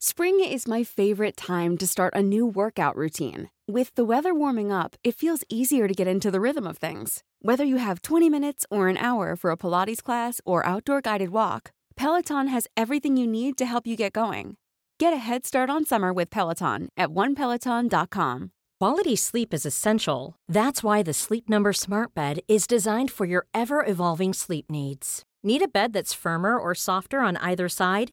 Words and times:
Spring 0.00 0.38
is 0.38 0.68
my 0.68 0.84
favorite 0.84 1.36
time 1.36 1.76
to 1.76 1.84
start 1.84 2.14
a 2.14 2.22
new 2.22 2.46
workout 2.46 2.94
routine. 2.94 3.50
With 3.66 3.92
the 3.96 4.04
weather 4.04 4.32
warming 4.32 4.70
up, 4.70 4.94
it 5.02 5.16
feels 5.16 5.42
easier 5.48 5.88
to 5.88 5.94
get 5.94 6.06
into 6.06 6.30
the 6.30 6.40
rhythm 6.40 6.68
of 6.68 6.78
things. 6.78 7.24
Whether 7.42 7.64
you 7.64 7.78
have 7.78 8.02
20 8.02 8.30
minutes 8.30 8.64
or 8.70 8.86
an 8.86 8.96
hour 8.96 9.34
for 9.34 9.50
a 9.50 9.56
Pilates 9.56 10.00
class 10.00 10.40
or 10.44 10.64
outdoor 10.64 11.00
guided 11.00 11.30
walk, 11.30 11.72
Peloton 11.96 12.46
has 12.46 12.68
everything 12.76 13.16
you 13.16 13.26
need 13.26 13.58
to 13.58 13.66
help 13.66 13.88
you 13.88 13.96
get 13.96 14.12
going. 14.12 14.54
Get 15.00 15.12
a 15.12 15.16
head 15.16 15.44
start 15.44 15.68
on 15.68 15.84
summer 15.84 16.12
with 16.12 16.30
Peloton 16.30 16.90
at 16.96 17.08
onepeloton.com. 17.08 18.52
Quality 18.78 19.16
sleep 19.16 19.52
is 19.52 19.66
essential. 19.66 20.36
That's 20.48 20.84
why 20.84 21.02
the 21.02 21.12
Sleep 21.12 21.48
Number 21.48 21.72
Smart 21.72 22.14
Bed 22.14 22.38
is 22.46 22.68
designed 22.68 23.10
for 23.10 23.26
your 23.26 23.46
ever 23.52 23.84
evolving 23.84 24.32
sleep 24.32 24.70
needs. 24.70 25.24
Need 25.42 25.62
a 25.62 25.68
bed 25.68 25.92
that's 25.92 26.14
firmer 26.14 26.56
or 26.56 26.72
softer 26.76 27.18
on 27.18 27.36
either 27.38 27.68
side? 27.68 28.12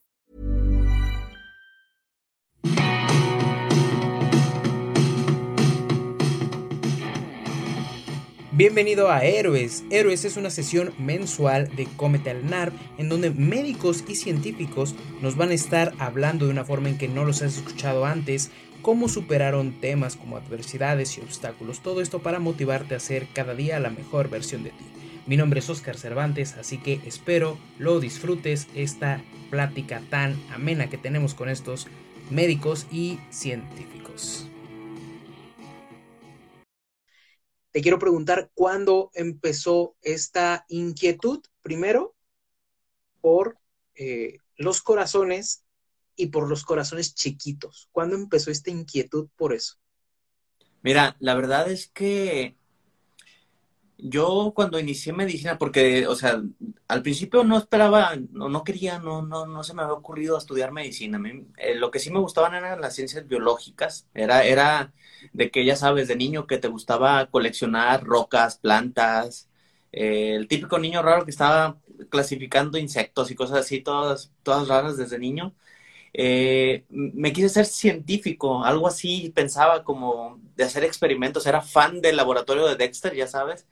Bienvenido 8.53 9.09
a 9.09 9.23
Héroes. 9.23 9.85
Héroes 9.91 10.25
es 10.25 10.35
una 10.35 10.49
sesión 10.49 10.93
mensual 10.97 11.73
de 11.73 11.87
Cómete 11.95 12.31
al 12.31 12.49
NARP 12.49 12.73
en 12.97 13.07
donde 13.07 13.31
médicos 13.31 14.03
y 14.09 14.15
científicos 14.15 14.93
nos 15.21 15.37
van 15.37 15.51
a 15.51 15.53
estar 15.53 15.93
hablando 15.99 16.45
de 16.45 16.51
una 16.51 16.65
forma 16.65 16.89
en 16.89 16.97
que 16.97 17.07
no 17.07 17.23
los 17.23 17.41
has 17.41 17.55
escuchado 17.55 18.05
antes, 18.05 18.51
cómo 18.81 19.07
superaron 19.07 19.71
temas 19.79 20.17
como 20.17 20.35
adversidades 20.35 21.17
y 21.17 21.21
obstáculos. 21.21 21.79
Todo 21.79 22.01
esto 22.01 22.19
para 22.19 22.39
motivarte 22.39 22.93
a 22.93 22.99
ser 22.99 23.25
cada 23.33 23.55
día 23.55 23.79
la 23.79 23.89
mejor 23.89 24.29
versión 24.29 24.63
de 24.63 24.71
ti. 24.71 24.83
Mi 25.27 25.37
nombre 25.37 25.61
es 25.61 25.69
Oscar 25.69 25.97
Cervantes, 25.97 26.57
así 26.57 26.77
que 26.77 26.99
espero 27.05 27.57
lo 27.79 28.01
disfrutes 28.01 28.67
esta 28.75 29.21
plática 29.49 30.01
tan 30.09 30.37
amena 30.53 30.89
que 30.89 30.97
tenemos 30.97 31.35
con 31.35 31.47
estos 31.47 31.87
médicos 32.29 32.85
y 32.91 33.17
científicos. 33.29 34.50
Te 37.71 37.81
quiero 37.81 37.99
preguntar 37.99 38.51
cuándo 38.53 39.11
empezó 39.13 39.95
esta 40.01 40.65
inquietud, 40.67 41.41
primero, 41.61 42.15
por 43.21 43.57
eh, 43.95 44.39
los 44.57 44.81
corazones 44.81 45.63
y 46.15 46.27
por 46.27 46.49
los 46.49 46.63
corazones 46.63 47.15
chiquitos. 47.15 47.87
¿Cuándo 47.91 48.15
empezó 48.15 48.51
esta 48.51 48.71
inquietud 48.71 49.29
por 49.37 49.53
eso? 49.53 49.77
Mira, 50.81 51.15
la 51.19 51.35
verdad 51.35 51.69
es 51.71 51.87
que 51.87 52.57
yo 54.01 54.53
cuando 54.55 54.79
inicié 54.79 55.13
medicina, 55.13 55.57
porque, 55.57 56.07
o 56.07 56.15
sea, 56.15 56.41
al 56.87 57.01
principio 57.03 57.43
no 57.43 57.57
esperaba, 57.57 58.15
no, 58.31 58.49
no 58.49 58.63
quería, 58.63 58.99
no, 58.99 59.21
no, 59.21 59.45
no 59.45 59.63
se 59.63 59.73
me 59.73 59.83
había 59.83 59.93
ocurrido 59.93 60.37
estudiar 60.37 60.71
medicina. 60.71 61.19
Eh, 61.57 61.75
lo 61.75 61.91
que 61.91 61.99
sí 61.99 62.11
me 62.11 62.19
gustaban 62.19 62.55
eran 62.55 62.81
las 62.81 62.95
ciencias 62.95 63.27
biológicas. 63.27 64.07
Era, 64.13 64.43
era 64.43 64.93
de 65.33 65.51
que 65.51 65.65
ya 65.65 65.75
sabes, 65.75 66.07
de 66.07 66.15
niño 66.15 66.47
que 66.47 66.57
te 66.57 66.67
gustaba 66.67 67.27
coleccionar 67.27 68.03
rocas, 68.03 68.57
plantas, 68.57 69.49
eh, 69.91 70.35
el 70.35 70.47
típico 70.47 70.79
niño 70.79 71.01
raro 71.01 71.25
que 71.25 71.31
estaba 71.31 71.77
clasificando 72.09 72.77
insectos 72.77 73.29
y 73.31 73.35
cosas 73.35 73.59
así, 73.59 73.81
todas, 73.81 74.31
todas 74.43 74.67
raras 74.67 74.97
desde 74.97 75.19
niño. 75.19 75.53
Eh, 76.13 76.85
me 76.89 77.31
quise 77.33 77.49
ser 77.49 77.65
científico, 77.65 78.63
algo 78.65 78.87
así 78.87 79.31
pensaba 79.33 79.83
como 79.83 80.39
de 80.55 80.65
hacer 80.65 80.83
experimentos, 80.83 81.45
era 81.47 81.61
fan 81.61 82.01
del 82.01 82.17
laboratorio 82.17 82.67
de 82.67 82.75
Dexter, 82.75 83.15
ya 83.15 83.27
sabes, 83.27 83.65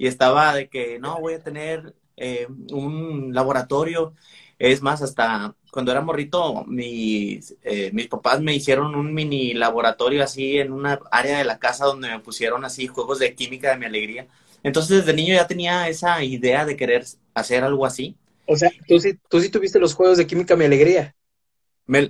y 0.00 0.06
estaba 0.06 0.54
de 0.54 0.70
que 0.70 0.98
no, 0.98 1.20
voy 1.20 1.34
a 1.34 1.42
tener 1.42 1.94
eh, 2.16 2.46
un 2.72 3.34
laboratorio. 3.34 4.14
Es 4.58 4.80
más, 4.80 5.02
hasta 5.02 5.54
cuando 5.70 5.92
era 5.92 6.00
morrito, 6.00 6.64
mis, 6.64 7.54
eh, 7.62 7.90
mis 7.92 8.08
papás 8.08 8.40
me 8.40 8.54
hicieron 8.54 8.94
un 8.94 9.12
mini 9.12 9.52
laboratorio 9.52 10.24
así 10.24 10.56
en 10.56 10.72
una 10.72 10.98
área 11.10 11.36
de 11.36 11.44
la 11.44 11.58
casa 11.58 11.84
donde 11.84 12.08
me 12.08 12.18
pusieron 12.20 12.64
así 12.64 12.86
juegos 12.86 13.18
de 13.18 13.34
química 13.34 13.72
de 13.72 13.76
mi 13.76 13.84
alegría. 13.84 14.26
Entonces, 14.62 15.04
desde 15.04 15.12
niño 15.12 15.34
ya 15.34 15.46
tenía 15.46 15.86
esa 15.90 16.24
idea 16.24 16.64
de 16.64 16.78
querer 16.78 17.04
hacer 17.34 17.62
algo 17.62 17.84
así. 17.84 18.16
O 18.46 18.56
sea, 18.56 18.70
tú 18.88 18.98
sí, 19.00 19.18
tú 19.28 19.38
sí 19.38 19.50
tuviste 19.50 19.78
los 19.78 19.92
juegos 19.92 20.16
de 20.16 20.26
química 20.26 20.56
mi 20.56 20.64
alegría 20.64 21.14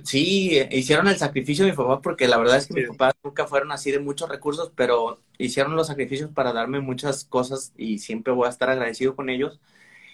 sí, 0.03 0.59
hicieron 0.71 1.07
el 1.07 1.17
sacrificio 1.17 1.65
de 1.65 1.71
mi 1.71 1.77
papá 1.77 2.01
porque 2.01 2.27
la 2.27 2.37
verdad 2.37 2.57
es 2.57 2.67
que 2.67 2.73
mis 2.75 2.87
papás 2.89 3.13
nunca 3.23 3.47
fueron 3.47 3.71
así 3.71 3.91
de 3.91 3.99
muchos 3.99 4.29
recursos, 4.29 4.71
pero 4.75 5.21
hicieron 5.37 5.75
los 5.75 5.87
sacrificios 5.87 6.29
para 6.31 6.53
darme 6.53 6.79
muchas 6.81 7.25
cosas 7.25 7.73
y 7.77 7.99
siempre 7.99 8.33
voy 8.33 8.47
a 8.47 8.49
estar 8.51 8.69
agradecido 8.69 9.15
con 9.15 9.29
ellos. 9.29 9.59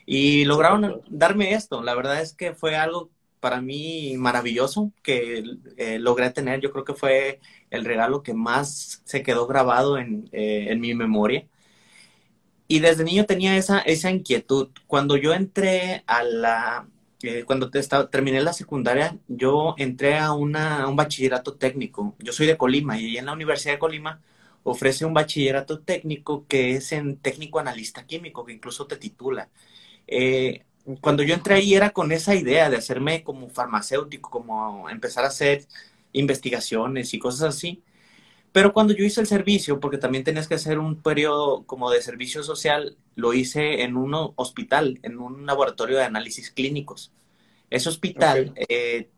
Y 0.05 0.45
lograron 0.45 1.01
darme 1.09 1.53
esto. 1.53 1.83
La 1.83 1.95
verdad 1.95 2.21
es 2.21 2.33
que 2.33 2.53
fue 2.55 2.75
algo 2.77 3.11
para 3.39 3.61
mí 3.61 4.15
maravilloso 4.17 4.91
que 5.03 5.43
eh, 5.77 5.99
logré 5.99 6.31
tener. 6.31 6.61
Yo 6.61 6.71
creo 6.71 6.85
que 6.85 6.93
fue 6.93 7.39
el 7.69 7.85
regalo 7.85 8.23
que 8.23 8.33
más 8.33 9.01
se 9.05 9.23
quedó 9.23 9.47
grabado 9.47 9.97
en, 9.97 10.29
eh, 10.31 10.67
en 10.69 10.79
mi 10.81 10.93
memoria. 10.95 11.47
Y 12.67 12.79
desde 12.79 13.03
niño 13.03 13.25
tenía 13.25 13.55
esa, 13.57 13.79
esa 13.79 14.11
inquietud. 14.11 14.69
Cuando 14.87 15.17
yo 15.17 15.33
entré 15.33 16.03
a 16.07 16.23
la, 16.23 16.87
cuando 17.45 17.71
terminé 17.71 18.41
la 18.41 18.53
secundaria, 18.53 19.17
yo 19.27 19.75
entré 19.77 20.17
a, 20.17 20.33
un 20.33 20.51
bachillerato 20.95 21.55
técnico. 21.55 22.15
Yo 22.19 22.31
soy 22.31 22.47
de 22.47 22.57
Colima 22.57 22.99
y 22.99 23.17
en 23.17 23.25
la 23.25 23.33
Universidad 23.33 23.73
de 23.73 23.79
Colima 23.79 24.21
ofrece 24.63 25.05
un 25.05 25.13
bachillerato 25.13 25.79
técnico 25.79 26.45
que 26.47 26.71
es 26.71 26.91
en 26.91 27.17
técnico 27.17 27.59
analista 27.59 28.05
químico, 28.05 28.45
que 28.45 28.53
incluso 28.53 28.85
te 28.87 28.97
titula. 28.97 29.49
Eh, 30.07 30.63
cuando 31.01 31.23
yo 31.23 31.33
entré 31.33 31.55
ahí 31.55 31.73
era 31.73 31.91
con 31.91 32.11
esa 32.11 32.35
idea 32.35 32.69
de 32.69 32.77
hacerme 32.77 33.23
como 33.23 33.49
farmacéutico, 33.49 34.29
como 34.29 34.89
empezar 34.89 35.23
a 35.25 35.27
hacer 35.27 35.65
investigaciones 36.13 37.13
y 37.13 37.19
cosas 37.19 37.55
así. 37.55 37.83
Pero 38.51 38.73
cuando 38.73 38.93
yo 38.93 39.03
hice 39.03 39.21
el 39.21 39.27
servicio, 39.27 39.79
porque 39.79 39.97
también 39.97 40.23
tenías 40.23 40.47
que 40.47 40.55
hacer 40.55 40.79
un 40.79 41.01
periodo 41.01 41.63
como 41.65 41.91
de 41.91 42.01
servicio 42.01 42.43
social, 42.43 42.97
lo 43.15 43.33
hice 43.33 43.83
en 43.83 43.97
un 43.97 44.13
hospital, 44.35 44.99
en 45.03 45.19
un 45.19 45.45
laboratorio 45.45 45.97
de 45.97 46.05
análisis 46.05 46.51
clínicos. 46.51 47.11
Ese 47.69 47.89
hospital, 47.89 48.53
eh, 48.69 49.09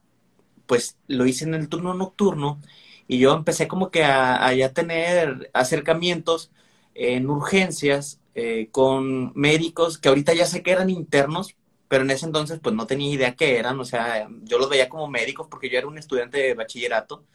pues 0.66 0.98
lo 1.08 1.26
hice 1.26 1.46
en 1.46 1.56
el 1.56 1.70
turno 1.70 1.94
nocturno 1.96 2.62
y 3.08 3.20
yo 3.20 3.34
empecé 3.34 3.68
como 3.68 3.92
que 3.92 4.04
a, 4.04 4.54
ya 4.54 4.74
tener 4.74 5.50
acercamientos 5.54 6.52
en 6.94 7.30
urgencias 7.30 8.20
eh, 8.36 8.70
con 8.72 9.34
médicos 9.36 9.98
que 9.98 10.10
ahorita 10.10 10.34
ya 10.34 10.46
sé 10.46 10.64
que 10.64 10.72
eran 10.72 10.90
internos, 10.92 11.56
pero 11.88 12.04
en 12.04 12.12
ese 12.12 12.28
entonces 12.28 12.60
pues 12.62 12.76
no 12.76 12.86
tenía 12.88 13.12
idea 13.12 13.36
qué 13.36 13.58
eran, 13.58 13.80
o 13.80 13.86
sea, 13.86 14.30
yo 14.44 14.60
los 14.60 14.70
veía 14.70 14.90
como 14.90 15.08
médicos 15.08 15.48
porque 15.50 15.70
yo 15.70 15.80
era 15.80 15.88
un 15.88 15.98
estudiante 15.98 16.38
de 16.40 16.54
bachillerato 16.54 17.26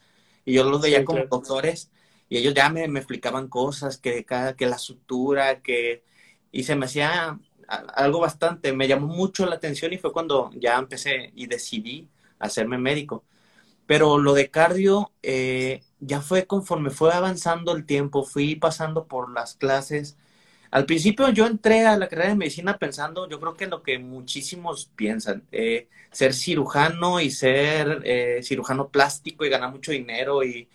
y 0.45 0.53
yo 0.53 0.63
los 0.63 0.81
veía 0.81 1.03
como 1.03 1.25
doctores 1.25 1.91
y 2.29 2.37
ellos 2.37 2.53
ya 2.53 2.69
me, 2.69 2.87
me, 2.87 2.99
explicaban 2.99 3.47
cosas, 3.47 3.97
que, 3.97 4.25
que 4.57 4.65
la 4.65 4.77
sutura, 4.77 5.61
que... 5.61 6.03
Y 6.51 6.63
se 6.63 6.75
me 6.75 6.85
hacía 6.85 7.39
algo 7.67 8.19
bastante, 8.19 8.73
me 8.73 8.87
llamó 8.87 9.07
mucho 9.07 9.45
la 9.45 9.55
atención 9.55 9.93
y 9.93 9.97
fue 9.97 10.13
cuando 10.13 10.51
ya 10.55 10.77
empecé 10.77 11.31
y 11.35 11.47
decidí 11.47 12.07
hacerme 12.39 12.77
médico. 12.77 13.23
Pero 13.85 14.17
lo 14.17 14.33
de 14.33 14.49
cardio 14.49 15.11
eh, 15.23 15.83
ya 15.99 16.21
fue 16.21 16.47
conforme 16.47 16.89
fue 16.89 17.13
avanzando 17.13 17.75
el 17.75 17.85
tiempo, 17.85 18.23
fui 18.23 18.55
pasando 18.55 19.05
por 19.07 19.31
las 19.31 19.55
clases. 19.55 20.17
Al 20.75 20.85
principio 20.85 21.29
yo 21.29 21.47
entré 21.47 21.85
a 21.85 21.95
la 21.97 22.09
carrera 22.09 22.31
de 22.31 22.35
medicina 22.35 22.77
pensando, 22.77 23.29
yo 23.29 23.39
creo 23.39 23.55
que 23.55 23.65
lo 23.67 23.81
que 23.81 23.97
muchísimos 23.97 24.91
piensan, 24.93 25.41
eh, 25.53 25.87
ser 26.11 26.33
cirujano 26.33 27.21
y 27.21 27.31
ser 27.31 28.01
eh, 28.03 28.41
cirujano 28.43 28.89
plástico 28.89 29.45
y 29.45 29.49
ganar 29.49 29.71
mucho 29.71 29.93
dinero 29.93 30.43
y 30.43 30.67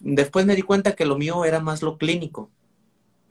después 0.00 0.44
me 0.44 0.54
di 0.54 0.60
cuenta 0.60 0.94
que 0.94 1.06
lo 1.06 1.16
mío 1.16 1.46
era 1.46 1.60
más 1.60 1.80
lo 1.80 1.96
clínico. 1.96 2.50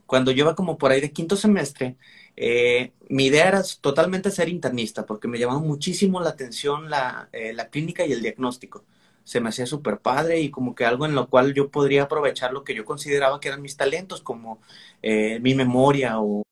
Cuando 0.07 0.31
yo 0.31 0.45
iba 0.45 0.55
como 0.55 0.79
por 0.79 0.91
ahí 0.91 1.01
de 1.01 1.11
quinto 1.11 1.35
semestre, 1.35 1.97
eh, 2.35 2.93
mi 3.09 3.27
idea 3.27 3.47
era 3.49 3.61
totalmente 3.79 4.31
ser 4.31 4.49
internista 4.49 5.05
porque 5.05 5.27
me 5.27 5.37
llamaba 5.37 5.59
muchísimo 5.59 6.19
la 6.19 6.31
atención 6.31 6.89
la, 6.89 7.29
la 7.31 7.69
clínica 7.69 8.07
y 8.07 8.11
el 8.11 8.23
diagnóstico 8.23 8.85
se 9.25 9.41
me 9.41 9.49
hacía 9.49 9.65
súper 9.65 9.99
padre 9.99 10.39
y 10.41 10.51
como 10.51 10.75
que 10.75 10.85
algo 10.85 11.05
en 11.05 11.15
lo 11.15 11.29
cual 11.29 11.53
yo 11.53 11.69
podría 11.71 12.03
aprovechar 12.03 12.53
lo 12.53 12.63
que 12.63 12.75
yo 12.75 12.85
consideraba 12.85 13.39
que 13.41 13.49
eran 13.49 13.61
mis 13.61 13.77
talentos, 13.77 14.21
como 14.21 14.61
eh, 15.01 15.39
mi 15.41 15.55
memoria 15.55 16.19
o, 16.21 16.43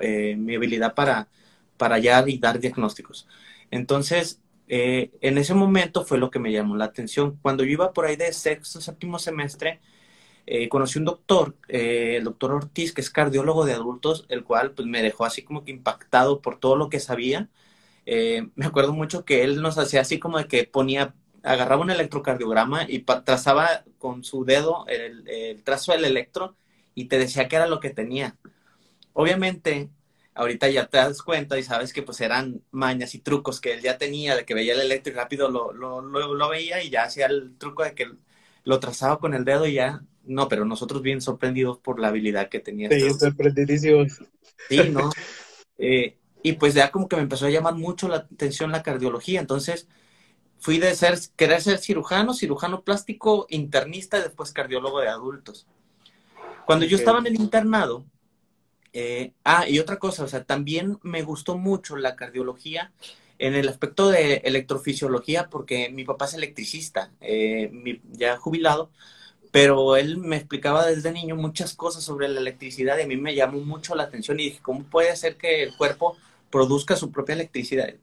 eh, 0.00 0.36
mi 0.36 0.56
habilidad 0.56 0.94
para, 0.94 1.28
para 1.76 1.96
hallar 1.96 2.28
y 2.28 2.38
dar 2.38 2.60
diagnósticos. 2.60 3.28
Entonces, 3.70 4.40
eh, 4.68 5.10
en 5.22 5.38
ese 5.38 5.54
momento 5.54 6.04
fue 6.04 6.18
lo 6.18 6.30
que 6.30 6.38
me 6.38 6.52
llamó 6.52 6.76
la 6.76 6.86
atención. 6.86 7.38
Cuando 7.42 7.64
yo 7.64 7.72
iba 7.72 7.92
por 7.92 8.06
ahí 8.06 8.16
de 8.16 8.32
sexto, 8.32 8.80
séptimo 8.80 9.18
semestre, 9.18 9.80
conocí 10.70 10.98
un 10.98 11.04
doctor, 11.04 11.56
el 11.68 12.24
doctor 12.24 12.52
Ortiz, 12.52 12.92
que 12.94 13.02
es 13.02 13.10
cardiólogo 13.10 13.66
de 13.66 13.74
adultos, 13.74 14.24
el 14.28 14.44
cual 14.44 14.72
pues, 14.72 14.88
me 14.88 15.02
dejó 15.02 15.24
así 15.26 15.42
como 15.42 15.64
que 15.64 15.72
impactado 15.72 16.40
por 16.42 16.58
todo 16.60 16.76
lo 16.76 16.88
que 16.90 17.00
sabía. 17.00 17.48
me 18.06 18.66
acuerdo 18.66 18.92
mucho 18.94 19.24
que 19.24 19.44
él 19.44 19.62
nos 19.62 19.78
hacía 19.78 20.00
así 20.02 20.18
como 20.18 20.38
de 20.38 20.46
que 20.48 20.64
ponía 20.64 21.14
agarraba 21.42 21.82
un 21.82 21.90
electrocardiograma 21.90 22.84
y 22.88 23.00
trazaba 23.00 23.84
con 23.98 24.24
su 24.24 24.44
dedo 24.44 24.86
el, 24.88 25.62
trazo 25.62 25.92
del 25.92 26.04
electro 26.04 26.56
y 26.94 27.06
te 27.06 27.18
decía 27.18 27.48
qué 27.48 27.56
era 27.56 27.66
lo 27.66 27.80
que 27.80 27.90
tenía. 27.90 28.36
Obviamente, 29.12 29.90
ahorita 30.34 30.68
ya 30.68 30.86
te 30.86 30.98
das 30.98 31.22
cuenta 31.22 31.58
y 31.58 31.62
sabes 31.62 31.92
que 31.92 32.02
pues 32.02 32.20
eran 32.20 32.62
mañas 32.70 33.14
y 33.14 33.20
trucos 33.20 33.60
que 33.60 33.74
él 33.74 33.80
ya 33.80 33.98
tenía, 33.98 34.36
de 34.36 34.44
que 34.44 34.54
veía 34.54 34.74
el 34.74 34.80
electro 34.80 35.12
y 35.12 35.16
rápido 35.16 35.48
lo, 35.48 35.72
lo, 35.72 36.00
lo, 36.02 36.48
veía 36.48 36.82
y 36.82 36.90
ya 36.90 37.04
hacía 37.04 37.26
el 37.26 37.56
truco 37.58 37.84
de 37.84 37.94
que 37.94 38.10
lo 38.64 38.80
trazaba 38.80 39.18
con 39.18 39.34
el 39.34 39.44
dedo 39.44 39.66
y 39.66 39.74
ya, 39.74 40.02
no, 40.24 40.48
pero 40.48 40.64
nosotros 40.64 41.02
bien 41.02 41.20
sorprendidos 41.20 41.78
por 41.78 42.00
la 42.00 42.08
habilidad 42.08 42.48
que 42.48 42.60
tenía. 42.60 42.88
Sí, 42.90 43.10
sorprendidísimos. 43.10 44.20
Sí, 44.68 44.90
¿no? 44.90 45.10
Eh, 45.80 46.18
y 46.42 46.54
pues 46.54 46.74
ya 46.74 46.90
como 46.90 47.08
que 47.08 47.14
me 47.14 47.22
empezó 47.22 47.46
a 47.46 47.50
llamar 47.50 47.76
mucho 47.76 48.08
la 48.08 48.16
atención 48.16 48.72
la 48.72 48.82
cardiología, 48.82 49.38
entonces 49.38 49.86
fui 50.58 50.78
de 50.78 50.94
ser, 50.94 51.18
querer 51.36 51.62
ser 51.62 51.78
cirujano, 51.78 52.34
cirujano 52.34 52.82
plástico, 52.82 53.46
internista 53.48 54.18
y 54.18 54.22
después 54.22 54.52
cardiólogo 54.52 55.00
de 55.00 55.08
adultos. 55.08 55.66
Cuando 56.66 56.84
yo 56.84 56.96
estaba 56.96 57.20
en 57.20 57.28
el 57.28 57.36
internado, 57.36 58.04
eh, 58.92 59.32
ah, 59.44 59.68
y 59.68 59.78
otra 59.78 59.98
cosa, 59.98 60.24
o 60.24 60.28
sea, 60.28 60.44
también 60.44 60.98
me 61.02 61.22
gustó 61.22 61.56
mucho 61.56 61.96
la 61.96 62.16
cardiología 62.16 62.92
en 63.38 63.54
el 63.54 63.68
aspecto 63.68 64.08
de 64.10 64.42
electrofisiología, 64.44 65.48
porque 65.48 65.90
mi 65.90 66.04
papá 66.04 66.24
es 66.24 66.34
electricista, 66.34 67.10
eh, 67.20 68.00
ya 68.12 68.36
jubilado, 68.36 68.90
pero 69.50 69.96
él 69.96 70.18
me 70.18 70.36
explicaba 70.36 70.86
desde 70.86 71.12
niño 71.12 71.36
muchas 71.36 71.74
cosas 71.74 72.02
sobre 72.04 72.28
la 72.28 72.40
electricidad 72.40 72.98
y 72.98 73.02
a 73.02 73.06
mí 73.06 73.16
me 73.16 73.34
llamó 73.34 73.60
mucho 73.60 73.94
la 73.94 74.04
atención 74.04 74.40
y 74.40 74.44
dije, 74.44 74.60
¿cómo 74.60 74.82
puede 74.84 75.14
ser 75.16 75.36
que 75.36 75.62
el 75.62 75.76
cuerpo 75.76 76.16
produzca 76.50 76.96
su 76.96 77.10
propia 77.10 77.34
electricidad? 77.34 77.94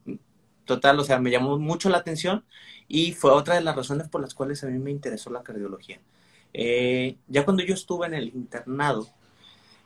Total, 0.66 1.00
o 1.00 1.04
sea, 1.04 1.20
me 1.20 1.32
llamó 1.32 1.58
mucho 1.58 1.90
la 1.90 1.98
atención 1.98 2.44
y 2.88 3.14
fue 3.14 3.32
otra 3.32 3.56
de 3.56 3.62
las 3.62 3.76
razones 3.76 4.10
por 4.10 4.22
las 4.22 4.34
cuales 4.34 4.64
a 4.64 4.68
mí 4.68 4.80
me 4.80 4.92
interesó 4.92 5.30
la 5.30 5.44
cardiología. 5.44 6.00
Eh, 6.54 7.18
ya 7.28 7.44
cuando 7.46 7.64
yo 7.64 7.74
estuve 7.74 8.08
en 8.08 8.14
el 8.14 8.30
internado, 8.30 9.10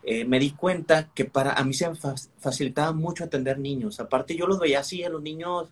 eh, 0.04 0.26
me 0.26 0.40
di 0.40 0.52
cuenta 0.52 1.10
que 1.14 1.26
para 1.26 1.54
a 1.54 1.64
mí 1.64 1.74
se 1.74 1.90
me 1.90 1.96
facilitaba 2.40 2.94
mucho 2.94 3.24
atender 3.24 3.60
niños. 3.60 4.00
Aparte, 4.00 4.36
yo 4.36 4.48
los 4.48 4.60
veía 4.60 4.80
así, 4.80 5.04
a 5.04 5.10
los 5.10 5.22
niños 5.22 5.70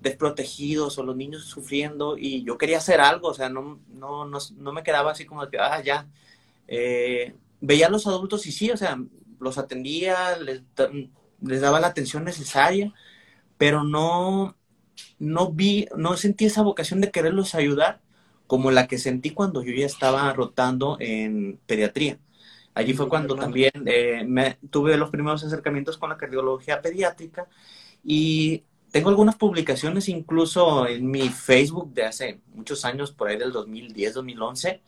desprotegidos 0.00 0.96
o 0.98 1.02
los 1.02 1.16
niños 1.16 1.44
sufriendo 1.44 2.16
y 2.16 2.44
yo 2.44 2.56
quería 2.56 2.78
hacer 2.78 3.00
algo, 3.00 3.28
o 3.28 3.34
sea, 3.34 3.48
no, 3.48 3.80
no, 3.88 4.24
no, 4.26 4.72
me 4.72 4.82
quedaba 4.82 5.12
así 5.12 5.26
como 5.26 5.42
ah, 5.42 5.82
ya. 5.82 6.06
Eh, 6.68 7.34
veía 7.60 7.88
a 7.88 7.90
los 7.90 8.06
adultos 8.06 8.46
y 8.46 8.52
sí, 8.52 8.70
o 8.70 8.76
sea, 8.76 8.98
los 9.40 9.58
atendía, 9.58 10.36
les, 10.38 10.62
les 11.40 11.60
daba 11.60 11.80
la 11.80 11.88
atención 11.88 12.24
necesaria, 12.24 12.92
pero 13.58 13.84
no, 13.84 14.56
no 15.18 15.52
vi, 15.52 15.88
no 15.96 16.16
sentí 16.16 16.46
esa 16.46 16.62
vocación 16.62 17.00
de 17.00 17.10
quererlos 17.10 17.54
ayudar 17.54 18.00
como 18.46 18.70
la 18.70 18.86
que 18.86 18.98
sentí 18.98 19.30
cuando 19.30 19.62
yo 19.62 19.72
ya 19.74 19.86
estaba 19.86 20.32
rotando 20.32 20.96
en 21.00 21.60
pediatría. 21.66 22.18
Allí 22.74 22.94
fue 22.94 23.08
cuando 23.08 23.34
también 23.34 23.72
eh, 23.86 24.24
me, 24.26 24.58
tuve 24.70 24.96
los 24.96 25.10
primeros 25.10 25.44
acercamientos 25.44 25.98
con 25.98 26.10
la 26.10 26.16
cardiología 26.16 26.80
pediátrica 26.80 27.48
y 28.04 28.62
tengo 28.92 29.10
algunas 29.10 29.36
publicaciones 29.36 30.08
incluso 30.08 30.86
en 30.86 31.10
mi 31.10 31.28
Facebook 31.28 31.92
de 31.92 32.04
hace 32.04 32.40
muchos 32.54 32.84
años, 32.84 33.10
por 33.12 33.28
ahí 33.28 33.36
del 33.36 33.52
2010, 33.52 34.14
2011, 34.14 34.80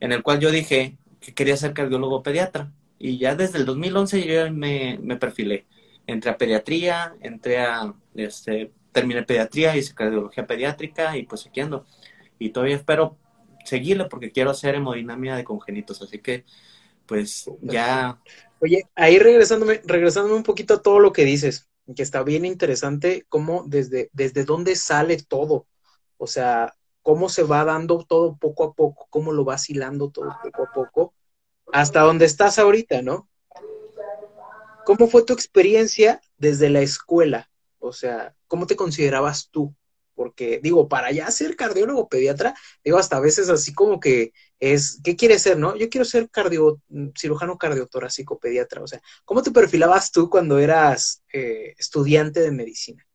en 0.00 0.12
el 0.12 0.22
cual 0.22 0.38
yo 0.38 0.50
dije 0.50 0.98
que 1.20 1.34
quería 1.34 1.56
ser 1.56 1.72
cardiólogo 1.72 2.22
pediatra. 2.22 2.70
Y 2.98 3.18
ya 3.18 3.34
desde 3.34 3.58
el 3.58 3.64
2011 3.64 4.26
yo 4.26 4.52
me, 4.52 4.98
me 5.02 5.16
perfilé 5.16 5.66
entré 6.12 6.30
a 6.30 6.36
pediatría, 6.38 7.14
entré 7.20 7.58
a, 7.58 7.94
este, 8.14 8.72
terminé 8.92 9.22
pediatría, 9.22 9.76
hice 9.76 9.94
cardiología 9.94 10.46
pediátrica 10.46 11.16
y 11.16 11.24
pues 11.24 11.46
aquí 11.46 11.60
ando. 11.60 11.86
Y 12.38 12.50
todavía 12.50 12.76
espero 12.76 13.18
seguirle 13.64 14.06
porque 14.06 14.32
quiero 14.32 14.50
hacer 14.50 14.74
hemodinamia 14.74 15.36
de 15.36 15.44
congénitos, 15.44 16.02
así 16.02 16.18
que 16.18 16.44
pues 17.06 17.50
ya. 17.60 18.20
Oye, 18.60 18.88
ahí 18.94 19.18
regresándome, 19.18 19.80
regresándome 19.84 20.36
un 20.36 20.42
poquito 20.42 20.74
a 20.74 20.82
todo 20.82 21.00
lo 21.00 21.12
que 21.12 21.24
dices, 21.24 21.68
que 21.94 22.02
está 22.02 22.22
bien 22.22 22.44
interesante, 22.44 23.26
cómo 23.28 23.64
desde, 23.66 24.10
desde 24.12 24.44
dónde 24.44 24.76
sale 24.76 25.16
todo, 25.16 25.66
o 26.18 26.26
sea, 26.26 26.74
cómo 27.02 27.28
se 27.28 27.42
va 27.42 27.64
dando 27.64 28.04
todo 28.04 28.36
poco 28.36 28.64
a 28.64 28.74
poco, 28.74 29.06
cómo 29.10 29.32
lo 29.32 29.44
va 29.44 29.56
hilando 29.66 30.10
todo 30.10 30.36
poco 30.42 30.62
a 30.62 30.72
poco, 30.72 31.14
hasta 31.72 32.00
donde 32.00 32.26
estás 32.26 32.58
ahorita, 32.58 33.02
¿no? 33.02 33.28
¿Cómo 34.84 35.08
fue 35.08 35.24
tu 35.24 35.32
experiencia 35.32 36.20
desde 36.38 36.70
la 36.70 36.80
escuela? 36.80 37.49
O 37.80 37.92
sea, 37.92 38.34
¿cómo 38.46 38.66
te 38.66 38.76
considerabas 38.76 39.48
tú? 39.50 39.74
Porque 40.14 40.60
digo, 40.62 40.88
para 40.88 41.10
ya 41.12 41.30
ser 41.30 41.56
cardiólogo 41.56 42.08
pediatra, 42.08 42.54
digo, 42.84 42.98
hasta 42.98 43.16
a 43.16 43.20
veces 43.20 43.48
así 43.48 43.72
como 43.72 43.98
que 43.98 44.32
es, 44.58 45.00
¿qué 45.02 45.16
quieres 45.16 45.42
ser, 45.42 45.58
no? 45.58 45.76
Yo 45.76 45.88
quiero 45.88 46.04
ser 46.04 46.28
cardio, 46.30 46.80
cirujano 47.18 47.56
cardiotorácico 47.56 48.38
pediatra. 48.38 48.82
O 48.82 48.86
sea, 48.86 49.00
¿cómo 49.24 49.42
te 49.42 49.50
perfilabas 49.50 50.12
tú 50.12 50.28
cuando 50.28 50.58
eras 50.58 51.22
eh, 51.32 51.74
estudiante 51.78 52.40
de 52.40 52.50
medicina? 52.50 53.06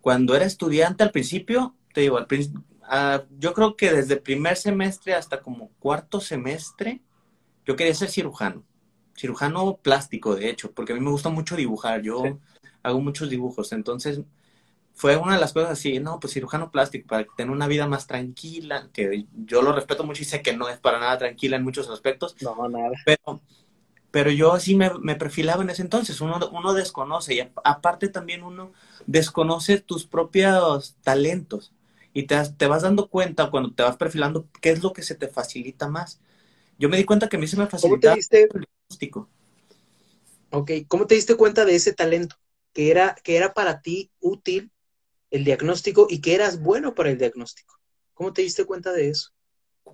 Cuando 0.00 0.34
era 0.34 0.44
estudiante 0.44 1.04
al 1.04 1.12
principio, 1.12 1.76
te 1.94 2.00
digo, 2.00 2.18
al 2.18 2.26
ah, 2.82 3.24
yo 3.38 3.54
creo 3.54 3.76
que 3.76 3.92
desde 3.92 4.16
primer 4.16 4.56
semestre 4.56 5.14
hasta 5.14 5.40
como 5.40 5.70
cuarto 5.78 6.20
semestre, 6.20 7.00
yo 7.64 7.76
quería 7.76 7.94
ser 7.94 8.10
cirujano 8.10 8.66
cirujano 9.16 9.78
plástico, 9.82 10.36
de 10.36 10.50
hecho, 10.50 10.72
porque 10.72 10.92
a 10.92 10.94
mí 10.94 11.00
me 11.00 11.10
gusta 11.10 11.30
mucho 11.30 11.56
dibujar, 11.56 12.02
yo 12.02 12.38
hago 12.86 13.00
muchos 13.00 13.30
dibujos, 13.30 13.72
entonces 13.72 14.20
fue 14.94 15.16
una 15.16 15.34
de 15.34 15.40
las 15.40 15.52
cosas 15.52 15.72
así, 15.72 16.00
no, 16.00 16.20
pues 16.20 16.32
cirujano 16.32 16.70
plástico, 16.70 17.08
para 17.08 17.26
tener 17.36 17.52
una 17.52 17.66
vida 17.66 17.86
más 17.86 18.06
tranquila, 18.06 18.88
que 18.92 19.26
yo 19.46 19.62
lo 19.62 19.72
respeto 19.72 20.04
mucho 20.04 20.22
y 20.22 20.26
sé 20.26 20.42
que 20.42 20.56
no 20.56 20.68
es 20.68 20.78
para 20.78 20.98
nada 20.98 21.18
tranquila 21.18 21.56
en 21.56 21.64
muchos 21.64 21.90
aspectos. 21.90 22.34
No, 22.40 22.68
nada. 22.68 22.92
Pero, 23.04 23.40
pero 24.10 24.30
yo 24.30 24.54
así 24.54 24.74
me, 24.74 24.90
me 25.00 25.16
perfilaba 25.16 25.62
en 25.62 25.70
ese 25.70 25.82
entonces, 25.82 26.20
uno, 26.22 26.38
uno 26.52 26.72
desconoce 26.72 27.34
y 27.34 27.40
aparte 27.64 28.08
también 28.08 28.42
uno 28.42 28.72
desconoce 29.06 29.80
tus 29.80 30.06
propios 30.06 30.96
talentos 31.02 31.72
y 32.14 32.22
te, 32.22 32.36
te 32.56 32.66
vas 32.66 32.82
dando 32.82 33.08
cuenta 33.08 33.50
cuando 33.50 33.72
te 33.72 33.82
vas 33.82 33.96
perfilando 33.98 34.46
qué 34.62 34.70
es 34.70 34.82
lo 34.82 34.94
que 34.94 35.02
se 35.02 35.14
te 35.14 35.28
facilita 35.28 35.88
más. 35.88 36.20
Yo 36.78 36.88
me 36.88 36.96
di 36.96 37.04
cuenta 37.04 37.28
que 37.28 37.36
a 37.36 37.40
mí 37.40 37.46
se 37.46 37.58
me 37.58 37.66
facilitaba 37.66 38.16
Ok, 40.50 40.70
¿cómo 40.88 41.06
te 41.06 41.14
diste 41.14 41.36
cuenta 41.36 41.64
de 41.64 41.74
ese 41.76 41.92
talento? 41.92 42.36
Que 42.76 42.90
era, 42.90 43.14
que 43.24 43.38
era 43.38 43.54
para 43.54 43.80
ti 43.80 44.10
útil 44.20 44.70
el 45.30 45.44
diagnóstico 45.44 46.08
y 46.10 46.20
que 46.20 46.34
eras 46.34 46.60
bueno 46.60 46.94
para 46.94 47.08
el 47.08 47.16
diagnóstico. 47.16 47.80
¿Cómo 48.12 48.34
te 48.34 48.42
diste 48.42 48.66
cuenta 48.66 48.92
de 48.92 49.08
eso? 49.08 49.30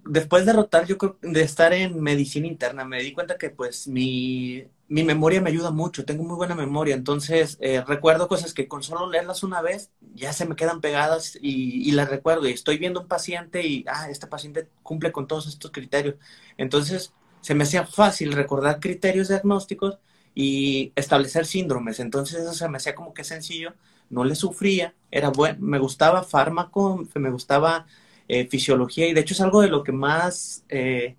Después 0.05 0.45
de 0.45 0.53
rotar, 0.53 0.85
yo 0.85 0.97
de 1.21 1.43
estar 1.43 1.73
en 1.73 2.01
medicina 2.01 2.49
interna, 2.49 2.85
me 2.85 3.01
di 3.01 3.13
cuenta 3.13 3.39
que 3.39 3.51
pues 3.51 3.87
mi, 3.87 4.65
mi 4.89 5.05
memoria 5.05 5.41
me 5.41 5.51
ayuda 5.51 5.71
mucho, 5.71 6.05
tengo 6.05 6.25
muy 6.25 6.35
buena 6.35 6.57
memoria, 6.57 6.97
entonces 6.97 7.57
eh, 7.61 7.85
recuerdo 7.87 8.27
cosas 8.27 8.53
que 8.53 8.67
con 8.67 8.83
solo 8.83 9.09
leerlas 9.09 9.45
una 9.45 9.63
vez 9.63 9.93
ya 10.17 10.33
se 10.33 10.45
me 10.45 10.57
quedan 10.57 10.81
pegadas 10.81 11.39
y, 11.41 11.89
y, 11.89 11.93
las 11.93 12.11
recuerdo 12.11 12.49
y 12.49 12.53
estoy 12.53 12.79
viendo 12.79 13.03
un 13.03 13.07
paciente 13.07 13.65
y, 13.65 13.85
ah, 13.87 14.11
este 14.11 14.27
paciente 14.27 14.69
cumple 14.83 15.13
con 15.13 15.29
todos 15.29 15.47
estos 15.47 15.71
criterios. 15.71 16.17
Entonces, 16.57 17.13
se 17.43 17.55
me 17.55 17.63
hacía 17.63 17.87
fácil 17.87 18.33
recordar 18.33 18.81
criterios 18.81 19.29
diagnósticos 19.29 19.99
y 20.35 20.93
establecer 20.97 21.47
síndromes. 21.47 22.01
Entonces 22.01 22.41
eso 22.41 22.55
se 22.55 22.69
me 22.69 22.79
hacía 22.79 22.95
como 22.95 23.15
que 23.15 23.25
sencillo, 23.25 23.75
no 24.11 24.25
le 24.25 24.35
sufría, 24.35 24.95
era 25.11 25.31
bueno, 25.31 25.59
me 25.61 25.79
gustaba 25.79 26.23
fármaco, 26.23 27.07
me 27.15 27.31
gustaba 27.31 27.87
eh, 28.29 28.47
fisiología 28.47 29.09
y 29.09 29.15
de 29.15 29.21
hecho 29.21 29.35
es 29.35 29.41
algo 29.41 29.63
de 29.63 29.69
lo 29.69 29.83
que 29.85 29.93
más 29.93 30.65
eh, 30.69 31.17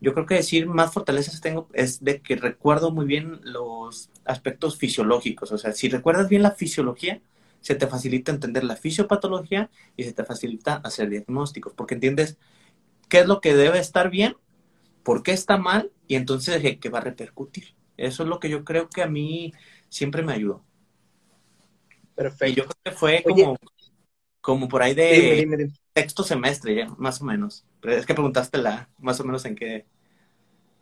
yo 0.00 0.14
creo 0.14 0.26
que 0.26 0.34
decir 0.36 0.66
más 0.66 0.92
fortalezas 0.92 1.40
tengo 1.40 1.68
es 1.74 2.02
de 2.02 2.20
que 2.22 2.36
recuerdo 2.36 2.90
muy 2.90 3.04
bien 3.06 3.40
los 3.42 4.10
aspectos 4.24 4.78
fisiológicos. 4.78 5.52
O 5.52 5.58
sea, 5.58 5.72
si 5.72 5.88
recuerdas 5.88 6.28
bien 6.28 6.42
la 6.42 6.52
fisiología, 6.52 7.20
se 7.60 7.74
te 7.74 7.86
facilita 7.86 8.32
entender 8.32 8.64
la 8.64 8.76
fisiopatología 8.76 9.70
y 9.96 10.04
se 10.04 10.12
te 10.12 10.24
facilita 10.24 10.76
hacer 10.76 11.10
diagnósticos, 11.10 11.74
porque 11.74 11.94
entiendes 11.94 12.38
qué 13.08 13.20
es 13.20 13.26
lo 13.26 13.40
que 13.40 13.54
debe 13.54 13.78
estar 13.78 14.10
bien, 14.10 14.36
por 15.02 15.22
qué 15.22 15.32
está 15.32 15.58
mal 15.58 15.92
y 16.08 16.14
entonces 16.16 16.62
qué 16.80 16.88
va 16.88 17.00
a 17.00 17.02
repercutir. 17.02 17.74
Eso 18.00 18.22
es 18.22 18.28
lo 18.28 18.40
que 18.40 18.48
yo 18.48 18.64
creo 18.64 18.88
que 18.88 19.02
a 19.02 19.06
mí 19.06 19.52
siempre 19.90 20.22
me 20.22 20.32
ayudó. 20.32 20.64
Perfecto. 22.14 22.46
Y 22.46 22.54
yo 22.54 22.64
creo 22.64 22.76
que 22.84 22.92
fue 22.92 23.22
como, 23.22 23.56
como 24.40 24.68
por 24.68 24.82
ahí 24.82 24.94
de 24.94 25.70
sexto 25.94 26.22
semestre, 26.22 26.74
ya, 26.74 26.86
más 26.96 27.20
o 27.20 27.24
menos. 27.24 27.66
Pero 27.80 27.94
es 27.94 28.06
que 28.06 28.14
preguntaste 28.14 28.58
la, 28.58 28.88
más 28.98 29.20
o 29.20 29.24
menos 29.24 29.44
en 29.44 29.54
qué. 29.54 29.86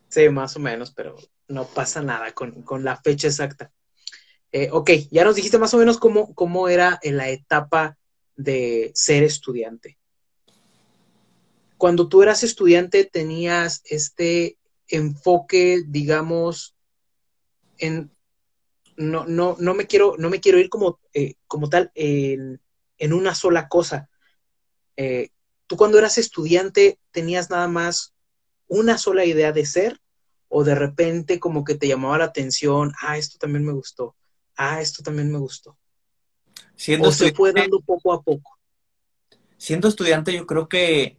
Sí, 0.07 0.29
más 0.29 0.55
o 0.55 0.59
menos, 0.59 0.91
pero 0.91 1.17
no 1.49 1.65
pasa 1.65 2.01
nada 2.01 2.31
con, 2.31 2.63
con 2.63 2.85
la 2.85 2.95
fecha 2.95 3.27
exacta. 3.27 3.71
Eh, 4.51 4.69
ok, 4.71 4.91
ya 5.11 5.25
nos 5.25 5.35
dijiste 5.35 5.59
más 5.59 5.73
o 5.73 5.77
menos 5.77 5.97
cómo, 5.97 6.33
cómo 6.33 6.69
era 6.69 6.99
en 7.03 7.17
la 7.17 7.29
etapa 7.29 7.97
de 8.35 8.91
ser 8.95 9.23
estudiante. 9.23 9.97
Cuando 11.77 12.07
tú 12.07 12.23
eras 12.23 12.43
estudiante, 12.43 13.03
tenías 13.03 13.81
este 13.85 14.57
enfoque, 14.87 15.83
digamos, 15.85 16.75
en 17.79 18.11
no, 18.99 19.25
no, 19.25 19.55
no 19.59 19.73
me 19.73 19.87
quiero, 19.87 20.15
no 20.17 20.29
me 20.29 20.41
quiero 20.41 20.59
ir 20.59 20.69
como, 20.69 20.99
eh, 21.13 21.35
como 21.47 21.69
tal 21.69 21.91
en, 21.95 22.61
en, 22.97 23.13
una 23.13 23.33
sola 23.33 23.69
cosa. 23.69 24.09
Eh, 24.97 25.29
tú 25.67 25.77
cuando 25.77 25.97
eras 25.97 26.17
estudiante 26.17 26.99
tenías 27.11 27.49
nada 27.49 27.69
más 27.69 28.13
una 28.67 28.97
sola 28.97 29.23
idea 29.23 29.53
de 29.53 29.65
ser 29.65 30.01
o 30.49 30.63
de 30.65 30.75
repente 30.75 31.39
como 31.39 31.63
que 31.63 31.75
te 31.75 31.87
llamaba 31.87 32.17
la 32.17 32.25
atención, 32.25 32.91
ah, 33.01 33.17
esto 33.17 33.37
también 33.39 33.65
me 33.65 33.71
gustó, 33.71 34.15
ah, 34.57 34.81
esto 34.81 35.01
también 35.01 35.31
me 35.31 35.39
gustó. 35.39 35.77
Siendo 36.75 37.09
o 37.09 37.11
se 37.11 37.33
fue 37.33 37.53
dando 37.53 37.79
poco 37.81 38.11
a 38.11 38.21
poco. 38.21 38.57
Siendo 39.57 39.87
estudiante, 39.87 40.33
yo 40.33 40.45
creo 40.45 40.67
que 40.67 41.17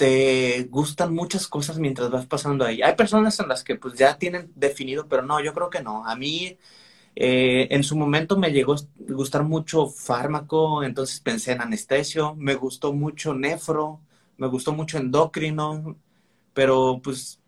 te 0.00 0.64
gustan 0.70 1.14
muchas 1.14 1.46
cosas 1.46 1.78
mientras 1.78 2.08
vas 2.10 2.24
pasando 2.24 2.64
ahí. 2.64 2.80
Hay 2.80 2.94
personas 2.94 3.38
en 3.38 3.48
las 3.48 3.62
que 3.62 3.76
pues 3.76 3.98
ya 3.98 4.16
tienen 4.16 4.50
definido, 4.56 5.06
pero 5.08 5.20
no, 5.20 5.42
yo 5.44 5.52
creo 5.52 5.68
que 5.68 5.82
no. 5.82 6.06
A 6.06 6.16
mí 6.16 6.56
eh, 7.16 7.68
en 7.70 7.84
su 7.84 7.96
momento 7.98 8.38
me 8.38 8.50
llegó 8.50 8.72
a 8.72 8.78
gustar 9.10 9.44
mucho 9.44 9.88
fármaco, 9.88 10.82
entonces 10.84 11.20
pensé 11.20 11.52
en 11.52 11.60
anestesio, 11.60 12.34
me 12.34 12.54
gustó 12.54 12.94
mucho 12.94 13.34
nefro, 13.34 14.00
me 14.38 14.46
gustó 14.46 14.72
mucho 14.72 14.96
endocrino, 14.96 15.96
pero 16.54 17.02
pues 17.04 17.38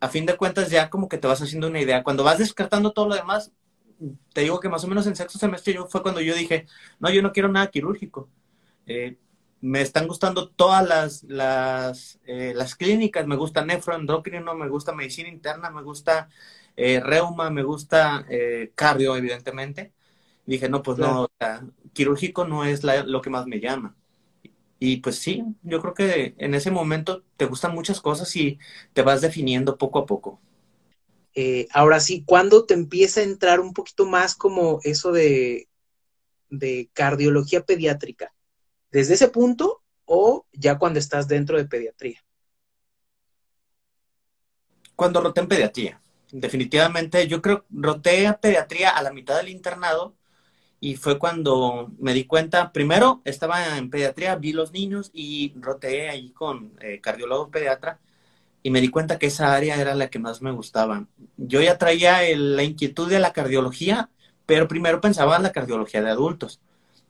a 0.00 0.08
fin 0.08 0.26
de 0.26 0.36
cuentas 0.36 0.68
ya 0.68 0.90
como 0.90 1.08
que 1.08 1.18
te 1.18 1.28
vas 1.28 1.40
haciendo 1.42 1.68
una 1.68 1.80
idea. 1.80 2.02
Cuando 2.02 2.24
vas 2.24 2.38
descartando 2.38 2.90
todo 2.92 3.06
lo 3.06 3.14
demás, 3.14 3.52
te 4.32 4.40
digo 4.40 4.58
que 4.58 4.68
más 4.68 4.82
o 4.82 4.88
menos 4.88 5.06
en 5.06 5.14
sexto 5.14 5.38
semestre 5.38 5.74
yo, 5.74 5.86
fue 5.86 6.02
cuando 6.02 6.20
yo 6.20 6.34
dije, 6.34 6.66
no, 6.98 7.08
yo 7.08 7.22
no 7.22 7.32
quiero 7.32 7.48
nada 7.48 7.70
quirúrgico. 7.70 8.28
Eh, 8.86 9.16
me 9.60 9.82
están 9.82 10.08
gustando 10.08 10.48
todas 10.48 10.86
las, 10.86 11.22
las, 11.24 12.18
eh, 12.26 12.52
las 12.54 12.74
clínicas, 12.74 13.26
me 13.26 13.36
gusta 13.36 13.64
nefroendocrino, 13.64 14.54
me 14.54 14.68
gusta 14.68 14.92
medicina 14.92 15.28
interna, 15.28 15.70
me 15.70 15.82
gusta 15.82 16.28
eh, 16.76 17.00
reuma, 17.00 17.50
me 17.50 17.62
gusta 17.62 18.24
eh, 18.28 18.72
cardio, 18.74 19.16
evidentemente. 19.16 19.92
Dije, 20.46 20.68
no, 20.68 20.82
pues 20.82 20.98
no, 20.98 21.28
quirúrgico 21.92 22.44
no 22.44 22.64
es 22.64 22.82
lo 22.82 23.20
que 23.20 23.30
más 23.30 23.46
me 23.46 23.60
llama. 23.60 23.94
Y 24.78 24.96
pues 24.96 25.16
sí, 25.16 25.44
yo 25.62 25.80
creo 25.80 25.94
que 25.94 26.34
en 26.38 26.54
ese 26.54 26.70
momento 26.70 27.22
te 27.36 27.44
gustan 27.44 27.74
muchas 27.74 28.00
cosas 28.00 28.34
y 28.34 28.58
te 28.94 29.02
vas 29.02 29.20
definiendo 29.20 29.76
poco 29.76 29.98
a 29.98 30.06
poco. 30.06 30.40
Ahora 31.72 32.00
sí, 32.00 32.24
¿cuándo 32.26 32.64
te 32.64 32.74
empieza 32.74 33.20
a 33.20 33.24
entrar 33.24 33.60
un 33.60 33.74
poquito 33.74 34.06
más 34.06 34.34
como 34.34 34.80
eso 34.82 35.12
de, 35.12 35.68
de 36.48 36.90
cardiología 36.94 37.64
pediátrica? 37.64 38.32
¿Desde 38.90 39.14
ese 39.14 39.28
punto 39.28 39.82
o 40.04 40.46
ya 40.52 40.78
cuando 40.78 40.98
estás 40.98 41.28
dentro 41.28 41.56
de 41.56 41.64
pediatría? 41.64 42.24
Cuando 44.96 45.20
roté 45.20 45.40
en 45.40 45.48
pediatría. 45.48 46.00
Definitivamente, 46.32 47.26
yo 47.26 47.40
creo, 47.42 47.64
roté 47.70 48.26
a 48.26 48.40
pediatría 48.40 48.90
a 48.90 49.02
la 49.02 49.12
mitad 49.12 49.36
del 49.36 49.48
internado 49.48 50.14
y 50.80 50.96
fue 50.96 51.18
cuando 51.18 51.92
me 51.98 52.14
di 52.14 52.24
cuenta, 52.24 52.72
primero 52.72 53.20
estaba 53.24 53.76
en 53.76 53.90
pediatría, 53.90 54.36
vi 54.36 54.52
los 54.52 54.72
niños 54.72 55.10
y 55.12 55.52
roté 55.56 56.08
ahí 56.08 56.30
con 56.30 56.72
eh, 56.80 57.00
cardiólogo 57.00 57.50
pediatra 57.50 57.98
y 58.62 58.70
me 58.70 58.80
di 58.80 58.88
cuenta 58.88 59.18
que 59.18 59.26
esa 59.26 59.54
área 59.54 59.76
era 59.80 59.94
la 59.94 60.10
que 60.10 60.18
más 60.18 60.42
me 60.42 60.52
gustaba. 60.52 61.06
Yo 61.36 61.60
ya 61.62 61.78
traía 61.78 62.20
la 62.36 62.62
inquietud 62.62 63.08
de 63.08 63.20
la 63.20 63.32
cardiología, 63.32 64.10
pero 64.46 64.68
primero 64.68 65.00
pensaba 65.00 65.36
en 65.36 65.42
la 65.42 65.52
cardiología 65.52 66.02
de 66.02 66.10
adultos. 66.10 66.60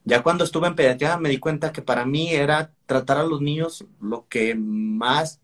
Ya 0.05 0.23
cuando 0.23 0.45
estuve 0.45 0.67
en 0.69 0.75
pediatría 0.75 1.19
me 1.19 1.29
di 1.29 1.39
cuenta 1.39 1.73
que 1.73 1.83
para 1.83 2.05
mí 2.07 2.31
era 2.33 2.73
tratar 2.87 3.19
a 3.19 3.25
los 3.25 3.41
niños 3.41 3.85
lo 4.01 4.27
que 4.29 4.55
más, 4.55 5.41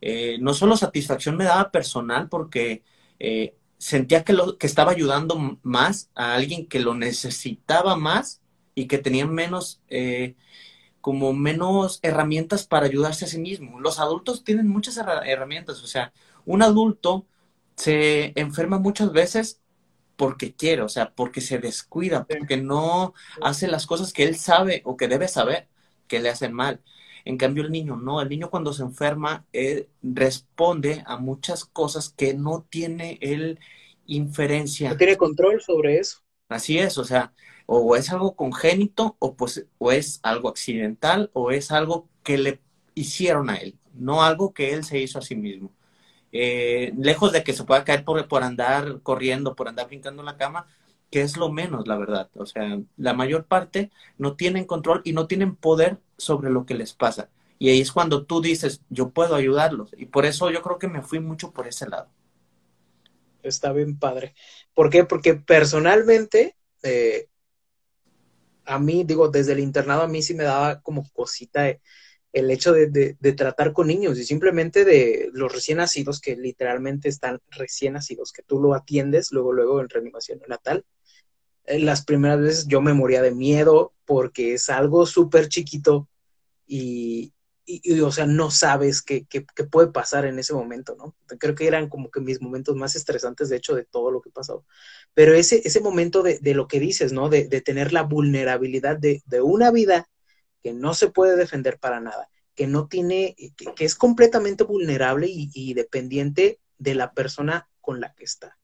eh, 0.00 0.38
no 0.40 0.54
solo 0.54 0.76
satisfacción 0.76 1.36
me 1.36 1.44
daba 1.44 1.70
personal, 1.70 2.28
porque 2.28 2.82
eh, 3.18 3.56
sentía 3.78 4.24
que, 4.24 4.32
lo, 4.32 4.58
que 4.58 4.66
estaba 4.66 4.92
ayudando 4.92 5.58
más 5.62 6.10
a 6.14 6.34
alguien 6.34 6.66
que 6.66 6.80
lo 6.80 6.94
necesitaba 6.94 7.96
más 7.96 8.40
y 8.74 8.86
que 8.86 8.98
tenía 8.98 9.26
menos, 9.26 9.82
eh, 9.88 10.36
como 11.00 11.32
menos 11.32 12.00
herramientas 12.02 12.66
para 12.66 12.86
ayudarse 12.86 13.24
a 13.24 13.28
sí 13.28 13.38
mismo. 13.38 13.80
Los 13.80 13.98
adultos 14.00 14.44
tienen 14.44 14.68
muchas 14.68 14.96
herramientas, 14.98 15.82
o 15.82 15.86
sea, 15.86 16.12
un 16.46 16.62
adulto 16.62 17.26
se 17.76 18.32
enferma 18.36 18.78
muchas 18.78 19.12
veces 19.12 19.60
porque 20.18 20.52
quiere, 20.52 20.82
o 20.82 20.88
sea, 20.88 21.14
porque 21.14 21.40
se 21.40 21.58
descuida, 21.58 22.26
porque 22.26 22.56
no 22.56 23.14
hace 23.40 23.68
las 23.68 23.86
cosas 23.86 24.12
que 24.12 24.24
él 24.24 24.34
sabe 24.34 24.82
o 24.84 24.96
que 24.96 25.06
debe 25.06 25.28
saber 25.28 25.68
que 26.08 26.18
le 26.18 26.28
hacen 26.28 26.52
mal. 26.52 26.82
En 27.24 27.38
cambio, 27.38 27.62
el 27.62 27.70
niño 27.70 27.94
no, 27.96 28.20
el 28.20 28.28
niño 28.28 28.50
cuando 28.50 28.72
se 28.72 28.82
enferma 28.82 29.46
eh, 29.52 29.88
responde 30.02 31.04
a 31.06 31.18
muchas 31.18 31.64
cosas 31.64 32.08
que 32.08 32.34
no 32.34 32.66
tiene 32.68 33.18
él 33.20 33.60
inferencia. 34.06 34.90
No 34.90 34.96
tiene 34.96 35.16
control 35.16 35.60
sobre 35.60 35.98
eso. 35.98 36.18
Así 36.48 36.78
es, 36.78 36.98
o 36.98 37.04
sea, 37.04 37.32
o 37.66 37.94
es 37.94 38.10
algo 38.10 38.34
congénito, 38.34 39.16
o, 39.20 39.36
pues, 39.36 39.66
o 39.78 39.92
es 39.92 40.18
algo 40.24 40.48
accidental, 40.48 41.30
o 41.32 41.52
es 41.52 41.70
algo 41.70 42.08
que 42.24 42.38
le 42.38 42.60
hicieron 42.96 43.50
a 43.50 43.56
él, 43.56 43.78
no 43.94 44.24
algo 44.24 44.52
que 44.52 44.72
él 44.74 44.82
se 44.82 44.98
hizo 44.98 45.20
a 45.20 45.22
sí 45.22 45.36
mismo. 45.36 45.72
Eh, 46.32 46.92
lejos 46.98 47.32
de 47.32 47.42
que 47.42 47.52
se 47.52 47.64
pueda 47.64 47.84
caer 47.84 48.04
por, 48.04 48.26
por 48.28 48.42
andar 48.42 49.00
corriendo, 49.02 49.54
por 49.54 49.68
andar 49.68 49.86
brincando 49.86 50.22
en 50.22 50.26
la 50.26 50.36
cama, 50.36 50.66
que 51.10 51.22
es 51.22 51.36
lo 51.36 51.50
menos, 51.50 51.86
la 51.86 51.96
verdad. 51.96 52.30
O 52.34 52.46
sea, 52.46 52.78
la 52.96 53.14
mayor 53.14 53.46
parte 53.46 53.90
no 54.18 54.36
tienen 54.36 54.64
control 54.64 55.00
y 55.04 55.12
no 55.12 55.26
tienen 55.26 55.56
poder 55.56 55.98
sobre 56.16 56.50
lo 56.50 56.66
que 56.66 56.74
les 56.74 56.92
pasa. 56.92 57.30
Y 57.58 57.70
ahí 57.70 57.80
es 57.80 57.92
cuando 57.92 58.24
tú 58.24 58.40
dices, 58.40 58.82
yo 58.88 59.10
puedo 59.10 59.34
ayudarlos. 59.34 59.90
Y 59.96 60.06
por 60.06 60.26
eso 60.26 60.50
yo 60.50 60.62
creo 60.62 60.78
que 60.78 60.88
me 60.88 61.02
fui 61.02 61.18
mucho 61.18 61.52
por 61.52 61.66
ese 61.66 61.88
lado. 61.88 62.08
Está 63.42 63.72
bien 63.72 63.98
padre. 63.98 64.34
¿Por 64.74 64.90
qué? 64.90 65.04
Porque 65.04 65.34
personalmente, 65.34 66.56
eh, 66.82 67.28
a 68.64 68.78
mí, 68.78 69.02
digo, 69.04 69.28
desde 69.28 69.52
el 69.52 69.60
internado 69.60 70.02
a 70.02 70.08
mí 70.08 70.22
sí 70.22 70.34
me 70.34 70.44
daba 70.44 70.80
como 70.82 71.08
cosita 71.12 71.68
el 72.32 72.50
hecho 72.50 72.72
de, 72.72 72.88
de, 72.88 73.32
tratar 73.32 73.72
con 73.72 73.86
niños 73.86 74.18
y 74.18 74.24
simplemente 74.24 74.84
de 74.84 75.30
los 75.32 75.52
recién 75.52 75.78
nacidos 75.78 76.20
que 76.20 76.36
literalmente 76.36 77.08
están 77.08 77.40
recién 77.50 77.94
nacidos, 77.94 78.32
que 78.32 78.42
tú 78.42 78.60
lo 78.60 78.74
atiendes 78.74 79.32
luego, 79.32 79.52
luego 79.52 79.80
en 79.80 79.88
reanimación 79.88 80.40
natal 80.46 80.84
las 81.76 82.04
primeras 82.04 82.40
veces 82.40 82.66
yo 82.66 82.80
me 82.80 82.94
moría 82.94 83.22
de 83.22 83.34
miedo 83.34 83.92
porque 84.04 84.54
es 84.54 84.70
algo 84.70 85.06
súper 85.06 85.48
chiquito 85.48 86.08
y, 86.66 87.32
o 88.02 88.12
sea, 88.12 88.26
no 88.26 88.50
sabes 88.50 89.02
qué, 89.02 89.26
qué, 89.26 89.42
puede 89.70 89.88
pasar 89.88 90.24
en 90.24 90.38
ese 90.38 90.54
momento, 90.54 90.96
¿no? 90.96 91.14
Creo 91.38 91.54
que 91.54 91.66
eran 91.66 91.88
como 91.88 92.10
que 92.10 92.20
mis 92.20 92.40
momentos 92.40 92.76
más 92.76 92.96
estresantes, 92.96 93.48
de 93.48 93.56
hecho, 93.56 93.74
de 93.74 93.84
todo 93.84 94.10
lo 94.10 94.20
que 94.20 94.30
pasó. 94.30 94.64
Pero 95.14 95.34
ese, 95.34 95.62
ese 95.64 95.80
momento 95.80 96.22
de, 96.22 96.38
de 96.38 96.54
lo 96.54 96.68
que 96.68 96.80
dices, 96.80 97.12
¿no? 97.12 97.28
De, 97.28 97.46
de 97.48 97.60
tener 97.60 97.92
la 97.92 98.02
vulnerabilidad 98.02 98.96
de, 98.96 99.22
de, 99.26 99.40
una 99.42 99.70
vida 99.70 100.08
que 100.62 100.72
no 100.72 100.94
se 100.94 101.10
puede 101.10 101.36
defender 101.36 101.78
para 101.78 102.00
nada, 102.00 102.28
que 102.54 102.66
no 102.66 102.88
tiene, 102.88 103.36
que, 103.56 103.84
es 103.84 103.94
completamente 103.94 104.64
vulnerable 104.64 105.28
y, 105.28 105.50
y 105.54 105.74
dependiente 105.74 106.60
de 106.78 106.94
la 106.94 107.12
persona 107.12 107.68
con 107.80 108.00
la 108.00 108.14
que 108.14 108.24
está. 108.24 108.58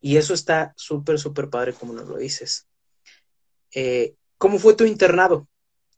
Y 0.00 0.16
eso 0.16 0.34
está 0.34 0.72
súper, 0.76 1.18
súper 1.18 1.50
padre 1.50 1.72
como 1.72 1.92
nos 1.92 2.06
lo 2.08 2.16
dices. 2.16 2.68
Eh, 3.74 4.14
¿Cómo 4.38 4.58
fue 4.58 4.74
tu 4.74 4.84
internado? 4.84 5.48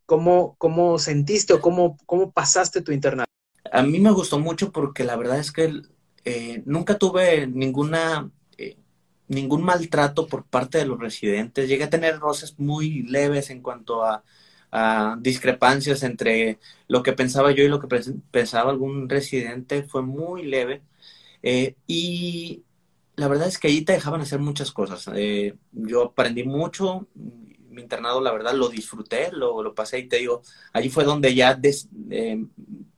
¿Cómo, 0.06 0.56
cómo 0.58 0.98
sentiste 0.98 1.52
o 1.52 1.60
cómo, 1.60 1.96
cómo 2.06 2.32
pasaste 2.32 2.80
tu 2.80 2.92
internado? 2.92 3.26
A 3.70 3.82
mí 3.82 4.00
me 4.00 4.10
gustó 4.10 4.38
mucho 4.38 4.72
porque 4.72 5.04
la 5.04 5.16
verdad 5.16 5.38
es 5.38 5.52
que 5.52 5.82
eh, 6.24 6.62
nunca 6.64 6.98
tuve 6.98 7.46
ninguna, 7.46 8.30
eh, 8.56 8.78
ningún 9.28 9.62
maltrato 9.62 10.26
por 10.26 10.44
parte 10.44 10.78
de 10.78 10.86
los 10.86 10.98
residentes. 10.98 11.68
Llegué 11.68 11.84
a 11.84 11.90
tener 11.90 12.18
roces 12.18 12.58
muy 12.58 13.02
leves 13.02 13.50
en 13.50 13.62
cuanto 13.62 14.02
a, 14.02 14.24
discrepancias 15.18 16.02
entre 16.02 16.58
lo 16.88 17.02
que 17.02 17.12
pensaba 17.12 17.52
yo 17.52 17.64
y 17.64 17.68
lo 17.68 17.80
que 17.80 17.88
pensaba 18.30 18.70
algún 18.70 19.08
residente 19.08 19.82
fue 19.82 20.02
muy 20.02 20.44
leve. 20.44 20.82
Eh, 21.42 21.74
y 21.86 22.64
la 23.16 23.28
verdad 23.28 23.48
es 23.48 23.58
que 23.58 23.68
allí 23.68 23.82
te 23.84 23.92
dejaban 23.94 24.20
hacer 24.20 24.40
muchas 24.40 24.72
cosas. 24.72 25.08
Eh, 25.14 25.54
yo 25.72 26.04
aprendí 26.04 26.44
mucho, 26.44 27.08
mi 27.70 27.82
internado 27.82 28.20
la 28.20 28.32
verdad 28.32 28.54
lo 28.54 28.68
disfruté, 28.68 29.30
lo, 29.32 29.62
lo 29.62 29.74
pasé 29.74 30.00
y 30.00 30.08
te 30.08 30.18
digo, 30.18 30.42
allí 30.72 30.88
fue 30.90 31.04
donde 31.04 31.34
ya 31.34 31.58
eh, 32.10 32.44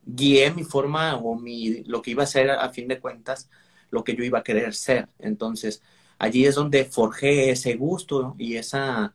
guié 0.05 0.51
mi 0.51 0.63
forma 0.63 1.15
o 1.17 1.35
mi, 1.35 1.83
lo 1.83 2.01
que 2.01 2.11
iba 2.11 2.23
a 2.23 2.27
ser 2.27 2.51
a 2.51 2.69
fin 2.69 2.87
de 2.87 2.99
cuentas, 2.99 3.49
lo 3.91 4.03
que 4.03 4.15
yo 4.15 4.23
iba 4.23 4.39
a 4.39 4.43
querer 4.43 4.73
ser. 4.73 5.09
Entonces, 5.19 5.81
allí 6.19 6.45
es 6.45 6.55
donde 6.55 6.85
forjé 6.85 7.51
ese 7.51 7.75
gusto 7.75 8.35
y 8.37 8.55
esa 8.57 9.13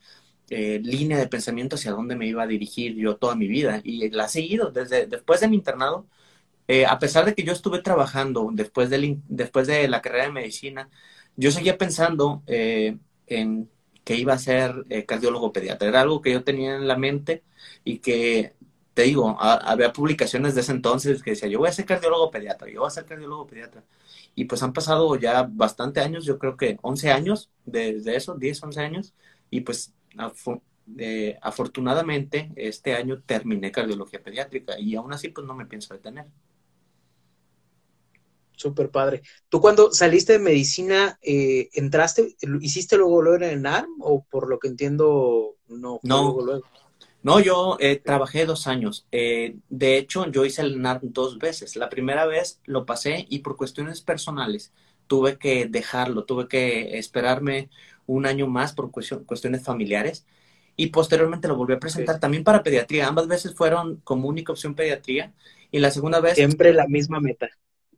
eh, 0.50 0.80
línea 0.82 1.18
de 1.18 1.28
pensamiento 1.28 1.76
hacia 1.76 1.92
dónde 1.92 2.16
me 2.16 2.26
iba 2.26 2.42
a 2.42 2.46
dirigir 2.46 2.94
yo 2.96 3.16
toda 3.16 3.34
mi 3.36 3.48
vida. 3.48 3.80
Y 3.84 4.10
la 4.10 4.26
he 4.26 4.28
seguido 4.28 4.70
desde 4.70 5.06
después 5.06 5.40
de 5.40 5.48
mi 5.48 5.56
internado. 5.56 6.06
Eh, 6.68 6.86
a 6.86 6.98
pesar 6.98 7.24
de 7.24 7.34
que 7.34 7.44
yo 7.44 7.52
estuve 7.52 7.80
trabajando 7.82 8.50
después 8.52 8.90
de, 8.90 9.18
después 9.28 9.66
de 9.66 9.88
la 9.88 10.02
carrera 10.02 10.26
de 10.26 10.32
medicina, 10.32 10.90
yo 11.36 11.50
seguía 11.50 11.78
pensando 11.78 12.42
eh, 12.46 12.98
en 13.26 13.70
que 14.04 14.16
iba 14.16 14.34
a 14.34 14.38
ser 14.38 14.86
cardiólogo 15.06 15.52
pediatra. 15.52 15.88
Era 15.88 16.00
algo 16.02 16.22
que 16.22 16.32
yo 16.32 16.44
tenía 16.44 16.76
en 16.76 16.88
la 16.88 16.96
mente 16.96 17.44
y 17.84 17.98
que, 17.98 18.54
te 18.94 19.02
digo, 19.04 19.36
había 19.40 19.92
publicaciones 19.92 20.54
de 20.56 20.62
ese 20.62 20.72
entonces 20.72 21.22
que 21.22 21.30
decía, 21.30 21.48
yo 21.48 21.60
voy 21.60 21.68
a 21.68 21.72
ser 21.72 21.84
cardiólogo 21.86 22.30
pediatra, 22.32 22.68
yo 22.68 22.80
voy 22.80 22.88
a 22.88 22.90
ser 22.90 23.04
cardiólogo 23.06 23.46
pediatra. 23.46 23.84
Y 24.34 24.46
pues 24.46 24.62
han 24.62 24.72
pasado 24.72 25.14
ya 25.16 25.48
bastante 25.50 26.00
años, 26.00 26.24
yo 26.24 26.38
creo 26.38 26.56
que 26.56 26.78
11 26.82 27.12
años 27.12 27.50
desde 27.64 28.16
eso, 28.16 28.34
10, 28.34 28.62
11 28.62 28.80
años, 28.80 29.14
y 29.50 29.60
pues 29.60 29.94
afortunadamente 31.42 32.50
este 32.56 32.94
año 32.94 33.20
terminé 33.20 33.70
cardiología 33.70 34.22
pediátrica 34.22 34.78
y 34.78 34.94
aún 34.94 35.12
así 35.12 35.28
pues 35.28 35.46
no 35.46 35.54
me 35.54 35.66
pienso 35.66 35.94
detener. 35.94 36.26
Súper 38.56 38.90
padre. 38.90 39.22
¿Tú 39.48 39.60
cuando 39.60 39.92
saliste 39.92 40.32
de 40.32 40.38
medicina, 40.40 41.18
eh, 41.22 41.68
entraste, 41.74 42.36
hiciste 42.60 42.96
luego 42.96 43.22
luego 43.22 43.44
en 43.44 43.66
ARM 43.66 43.90
o 44.00 44.24
por 44.24 44.48
lo 44.48 44.58
que 44.58 44.66
entiendo 44.66 45.58
no? 45.68 46.00
No, 46.02 46.36
no 47.22 47.40
yo 47.40 47.76
eh, 47.80 47.96
trabajé 47.96 48.46
dos 48.46 48.66
años. 48.66 49.06
Eh, 49.12 49.56
de 49.68 49.98
hecho, 49.98 50.30
yo 50.30 50.44
hice 50.44 50.62
el 50.62 50.80
NARM 50.80 51.12
dos 51.12 51.38
veces. 51.38 51.76
La 51.76 51.88
primera 51.88 52.26
vez 52.26 52.60
lo 52.64 52.86
pasé 52.86 53.26
y 53.28 53.40
por 53.40 53.56
cuestiones 53.56 54.00
personales 54.00 54.72
tuve 55.06 55.38
que 55.38 55.66
dejarlo, 55.66 56.24
tuve 56.24 56.48
que 56.48 56.98
esperarme 56.98 57.70
un 58.08 58.26
año 58.26 58.48
más 58.48 58.72
por 58.72 58.90
cuestiones 58.90 59.62
familiares 59.62 60.26
y 60.76 60.88
posteriormente 60.88 61.46
lo 61.46 61.56
volví 61.56 61.74
a 61.74 61.78
presentar 61.78 62.18
también 62.18 62.42
para 62.42 62.62
pediatría. 62.62 63.06
Ambas 63.06 63.28
veces 63.28 63.54
fueron 63.54 64.00
como 64.04 64.28
única 64.28 64.52
opción 64.52 64.74
pediatría 64.74 65.32
y 65.70 65.78
la 65.78 65.90
segunda 65.90 66.20
vez... 66.20 66.34
Siempre 66.34 66.72
la 66.72 66.88
misma 66.88 67.20
meta. 67.20 67.48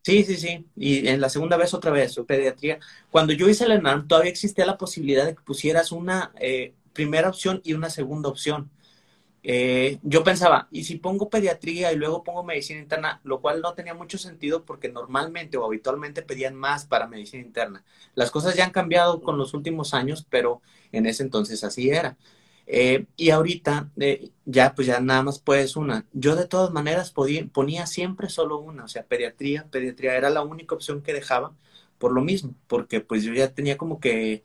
Sí, 0.02 0.24
sí, 0.24 0.36
sí. 0.36 0.66
Y 0.76 1.06
en 1.08 1.20
la 1.20 1.28
segunda 1.28 1.56
vez 1.56 1.74
otra 1.74 1.90
vez, 1.90 2.18
pediatría. 2.26 2.78
Cuando 3.10 3.32
yo 3.32 3.48
hice 3.48 3.64
el 3.64 3.72
ENARM 3.72 4.08
todavía 4.08 4.30
existía 4.30 4.66
la 4.66 4.78
posibilidad 4.78 5.26
de 5.26 5.34
que 5.34 5.42
pusieras 5.42 5.92
una 5.92 6.32
eh, 6.40 6.72
primera 6.92 7.28
opción 7.28 7.60
y 7.64 7.74
una 7.74 7.90
segunda 7.90 8.28
opción. 8.28 8.70
Eh, 9.42 9.98
yo 10.02 10.22
pensaba, 10.22 10.68
¿y 10.70 10.84
si 10.84 10.96
pongo 10.96 11.30
pediatría 11.30 11.92
y 11.92 11.96
luego 11.96 12.22
pongo 12.22 12.44
medicina 12.44 12.80
interna? 12.80 13.20
Lo 13.24 13.40
cual 13.40 13.62
no 13.62 13.72
tenía 13.74 13.94
mucho 13.94 14.18
sentido 14.18 14.64
porque 14.64 14.88
normalmente 14.90 15.56
o 15.56 15.64
habitualmente 15.64 16.22
pedían 16.22 16.54
más 16.54 16.84
para 16.86 17.06
medicina 17.06 17.42
interna. 17.42 17.84
Las 18.14 18.30
cosas 18.30 18.54
ya 18.54 18.64
han 18.64 18.70
cambiado 18.72 19.22
con 19.22 19.38
los 19.38 19.54
últimos 19.54 19.94
años, 19.94 20.26
pero 20.28 20.60
en 20.92 21.06
ese 21.06 21.22
entonces 21.22 21.64
así 21.64 21.90
era. 21.90 22.16
Eh, 22.66 23.06
y 23.16 23.30
ahorita 23.30 23.90
eh, 23.98 24.30
ya 24.44 24.74
pues 24.74 24.86
ya 24.86 25.00
nada 25.00 25.22
más 25.22 25.38
puedes 25.38 25.74
una. 25.76 26.06
Yo 26.12 26.36
de 26.36 26.46
todas 26.46 26.70
maneras 26.70 27.12
ponía 27.52 27.86
siempre 27.86 28.28
solo 28.28 28.58
una, 28.58 28.84
o 28.84 28.88
sea, 28.88 29.04
pediatría, 29.04 29.66
pediatría 29.70 30.16
era 30.16 30.30
la 30.30 30.42
única 30.42 30.74
opción 30.74 31.02
que 31.02 31.12
dejaba 31.14 31.52
por 31.98 32.12
lo 32.12 32.22
mismo, 32.22 32.54
porque 32.68 33.00
pues 33.00 33.24
yo 33.24 33.32
ya 33.34 33.52
tenía 33.52 33.76
como 33.76 34.00
que 34.00 34.44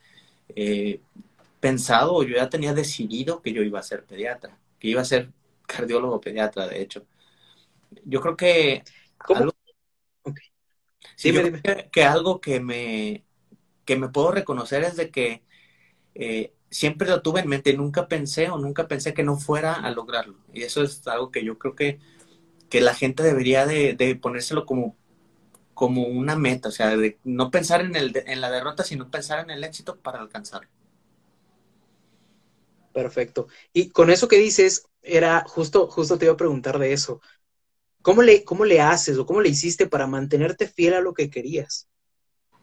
pensado 1.59 2.13
o 2.13 2.23
yo 2.23 2.35
ya 2.35 2.49
tenía 2.49 2.73
decidido 2.73 3.41
que 3.41 3.53
yo 3.53 3.63
iba 3.63 3.79
a 3.79 3.83
ser 3.83 4.03
pediatra 4.05 4.57
iba 4.89 5.01
a 5.01 5.05
ser 5.05 5.31
cardiólogo 5.67 6.21
pediatra, 6.21 6.67
de 6.67 6.81
hecho. 6.81 7.05
Yo 8.03 8.21
creo 8.21 8.35
que... 8.35 8.83
Algo, 9.33 9.53
sí, 11.15 11.33
Que, 11.91 12.03
algo 12.03 12.41
que 12.41 12.59
me, 12.59 13.25
que 13.85 13.95
me 13.95 14.09
puedo 14.09 14.31
reconocer 14.31 14.83
es 14.83 14.95
de 14.95 15.09
que 15.09 15.43
eh, 16.13 16.53
siempre 16.69 17.09
lo 17.09 17.21
tuve 17.21 17.41
en 17.41 17.47
mente, 17.47 17.75
nunca 17.75 18.07
pensé 18.07 18.49
o 18.49 18.57
nunca 18.57 18.87
pensé 18.87 19.13
que 19.13 19.23
no 19.23 19.37
fuera 19.37 19.73
a 19.73 19.91
lograrlo. 19.91 20.37
Y 20.53 20.63
eso 20.63 20.83
es 20.83 21.07
algo 21.07 21.31
que 21.31 21.43
yo 21.43 21.57
creo 21.57 21.75
que, 21.75 21.99
que 22.69 22.81
la 22.81 22.93
gente 22.93 23.23
debería 23.23 23.65
de, 23.65 24.19
ponérselo 24.21 24.65
como, 24.65 24.95
como 25.73 26.03
una 26.03 26.35
meta, 26.35 26.69
o 26.69 26.71
sea, 26.71 26.97
de 26.97 27.19
no 27.23 27.51
pensar 27.51 27.81
en, 27.81 27.95
el, 27.95 28.23
en 28.25 28.41
la 28.41 28.51
derrota, 28.51 28.83
sino 28.83 29.09
pensar 29.09 29.39
en 29.39 29.51
el 29.51 29.63
éxito 29.63 29.97
para 29.97 30.19
alcanzarlo. 30.19 30.69
Perfecto. 32.95 33.49
Y 33.73 33.89
con 33.89 34.09
eso 34.09 34.29
que 34.29 34.37
dices, 34.37 34.87
era 35.01 35.43
justo, 35.45 35.89
justo 35.89 36.17
te 36.17 36.27
iba 36.27 36.33
a 36.33 36.37
preguntar 36.37 36.79
de 36.79 36.93
eso. 36.93 37.19
¿Cómo 38.01 38.21
le, 38.21 38.45
cómo 38.45 38.63
le 38.63 38.79
haces 38.79 39.17
o 39.17 39.25
cómo 39.25 39.41
le 39.41 39.49
hiciste 39.49 39.85
para 39.85 40.07
mantenerte 40.07 40.65
fiel 40.65 40.93
a 40.93 41.01
lo 41.01 41.13
que 41.13 41.29
querías? 41.29 41.89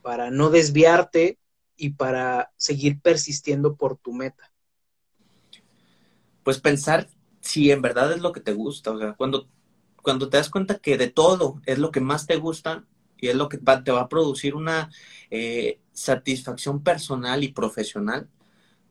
Para 0.01 0.31
no 0.31 0.49
desviarte 0.49 1.39
y 1.77 1.91
para 1.91 2.51
seguir 2.57 2.99
persistiendo 3.03 3.77
por 3.77 3.99
tu 3.99 4.15
meta. 4.15 4.51
Pues 6.45 6.59
pensar 6.59 7.11
si 7.43 7.71
en 7.71 7.83
verdad 7.83 8.11
es 8.11 8.23
lo 8.23 8.33
que 8.33 8.41
te 8.41 8.55
gusta. 8.55 8.93
O 8.93 8.99
sea, 8.99 9.13
cuando, 9.13 9.51
cuando 10.01 10.31
te 10.31 10.39
das 10.39 10.49
cuenta 10.49 10.79
que 10.79 10.97
de 10.97 11.11
todo 11.11 11.61
es 11.67 11.79
lo 11.79 11.91
que 11.91 12.01
más 12.01 12.27
te 12.27 12.37
gusta 12.37 12.87
y 13.19 13.29
es 13.29 13.35
lo 13.35 13.51
que 13.51 13.59
te 13.59 13.93
va 13.93 14.01
a 14.01 14.09
producir 14.09 14.55
una 14.55 14.91
eh, 15.29 15.79
satisfacción 15.93 16.83
personal 16.83 17.45
y 17.45 17.49
profesional, 17.53 18.31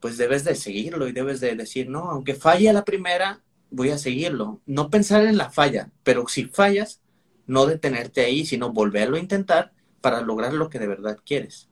pues 0.01 0.17
debes 0.17 0.43
de 0.43 0.55
seguirlo 0.55 1.07
y 1.07 1.13
debes 1.13 1.39
de 1.39 1.55
decir, 1.55 1.87
no, 1.87 2.09
aunque 2.09 2.33
falle 2.33 2.73
la 2.73 2.83
primera, 2.83 3.43
voy 3.69 3.91
a 3.91 3.99
seguirlo. 3.99 4.59
No 4.65 4.89
pensar 4.89 5.25
en 5.25 5.37
la 5.37 5.51
falla, 5.51 5.91
pero 6.03 6.27
si 6.27 6.45
fallas, 6.45 7.01
no 7.45 7.67
detenerte 7.67 8.25
ahí, 8.25 8.43
sino 8.43 8.73
volverlo 8.73 9.15
a 9.15 9.19
intentar 9.19 9.73
para 10.01 10.21
lograr 10.21 10.53
lo 10.53 10.69
que 10.69 10.79
de 10.79 10.87
verdad 10.87 11.19
quieres. 11.23 11.69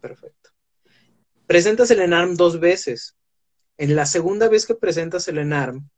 Perfecto. 0.00 0.50
Presentas 1.46 1.90
el 1.92 2.00
ENARM 2.00 2.34
dos 2.34 2.58
veces. 2.58 3.16
En 3.78 3.94
la 3.94 4.04
segunda 4.04 4.48
vez 4.48 4.66
que 4.66 4.74
presentas 4.74 5.28
el 5.28 5.38
ENARM, 5.38 5.88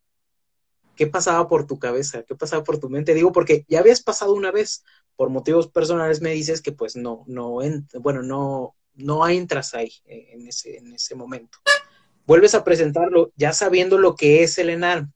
¿qué 0.97 1.07
pasaba 1.07 1.49
por 1.49 1.67
tu 1.67 1.79
cabeza? 1.79 2.25
¿Qué 2.25 2.35
pasaba 2.35 2.63
por 2.63 2.79
tu 2.79 2.91
mente? 2.91 3.15
Digo, 3.15 3.33
porque 3.33 3.65
ya 3.69 3.81
habías 3.81 4.03
pasado 4.03 4.35
una 4.35 4.53
vez, 4.53 4.85
por 5.17 5.31
motivos 5.31 5.69
personales 5.69 6.21
me 6.21 6.33
dices 6.33 6.61
que 6.61 6.73
pues 6.73 6.95
no, 6.95 7.25
no, 7.27 7.59
bueno, 8.01 8.23
no, 8.23 8.76
no 8.97 9.27
entras 9.29 9.75
ahí 9.75 9.93
eh, 10.07 10.31
en 10.33 10.47
ese, 10.47 10.79
en 10.79 10.93
ese 10.95 11.15
momento. 11.15 11.59
Vuelves 12.27 12.55
a 12.55 12.65
presentarlo 12.65 13.33
ya 13.37 13.53
sabiendo 13.53 13.99
lo 13.99 14.17
que 14.17 14.43
es 14.43 14.59
el 14.59 14.71
ENARM. 14.71 15.13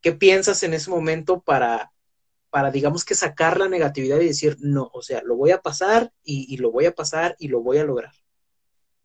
¿Qué 0.00 0.12
piensas 0.12 0.62
en 0.62 0.74
ese 0.74 0.90
momento 0.90 1.40
para, 1.40 1.92
para, 2.50 2.70
digamos 2.70 3.04
que 3.04 3.14
sacar 3.14 3.58
la 3.58 3.68
negatividad 3.68 4.20
y 4.20 4.26
decir, 4.26 4.58
no, 4.60 4.90
o 4.92 5.00
sea, 5.00 5.22
lo 5.24 5.36
voy 5.36 5.52
a 5.52 5.62
pasar 5.62 6.12
y, 6.22 6.56
lo 6.58 6.70
voy 6.70 6.84
a 6.86 6.94
pasar 6.94 7.34
y 7.38 7.48
lo 7.48 7.62
voy 7.62 7.78
a 7.78 7.84
lograr? 7.84 8.12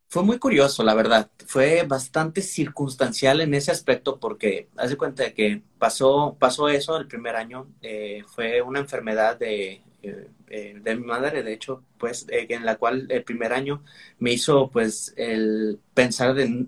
Fue 0.10 0.24
muy 0.24 0.40
curioso, 0.40 0.84
la 0.84 0.94
verdad. 0.94 1.30
Fue 1.46 1.84
bastante 1.84 2.42
circunstancial 2.42 3.42
en 3.42 3.54
ese 3.54 3.72
aspecto 3.72 4.20
porque, 4.20 4.70
haz 4.76 4.90
de 4.90 4.98
cuenta 4.98 5.24
de 5.24 5.34
que 5.34 5.62
pasó, 5.78 6.36
pasó 6.40 6.68
eso 6.68 6.98
el 6.98 7.08
primer 7.08 7.36
año. 7.36 7.74
Eh, 7.82 8.24
fue 8.28 8.62
una 8.62 8.80
enfermedad 8.80 9.38
de 9.38 9.82
eh, 10.04 10.30
eh, 10.50 10.80
de 10.82 10.96
mi 10.96 11.06
madre, 11.06 11.44
de 11.44 11.54
hecho, 11.54 11.84
pues, 11.98 12.26
eh, 12.30 12.48
en 12.50 12.66
la 12.66 12.76
cual 12.78 13.08
el 13.10 13.24
primer 13.24 13.54
año 13.54 13.84
me 14.20 14.32
hizo, 14.34 14.70
pues, 14.70 15.14
el 15.18 15.80
pensar 15.94 16.34
de, 16.36 16.68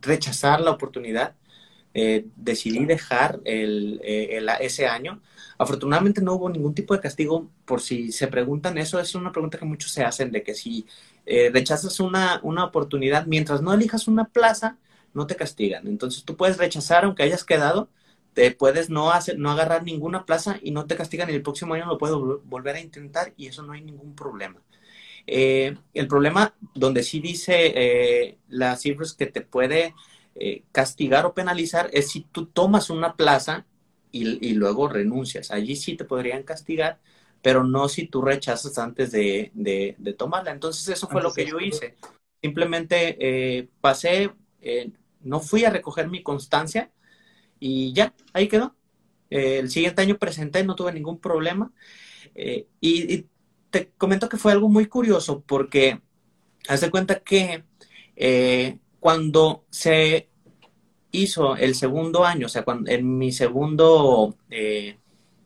rechazar 0.00 0.60
la 0.60 0.72
oportunidad. 0.72 1.34
decidí 2.36 2.84
dejar 2.86 3.40
el, 3.44 4.00
ese 4.60 4.86
año. 4.86 5.20
Afortunadamente 5.58 6.20
no 6.20 6.34
hubo 6.34 6.48
ningún 6.50 6.74
tipo 6.74 6.94
de 6.94 7.00
castigo, 7.00 7.48
por 7.64 7.80
si 7.80 8.10
se 8.12 8.26
preguntan 8.28 8.78
eso, 8.78 8.98
es 8.98 9.14
una 9.14 9.30
pregunta 9.32 9.58
que 9.58 9.64
muchos 9.64 9.92
se 9.92 10.02
hacen, 10.02 10.32
de 10.32 10.42
que 10.42 10.54
si 10.54 10.86
rechazas 11.52 12.00
una, 12.00 12.40
una 12.42 12.64
oportunidad, 12.64 13.26
mientras 13.26 13.62
no 13.62 13.72
elijas 13.72 14.08
una 14.08 14.24
plaza, 14.28 14.78
no 15.14 15.26
te 15.26 15.36
castigan. 15.36 15.86
Entonces 15.86 16.24
tú 16.24 16.36
puedes 16.36 16.58
rechazar 16.58 17.04
aunque 17.04 17.22
hayas 17.22 17.44
quedado, 17.44 17.88
te 18.34 18.50
puedes 18.50 18.90
no 18.90 19.12
hacer, 19.12 19.38
no 19.38 19.50
agarrar 19.50 19.84
ninguna 19.84 20.26
plaza 20.26 20.58
y 20.60 20.72
no 20.72 20.86
te 20.86 20.96
castigan 20.96 21.30
y 21.30 21.34
el 21.34 21.42
próximo 21.42 21.74
año 21.74 21.86
lo 21.86 21.98
puedes 21.98 22.16
volver 22.16 22.76
a 22.76 22.80
intentar 22.80 23.32
y 23.36 23.46
eso 23.46 23.62
no 23.62 23.72
hay 23.72 23.80
ningún 23.80 24.14
problema. 24.14 24.60
Eh, 25.26 25.76
el 25.94 26.06
problema 26.06 26.54
donde 26.74 27.02
sí 27.02 27.20
dice 27.20 27.72
eh, 27.74 28.38
las 28.48 28.82
cifras 28.82 29.14
que 29.14 29.26
te 29.26 29.40
puede 29.40 29.94
eh, 30.34 30.64
castigar 30.72 31.24
o 31.24 31.32
penalizar 31.32 31.88
es 31.92 32.10
si 32.10 32.20
tú 32.20 32.46
tomas 32.46 32.90
una 32.90 33.16
plaza 33.16 33.64
y, 34.10 34.52
luego 34.52 34.86
renuncias. 34.88 35.50
Allí 35.50 35.74
sí 35.74 35.96
te 35.96 36.04
podrían 36.04 36.44
castigar, 36.44 37.00
pero 37.42 37.64
no 37.64 37.88
si 37.88 38.06
tú 38.06 38.22
rechazas 38.22 38.78
antes 38.78 39.10
de, 39.10 39.96
tomarla. 40.16 40.52
Entonces 40.52 40.86
eso 40.86 41.08
fue 41.08 41.20
lo 41.20 41.32
que 41.32 41.46
yo 41.46 41.58
hice. 41.58 41.96
Simplemente 42.40 43.68
pasé, 43.80 44.30
no 45.20 45.40
fui 45.40 45.64
a 45.64 45.70
recoger 45.70 46.08
mi 46.08 46.22
constancia 46.22 46.92
y 47.66 47.94
ya, 47.94 48.12
ahí 48.34 48.46
quedó. 48.46 48.76
Eh, 49.30 49.58
el 49.60 49.70
siguiente 49.70 50.02
año 50.02 50.18
presenté, 50.18 50.62
no 50.64 50.76
tuve 50.76 50.92
ningún 50.92 51.18
problema. 51.18 51.72
Eh, 52.34 52.66
y, 52.78 53.26
te 53.70 53.90
comento 53.96 54.28
que 54.28 54.36
fue 54.36 54.52
algo 54.52 54.68
muy 54.68 54.84
curioso 54.86 55.42
porque 55.46 56.02
haz 56.68 56.82
de 56.82 56.90
cuenta 56.90 57.20
que 57.20 57.64
eh, 58.16 58.78
cuando 59.00 59.64
se 59.70 60.28
hizo 61.10 61.56
el 61.56 61.74
segundo 61.74 62.26
año, 62.26 62.46
o 62.46 62.48
sea, 62.50 62.64
cuando, 62.64 62.90
en 62.90 63.16
mi 63.16 63.32
segundo 63.32 64.36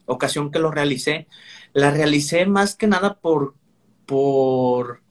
ocasión 0.07 0.50
que 0.50 0.59
lo 0.59 0.72
realicé, 0.72 1.28
la 1.72 1.92
realicé 1.92 2.46
más 2.46 2.74
que 2.74 2.88
nada 2.88 3.20
por, 3.20 3.54
por, 4.07 5.02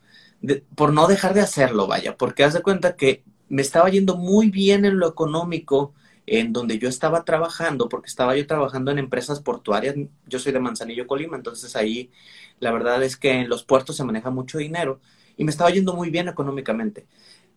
por 0.76 0.91
no 0.91 1.08
dejar 1.08 1.34
de 1.34 1.41
hacerlo, 1.41 1.88
vaya, 1.88 2.17
porque 2.17 2.43
haz 2.43 2.54
de 2.54 2.62
cuenta 2.62 2.98
que 2.98 3.24
me 3.48 3.62
estaba 3.62 3.89
yendo 3.89 4.17
muy 4.17 4.50
bien 4.50 4.84
en 4.84 5.00
lo 5.00 5.08
económico, 5.08 5.93
en 6.28 6.54
donde 6.54 6.78
yo 6.78 6.90
estaba 6.90 7.24
trabajando, 7.26 7.90
porque 7.90 8.08
estaba 8.08 8.36
yo 8.36 8.46
trabajando 8.46 8.92
en 8.92 9.00
empresas 9.00 9.40
portuarias, 9.42 9.96
yo 10.28 10.40
soy 10.40 10.52
de 10.52 10.60
Manzanillo, 10.60 11.08
Colima, 11.08 11.38
entonces 11.38 11.76
ahí 11.76 12.12
la 12.60 12.72
verdad 12.72 13.02
es 13.04 13.18
que 13.18 13.32
en 13.32 13.50
los 13.50 13.63
puertos 13.63 13.96
se 13.96 14.04
maneja 14.04 14.30
mucho 14.30 14.58
dinero 14.58 15.00
y 15.38 15.46
me 15.46 15.52
estaba 15.52 15.72
yendo 15.72 15.96
muy 15.96 16.10
bien 16.10 16.28
económicamente. 16.28 17.08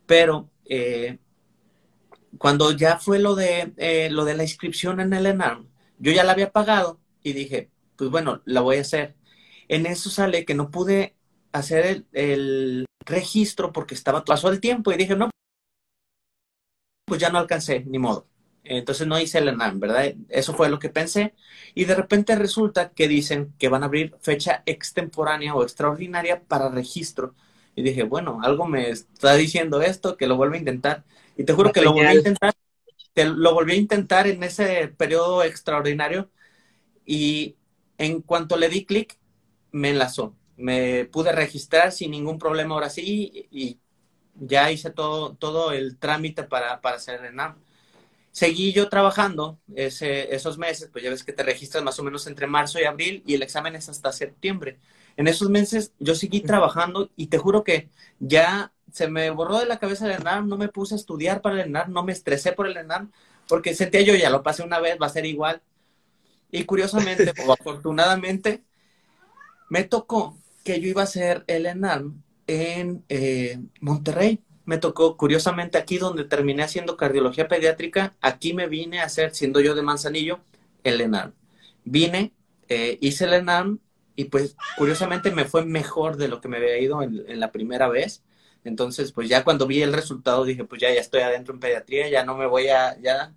Pero 0.07 0.49
eh, 0.67 1.19
cuando 2.39 2.73
ya 2.73 2.99
fue 2.99 3.19
lo 3.19 3.35
de, 3.35 3.73
eh, 3.77 4.09
lo 4.11 4.25
de 4.25 4.37
la 4.37 4.45
inscripción 4.45 5.01
en 5.01 5.13
el 5.15 5.27
ENARM, 5.27 5.69
yo 5.99 6.13
ya 6.13 6.25
la 6.25 6.33
había 6.33 6.53
pagado 6.53 7.01
y 7.23 7.33
dije, 7.33 7.71
pues 7.97 8.11
bueno, 8.11 8.41
la 8.45 8.61
voy 8.61 8.77
a 8.77 8.83
hacer. 8.83 9.17
En 9.69 9.87
eso 9.87 10.11
sale 10.11 10.45
que 10.45 10.55
no 10.55 10.71
pude 10.71 11.17
hacer 11.53 12.05
el, 12.13 12.87
registro 13.07 13.73
porque 13.73 13.95
estaba, 13.95 14.25
pasó 14.25 14.51
el 14.51 14.61
tiempo 14.61 14.93
y 14.93 14.97
dije, 14.97 15.17
no, 15.17 15.31
pues 17.07 17.21
ya 17.21 17.31
no 17.31 17.39
alcancé, 17.39 17.85
ni 17.87 17.99
modo. 17.99 18.30
Entonces 18.65 19.07
no 19.07 19.19
hice 19.19 19.39
el 19.39 19.49
ENAM, 19.49 19.81
¿verdad? 19.81 20.15
Eso 20.29 20.55
fue 20.55 20.69
lo 20.69 20.79
que 20.79 20.91
pensé. 20.91 21.35
Y 21.75 21.85
de 21.87 21.95
repente 21.95 22.37
resulta 22.37 22.91
que 22.91 23.09
dicen 23.09 23.55
que 23.59 23.69
van 23.69 23.83
a 23.83 23.87
abrir 23.87 24.15
fecha 24.21 24.63
extemporánea 24.67 25.55
o 25.55 25.63
extraordinaria 25.63 26.43
para 26.43 26.69
registro. 26.69 27.35
Y 27.75 27.83
dije, 27.83 28.03
bueno, 28.03 28.41
algo 28.43 28.67
me 28.67 28.91
está 28.91 29.35
diciendo 29.35 29.81
esto, 29.81 30.17
que 30.17 30.27
lo 30.27 30.37
vuelvo 30.37 30.55
a 30.55 30.59
intentar. 30.59 31.05
Y 31.37 31.45
te 31.45 31.53
juro 31.53 31.73
que 31.73 31.81
lo 31.81 31.93
volví 31.93 32.07
a 32.07 32.15
intentar. 32.15 32.55
lo 33.15 33.55
volví 33.55 33.73
a 33.73 33.77
intentar 33.77 34.27
en 34.27 34.43
ese 34.43 34.89
periodo 34.89 35.43
extraordinario. 35.43 36.31
Y 37.07 37.57
en 37.99 38.21
cuanto 38.21 38.57
le 38.57 38.69
di 38.69 38.85
clic, 38.85 39.17
me 39.73 39.91
enlazó. 39.91 40.35
Me 40.57 41.07
pude 41.07 41.33
registrar 41.33 41.93
sin 41.93 42.11
ningún 42.11 42.39
problema 42.39 42.75
ahora 42.75 42.91
sí. 42.91 43.49
Y 43.51 43.79
ya 44.35 44.71
hice 44.71 44.91
todo, 44.91 45.35
todo 45.35 45.73
el 45.73 45.97
trámite 45.99 46.43
para, 46.43 46.81
para 46.83 46.97
hacer 46.97 47.21
el 47.21 47.27
ENAM 47.27 47.57
seguí 48.33 48.73
yo 48.73 48.89
trabajando 48.89 49.59
ese, 49.75 50.35
esos 50.35 50.59
meses, 50.59 50.89
pues 50.93 51.05
ya 51.05 51.11
ves 51.11 51.25
que 51.25 51.33
te 51.33 51.43
registras 51.43 51.83
más 51.83 51.99
o 51.99 52.03
menos 52.03 52.27
entre 52.27 52.47
marzo 52.47 52.81
y 52.81 52.85
abril 52.85 53.23
y 53.27 53.35
el 53.35 53.43
examen 53.43 53.75
es 53.77 53.89
hasta 53.89 54.13
septiembre. 54.13 54.79
En 55.17 55.29
esos 55.29 55.51
meses 55.51 55.93
yo 55.99 56.15
seguí 56.15 56.41
trabajando 56.41 57.11
y 57.17 57.27
te 57.27 57.39
juro 57.39 57.65
que 57.65 57.91
ya 58.21 58.73
se 58.93 59.09
me 59.09 59.31
borró 59.31 59.59
de 59.59 59.67
la 59.67 59.79
cabeza 59.79 60.07
el 60.07 60.21
ENAM, 60.21 60.49
no 60.49 60.57
me 60.57 60.69
puse 60.69 60.95
a 60.95 60.97
estudiar 60.97 61.43
para 61.43 61.57
el 61.57 61.69
ENAM, 61.69 61.93
no 61.93 62.03
me 62.03 62.13
estresé 62.13 62.53
por 62.53 62.67
el 62.67 62.77
ENAM, 62.77 63.11
porque 63.49 63.75
sentía 63.75 64.03
yo 64.03 64.15
ya 64.15 64.31
lo 64.31 64.43
pasé 64.43 64.63
una 64.63 64.81
vez, 64.81 64.99
va 65.01 65.07
a 65.07 65.11
ser 65.11 65.27
igual. 65.27 65.63
Y 66.51 66.65
curiosamente 66.65 67.33
o 67.47 67.53
afortunadamente, 67.53 68.63
me 69.69 69.85
tocó 69.85 70.37
que 70.65 70.81
yo 70.81 70.89
iba 70.89 71.03
a 71.03 71.05
hacer 71.05 71.45
el 71.47 71.67
ENAM 71.67 72.23
en 72.47 73.05
eh, 73.09 73.61
Monterrey 73.81 74.43
me 74.71 74.79
tocó, 74.79 75.17
curiosamente, 75.17 75.79
aquí 75.79 75.99
donde 75.99 76.25
terminé 76.25 76.63
haciendo 76.63 76.97
cardiología 76.97 77.49
pediátrica, 77.49 78.15
aquí 78.21 78.55
me 78.55 78.69
vine 78.69 79.01
a 79.01 79.07
hacer, 79.07 79.35
siendo 79.35 79.61
yo 79.61 79.75
de 79.75 79.83
Manzanillo, 79.83 80.39
el 80.85 81.01
ENARM. 81.01 81.33
Vine, 81.83 82.33
eh, 82.69 82.97
hice 83.01 83.25
el 83.25 83.33
ENARM 83.33 83.81
y 84.15 84.27
pues 84.27 84.55
curiosamente 84.79 85.33
me 85.33 85.45
fue 85.45 85.65
mejor 85.65 86.17
de 86.19 86.29
lo 86.29 86.41
que 86.41 86.47
me 86.47 86.59
había 86.59 86.79
ido 86.79 87.03
en, 87.03 87.41
la 87.41 87.51
primera 87.51 87.89
vez. 87.89 88.23
Entonces, 88.63 89.11
pues 89.11 89.29
ya 89.29 89.43
cuando 89.43 89.67
vi 89.67 89.83
el 89.83 89.93
resultado 89.93 90.45
dije, 90.45 90.65
pues 90.65 90.81
ya, 90.81 90.95
ya 90.95 91.01
estoy 91.01 91.23
adentro 91.23 91.53
en 91.53 91.59
pediatría, 91.59 92.09
ya 92.09 92.25
no 92.25 92.37
me 92.37 92.47
voy 92.47 92.69
a, 92.69 92.97
ya. 93.01 93.35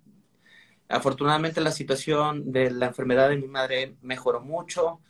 Afortunadamente 0.88 1.60
la 1.60 1.72
situación 1.72 2.52
de 2.52 2.70
la 2.70 2.86
enfermedad 2.86 3.28
de 3.28 3.38
mi 3.38 3.48
madre 3.48 3.96
mejoró 4.02 4.40
mucho. 4.40 5.00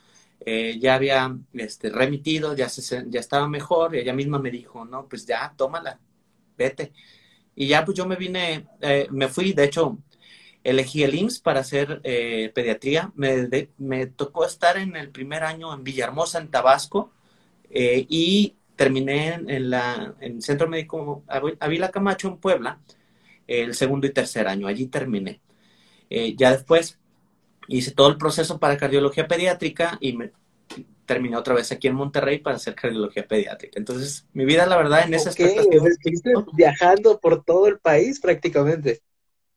Eh, 0.41 0.79
ya 0.81 0.95
había 0.95 1.37
este, 1.53 1.91
remitido, 1.91 2.57
ya, 2.57 2.71
se, 2.71 3.05
ya 3.09 3.21
estaba 3.21 3.47
mejor, 3.47 3.95
ella 3.95 4.15
misma 4.15 4.39
me 4.39 4.51
dijo, 4.51 4.87
no, 4.87 5.07
pues 5.07 5.27
ya, 5.27 5.53
tómala, 5.57 6.01
vete. 6.57 6.93
Y 7.57 7.69
ya 7.69 7.85
pues 7.85 7.97
yo 7.97 8.07
me 8.07 8.17
vine, 8.17 8.67
eh, 8.81 9.07
me 9.11 9.29
fui, 9.29 9.53
de 9.53 9.65
hecho, 9.65 9.99
elegí 10.65 11.03
el 11.03 11.15
IMSS 11.15 11.41
para 11.41 11.61
hacer 11.61 12.01
eh, 12.05 12.51
pediatría. 12.55 13.13
Me, 13.17 14.07
tocó 14.07 14.45
estar 14.45 14.77
en 14.77 14.97
el 14.97 15.11
primer 15.11 15.45
año 15.45 15.73
en 15.73 15.85
Villahermosa, 15.85 16.41
en 16.41 16.51
Tabasco, 16.51 17.13
eh, 17.71 18.07
y 18.09 18.57
terminé 18.77 19.35
en, 19.35 19.71
la, 19.71 20.15
en 20.21 20.37
el 20.37 20.43
Centro 20.43 20.69
Médico 20.69 21.25
Avila 21.61 21.91
Camacho, 21.91 22.29
en 22.29 22.39
Puebla, 22.39 22.81
el 23.47 23.75
segundo 23.75 24.07
y 24.07 24.11
tercer 24.11 24.49
año. 24.49 24.67
Allí 24.67 24.87
terminé. 24.87 25.41
ya 26.37 26.53
después 26.53 26.99
hice 27.69 27.93
todo 27.93 28.09
el 28.09 28.19
proceso 28.19 28.59
para 28.59 28.77
cardiología 28.77 29.29
pediátrica 29.29 29.99
y 30.01 30.15
me, 30.15 30.33
terminé 31.07 31.37
otra 31.37 31.55
vez 31.55 31.71
aquí 31.73 31.89
en 31.89 31.95
Monterrey 31.95 32.39
para 32.39 32.57
hacer 32.57 32.75
cardiología 32.75 33.27
pediátrica. 33.27 33.79
Entonces, 33.79 34.27
mi 34.33 34.45
vida, 34.45 34.67
la 34.67 34.77
verdad, 34.77 35.05
en 35.05 35.15
ese 35.15 35.29
aspecto... 35.29 35.63
Estuviste 35.63 36.33
viajando 36.55 37.21
por 37.21 37.45
todo 37.45 37.67
el 37.67 37.79
país 37.79 38.21
prácticamente. 38.21 39.03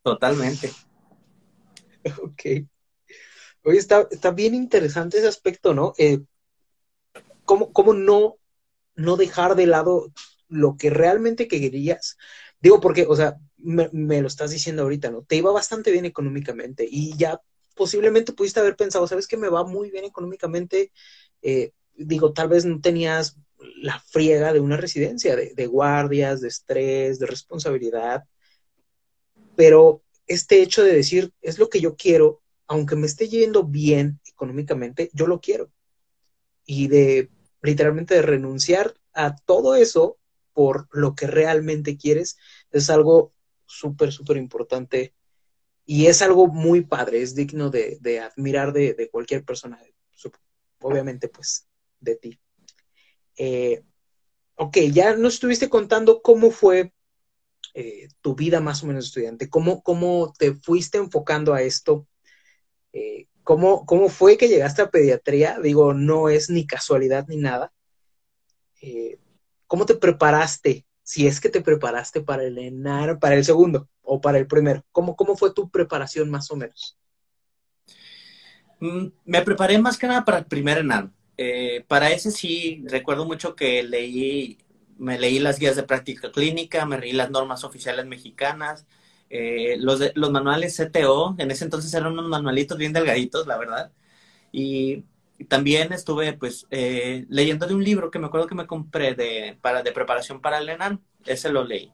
Totalmente. 0.04 0.72
Ok. 2.22 2.64
Oye, 3.64 3.80
está, 3.80 4.08
está 4.10 4.32
bien 4.32 4.56
interesante 4.56 5.18
ese 5.18 5.28
aspecto, 5.28 5.74
¿no? 5.74 5.94
Eh, 5.98 6.20
¿cómo, 7.44 7.74
¿Cómo 7.74 7.94
no, 7.94 8.38
no 8.96 9.18
dejar 9.18 9.56
de 9.56 9.68
lado 9.68 10.14
lo 10.48 10.78
que 10.78 10.90
realmente 10.90 11.50
querías? 11.50 12.18
Digo, 12.62 12.80
porque, 12.80 13.06
o 13.10 13.16
sea, 13.18 13.36
me, 13.58 13.90
me, 13.92 14.22
lo 14.22 14.28
estás 14.28 14.52
diciendo 14.52 14.84
ahorita, 14.84 15.12
¿no? 15.12 15.24
Te 15.24 15.36
iba 15.36 15.52
bastante 15.52 15.92
bien 15.92 16.06
económicamente 16.06 16.88
y 16.90 17.18
ya 17.18 17.42
posiblemente 17.76 18.34
pudiste 18.34 18.60
haber 18.60 18.76
pensado, 18.76 19.08
¿sabes 19.08 19.28
que 19.28 19.38
me 19.38 19.50
va 19.50 19.64
muy 19.64 19.92
bien 19.92 20.06
económicamente? 20.06 20.92
Eh, 21.42 21.72
digo, 21.96 22.34
tal 22.34 22.50
vez 22.50 22.66
no 22.66 22.80
tenías 22.80 23.38
la 23.82 24.00
friega 24.00 24.54
de 24.54 24.60
una 24.60 24.78
residencia, 24.78 25.36
de, 25.36 25.68
guardias, 25.68 26.42
de 26.42 26.48
estrés, 26.48 27.20
de 27.20 27.26
responsabilidad, 27.26 28.24
pero 29.56 30.04
este 30.28 30.62
hecho 30.62 30.84
de 30.84 30.94
decir, 30.94 31.34
es 31.42 31.58
lo 31.58 31.70
que 31.70 31.80
yo 31.80 31.96
quiero, 31.96 32.42
aunque 32.68 32.96
me 32.96 33.08
esté 33.08 33.28
yendo 33.28 33.64
bien 33.64 34.20
económicamente, 34.26 35.10
yo 35.14 35.26
lo 35.26 35.40
quiero. 35.40 35.72
Y 36.66 36.88
de 36.88 37.30
literalmente 37.62 38.16
de 38.16 38.22
renunciar 38.22 38.94
a 39.14 39.36
todo 39.36 39.76
eso 39.76 40.18
por 40.54 40.88
lo 40.92 41.16
que 41.16 41.28
realmente 41.28 41.98
quieres, 41.98 42.38
es 42.72 42.90
algo 42.90 43.34
súper, 43.66 44.12
súper 44.12 44.38
importante 44.38 45.14
y 45.86 46.08
es 46.08 46.22
algo 46.22 46.48
muy 46.48 46.82
padre, 46.82 47.22
es 47.22 47.36
digno 47.36 47.70
de, 47.70 48.20
admirar 48.20 48.74
de, 48.74 49.10
cualquier 49.12 49.44
persona, 49.46 49.80
obviamente 50.82 51.28
pues 51.28 51.68
de 52.00 52.16
ti. 52.16 52.40
Eh, 53.38 53.84
ok, 54.56 54.78
ya 54.92 55.16
nos 55.16 55.36
estuviste 55.36 55.70
contando 55.70 56.22
cómo 56.22 56.52
fue 56.52 56.94
eh, 57.74 58.08
tu 58.22 58.36
vida 58.36 58.60
más 58.60 58.84
o 58.84 58.88
menos 58.88 59.06
estudiante, 59.06 59.50
cómo, 59.50 59.82
cómo 59.84 60.34
te 60.38 60.54
fuiste 60.56 60.98
enfocando 60.98 61.54
a 61.54 61.62
esto, 61.62 62.08
eh, 62.94 63.28
cómo, 63.44 63.86
cómo 63.86 64.10
fue 64.10 64.38
que 64.38 64.48
llegaste 64.48 64.82
a 64.82 64.90
pediatría, 64.90 65.60
digo, 65.60 65.94
no 65.94 66.30
es 66.30 66.50
ni 66.50 66.66
casualidad 66.66 67.28
ni 67.28 67.38
nada. 67.38 67.74
¿Cómo 69.68 69.86
te 69.86 69.96
preparaste 69.96 70.88
si 71.08 71.26
es 71.26 71.40
que 71.40 71.48
te 71.48 71.62
preparaste 71.62 72.20
para 72.20 72.44
el 72.44 72.58
ENAR, 72.58 73.18
para 73.18 73.36
el 73.36 73.46
segundo 73.46 73.88
o 74.02 74.20
para 74.20 74.40
el 74.40 74.46
primero. 74.46 74.84
¿Cómo, 74.92 75.16
cómo 75.16 75.38
fue 75.38 75.54
tu 75.54 75.70
preparación 75.70 76.30
más 76.30 76.52
o 76.52 76.58
menos? 76.58 76.98
Mm, 78.80 79.08
me 79.26 79.42
preparé 79.42 79.78
más 79.80 79.98
que 79.98 80.08
nada 80.08 80.26
para 80.26 80.40
el 80.40 80.46
primer 80.46 80.80
ENAR. 80.80 81.10
Eh, 81.38 81.84
para 81.88 82.12
ese 82.12 82.32
sí, 82.32 82.84
recuerdo 82.88 83.26
mucho 83.26 83.56
que 83.56 83.84
leí, 83.84 84.58
me 84.98 85.20
leí 85.20 85.40
las 85.40 85.60
guías 85.60 85.76
de 85.76 85.84
práctica 85.84 86.32
clínica, 86.32 86.86
me 86.86 87.00
leí 87.00 87.14
las 87.14 87.30
normas 87.32 87.64
oficiales 87.64 88.06
mexicanas, 88.06 88.86
eh, 89.30 89.78
los, 89.80 90.00
manuales 90.32 90.76
CTO, 90.78 91.36
en 91.38 91.52
ese 91.52 91.66
entonces 91.66 91.94
eran 91.94 92.14
unos 92.14 92.30
manualitos 92.30 92.78
bien 92.78 92.94
delgaditos, 92.94 93.48
la 93.48 93.58
verdad. 93.58 93.92
Y 94.52 95.04
también 95.50 95.94
estuve 95.94 96.34
pues 96.34 96.68
eh, 96.72 97.26
leyendo 97.30 97.68
de 97.68 97.76
un 97.76 97.84
libro 97.84 98.12
que 98.12 98.20
me 98.20 98.28
acuerdo 98.28 98.48
que 98.48 98.56
me 98.56 98.68
compré 98.68 99.14
de, 99.16 99.58
para, 99.62 99.84
de 99.84 99.92
preparación 99.92 100.42
para 100.42 100.60
el 100.60 100.70
ENAM, 100.70 101.02
ese 101.26 101.52
lo 101.52 101.64
leí. 101.64 101.92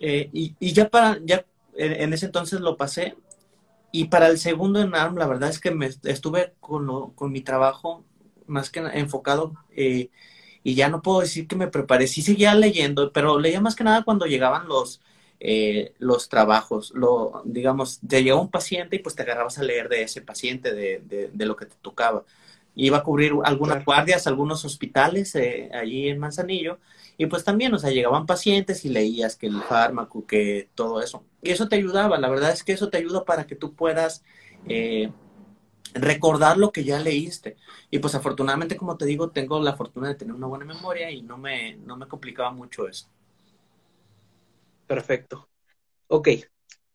Eh, 0.00 0.28
y, 0.32 0.72
ya 0.72 0.88
para, 0.88 1.18
ya 1.24 1.44
en, 1.76 2.12
ese 2.12 2.26
entonces 2.26 2.60
lo 2.60 2.76
pasé. 2.76 3.16
Y 3.96 4.06
para 4.06 4.26
el 4.26 4.38
segundo 4.38 4.80
ENAM, 4.80 5.16
la 5.16 5.28
verdad 5.28 5.50
es 5.50 5.60
que 5.60 5.70
me 5.70 5.86
estuve 5.86 6.54
con, 6.58 7.12
con 7.12 7.30
mi 7.30 7.42
trabajo 7.42 8.04
más 8.48 8.68
que 8.68 8.80
enfocado 8.80 9.54
eh, 9.70 10.10
y 10.64 10.74
ya 10.74 10.88
no 10.88 11.00
puedo 11.00 11.20
decir 11.20 11.46
que 11.46 11.54
me 11.54 11.68
preparé. 11.68 12.08
Sí 12.08 12.20
seguía 12.20 12.56
leyendo, 12.56 13.12
pero 13.12 13.38
leía 13.38 13.60
más 13.60 13.76
que 13.76 13.84
nada 13.84 14.02
cuando 14.02 14.26
llegaban 14.26 14.66
los, 14.66 15.00
eh, 15.38 15.94
los 15.98 16.28
trabajos. 16.28 16.90
Lo, 16.92 17.42
digamos, 17.44 18.00
te 18.04 18.24
llegó 18.24 18.40
un 18.40 18.50
paciente 18.50 18.96
y 18.96 18.98
pues 18.98 19.14
te 19.14 19.22
agarrabas 19.22 19.58
a 19.58 19.62
leer 19.62 19.88
de 19.88 20.02
ese 20.02 20.22
paciente, 20.22 20.74
de, 20.74 21.30
de, 21.32 21.46
lo 21.46 21.54
que 21.54 21.66
te 21.66 21.76
tocaba. 21.80 22.24
Iba 22.74 22.98
a 22.98 23.04
cubrir 23.04 23.32
algunas 23.44 23.84
guardias, 23.84 24.26
algunos 24.26 24.64
hospitales 24.64 25.36
eh, 25.36 25.70
allí 25.72 26.08
en 26.08 26.18
Manzanillo 26.18 26.80
y 27.16 27.26
pues 27.26 27.44
también, 27.44 27.72
o 27.74 27.78
sea, 27.78 27.90
llegaban 27.90 28.26
pacientes 28.26 28.84
y 28.84 28.88
leías 28.88 29.36
que 29.36 29.46
el 29.46 29.62
fármaco, 29.62 30.26
que 30.26 30.68
todo 30.74 31.00
eso. 31.02 31.24
Y 31.42 31.50
eso 31.50 31.68
te 31.68 31.76
ayudaba, 31.76 32.18
la 32.18 32.28
verdad 32.28 32.52
es 32.52 32.64
que 32.64 32.72
eso 32.72 32.90
te 32.90 32.98
ayuda 32.98 33.24
para 33.24 33.46
que 33.46 33.56
tú 33.56 33.74
puedas 33.74 34.24
eh, 34.68 35.12
recordar 35.94 36.58
lo 36.58 36.72
que 36.72 36.84
ya 36.84 36.98
leíste. 37.00 37.56
Y 37.90 38.00
pues 38.00 38.14
afortunadamente, 38.14 38.76
como 38.76 38.96
te 38.96 39.06
digo, 39.06 39.30
tengo 39.30 39.60
la 39.60 39.76
fortuna 39.76 40.08
de 40.08 40.16
tener 40.16 40.34
una 40.34 40.46
buena 40.48 40.64
memoria 40.64 41.10
y 41.10 41.22
no 41.22 41.38
me, 41.38 41.76
no 41.76 41.96
me 41.96 42.08
complicaba 42.08 42.50
mucho 42.52 42.88
eso. 42.88 43.08
Perfecto. 44.86 45.48
Ok, 46.08 46.28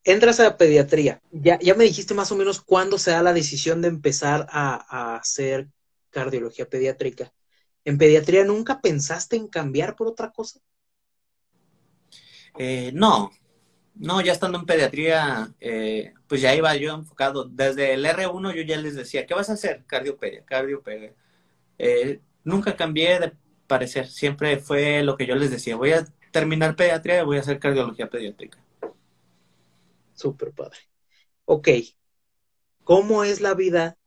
entras 0.03 0.39
a 0.39 0.58
pediatría. 0.58 1.21
Ya, 1.32 1.60
ya 1.60 1.75
me 1.75 1.86
dijiste 1.86 2.13
más 2.13 2.32
o 2.32 2.36
menos 2.36 2.62
cuándo 2.62 2.97
se 2.97 3.12
da 3.12 3.23
la 3.23 3.34
decisión 3.34 3.82
de 3.82 3.89
empezar 3.89 4.47
a, 4.51 4.86
a 4.89 5.17
hacer 5.17 5.69
cardiología 6.12 6.69
pediátrica. 6.69 7.34
¿En 7.89 7.97
pediatría 7.97 8.45
nunca 8.45 8.82
pensaste 8.82 9.36
en 9.36 9.47
cambiar 9.47 9.95
por 9.95 10.08
otra 10.08 10.30
cosa? 10.30 10.60
Eh, 12.60 12.91
no, 12.93 13.32
no, 13.95 14.21
ya 14.21 14.32
estando 14.32 14.60
en 14.60 14.67
pediatría, 14.67 15.56
eh, 15.60 16.13
pues 16.28 16.39
ya 16.39 16.54
iba 16.54 16.75
yo 16.75 16.93
enfocado. 16.93 17.45
Desde 17.45 17.95
el 17.95 18.06
R1 18.06 18.54
yo 18.54 18.62
ya 18.62 18.78
les 18.78 18.93
decía, 18.93 19.25
¿qué 19.25 19.34
vas 19.34 19.49
a 19.49 19.54
hacer? 19.54 19.86
Cardiopedia, 19.88 20.45
cardiopedia. 20.45 21.15
Eh, 21.80 22.19
nunca 22.43 22.75
cambié 22.75 23.19
de 23.19 23.34
parecer, 23.65 24.08
siempre 24.08 24.58
fue 24.58 25.02
lo 25.02 25.17
que 25.17 25.25
yo 25.25 25.34
les 25.34 25.49
decía, 25.49 25.75
voy 25.75 25.93
a 25.93 26.06
terminar 26.32 26.75
pediatría 26.75 27.21
y 27.21 27.25
voy 27.25 27.38
a 27.38 27.39
hacer 27.39 27.58
cardiología 27.58 28.08
pediátrica. 28.08 28.63
Súper 30.13 30.52
padre. 30.52 30.78
Ok, 31.45 31.69
¿cómo 32.84 33.23
es 33.23 33.41
la 33.41 33.56
vida 33.56 33.97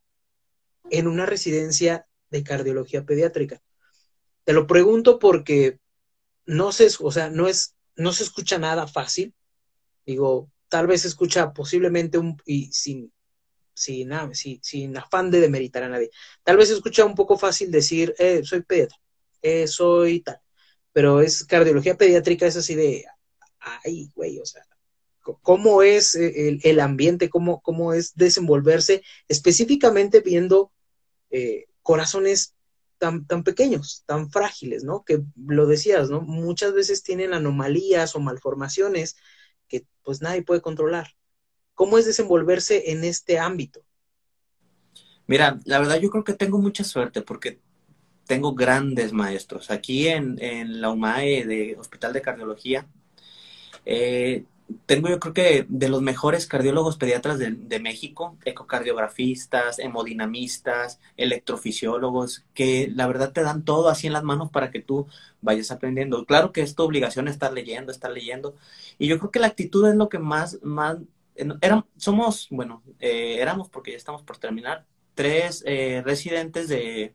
en 0.89 1.07
una 1.07 1.25
residencia 1.25 2.07
de 2.33 2.43
cardiología 2.43 3.05
pediátrica. 3.05 3.61
Te 4.43 4.53
lo 4.53 4.67
pregunto 4.67 5.19
porque 5.19 5.79
no 6.45 6.71
se, 6.71 6.89
o 6.99 7.11
sea, 7.11 7.29
no 7.29 7.47
es, 7.47 7.75
no 7.95 8.11
se 8.11 8.23
escucha 8.23 8.57
nada 8.57 8.87
fácil. 8.87 9.33
Digo, 10.05 10.51
tal 10.67 10.87
vez 10.87 11.03
se 11.03 11.07
escucha 11.07 11.53
posiblemente 11.53 12.17
un, 12.17 12.37
y 12.45 12.71
sin, 12.71 13.11
sin, 13.73 14.09
sin, 14.61 14.97
afán 14.97 15.31
de 15.31 15.39
demeritar 15.39 15.83
a 15.83 15.89
nadie. 15.89 16.09
Tal 16.43 16.57
vez 16.57 16.69
se 16.69 16.75
escucha 16.75 17.05
un 17.05 17.15
poco 17.15 17.37
fácil 17.37 17.71
decir, 17.71 18.13
eh, 18.17 18.41
soy 18.43 18.61
pediatra, 18.61 18.97
eh, 19.41 19.67
soy 19.67 20.21
tal. 20.21 20.39
Pero 20.91 21.21
es 21.21 21.45
cardiología 21.45 21.97
pediátrica, 21.97 22.45
es 22.45 22.57
así 22.57 22.75
de, 22.75 23.05
ay, 23.59 24.11
güey, 24.15 24.39
o 24.39 24.45
sea, 24.45 24.65
cómo 25.41 25.81
es 25.81 26.15
el, 26.15 26.59
el 26.63 26.79
ambiente, 26.79 27.29
cómo, 27.29 27.61
cómo 27.61 27.93
es 27.93 28.13
desenvolverse, 28.15 29.03
específicamente 29.27 30.19
viendo 30.19 30.71
eh, 31.31 31.65
corazones 31.81 32.55
tan, 33.27 33.43
pequeños, 33.43 34.03
tan 34.05 34.29
frágiles, 34.29 34.83
¿no? 34.83 35.03
Que 35.03 35.21
lo 35.35 35.65
decías, 35.65 36.09
¿no? 36.09 36.21
Muchas 36.21 36.73
veces 36.73 37.03
tienen 37.03 37.33
anomalías 37.33 38.15
o 38.15 38.19
malformaciones 38.19 39.17
que 39.67 39.85
pues 40.03 40.21
nadie 40.21 40.43
puede 40.43 40.61
controlar. 40.61 41.07
¿Cómo 41.73 41.97
es 41.97 42.05
desenvolverse 42.05 42.91
en 42.91 43.03
este 43.03 43.39
ámbito? 43.39 43.85
Mira, 45.27 45.59
la 45.65 45.79
verdad 45.79 45.99
yo 45.99 46.09
creo 46.09 46.23
que 46.23 46.33
tengo 46.33 46.59
mucha 46.59 46.83
suerte 46.83 47.21
porque 47.21 47.59
tengo 48.25 48.53
grandes 48.53 49.11
maestros. 49.11 49.71
Aquí 49.71 50.07
en, 50.07 50.41
en 50.41 50.79
la 50.79 50.89
UMAE 50.89 51.45
de 51.45 51.75
Hospital 51.77 52.13
de 52.13 52.21
Cardiología, 52.21 52.87
eh, 53.85 54.45
tengo 54.85 55.09
yo 55.09 55.19
creo 55.19 55.33
que 55.33 55.65
de 55.69 55.89
los 55.89 56.01
mejores 56.01 56.47
cardiólogos 56.47 56.97
pediatras 56.97 57.39
de, 57.39 57.79
México, 57.79 58.37
ecocardiografistas, 58.45 59.79
hemodinamistas, 59.79 60.99
electrofisiólogos, 61.17 62.45
que 62.53 62.89
la 62.93 63.07
verdad 63.07 63.31
te 63.31 63.43
dan 63.43 63.65
todo 63.65 63.89
así 63.89 64.07
en 64.07 64.13
las 64.13 64.23
manos 64.23 64.51
para 64.51 64.71
que 64.71 64.81
tú 64.81 65.07
vayas 65.41 65.71
aprendiendo. 65.71 66.25
Claro 66.25 66.51
que 66.51 66.61
es 66.61 66.75
tu 66.75 66.83
obligación 66.83 67.27
estar 67.27 67.51
leyendo, 67.53 67.91
estar 67.91 68.11
leyendo. 68.11 68.55
Y 68.97 69.07
yo 69.07 69.19
creo 69.19 69.31
que 69.31 69.39
la 69.39 69.47
actitud 69.47 69.87
es 69.87 69.95
lo 69.95 70.09
que 70.09 70.19
más, 70.19 70.59
más, 70.63 70.97
somos, 71.97 72.47
bueno, 72.49 72.83
eh, 72.99 73.37
éramos 73.39 73.69
porque 73.69 73.91
ya 73.91 73.97
estamos 73.97 74.21
por 74.21 74.37
terminar, 74.37 74.85
tres 75.15 75.63
eh, 75.65 76.01
residentes 76.05 76.67
de 76.67 77.13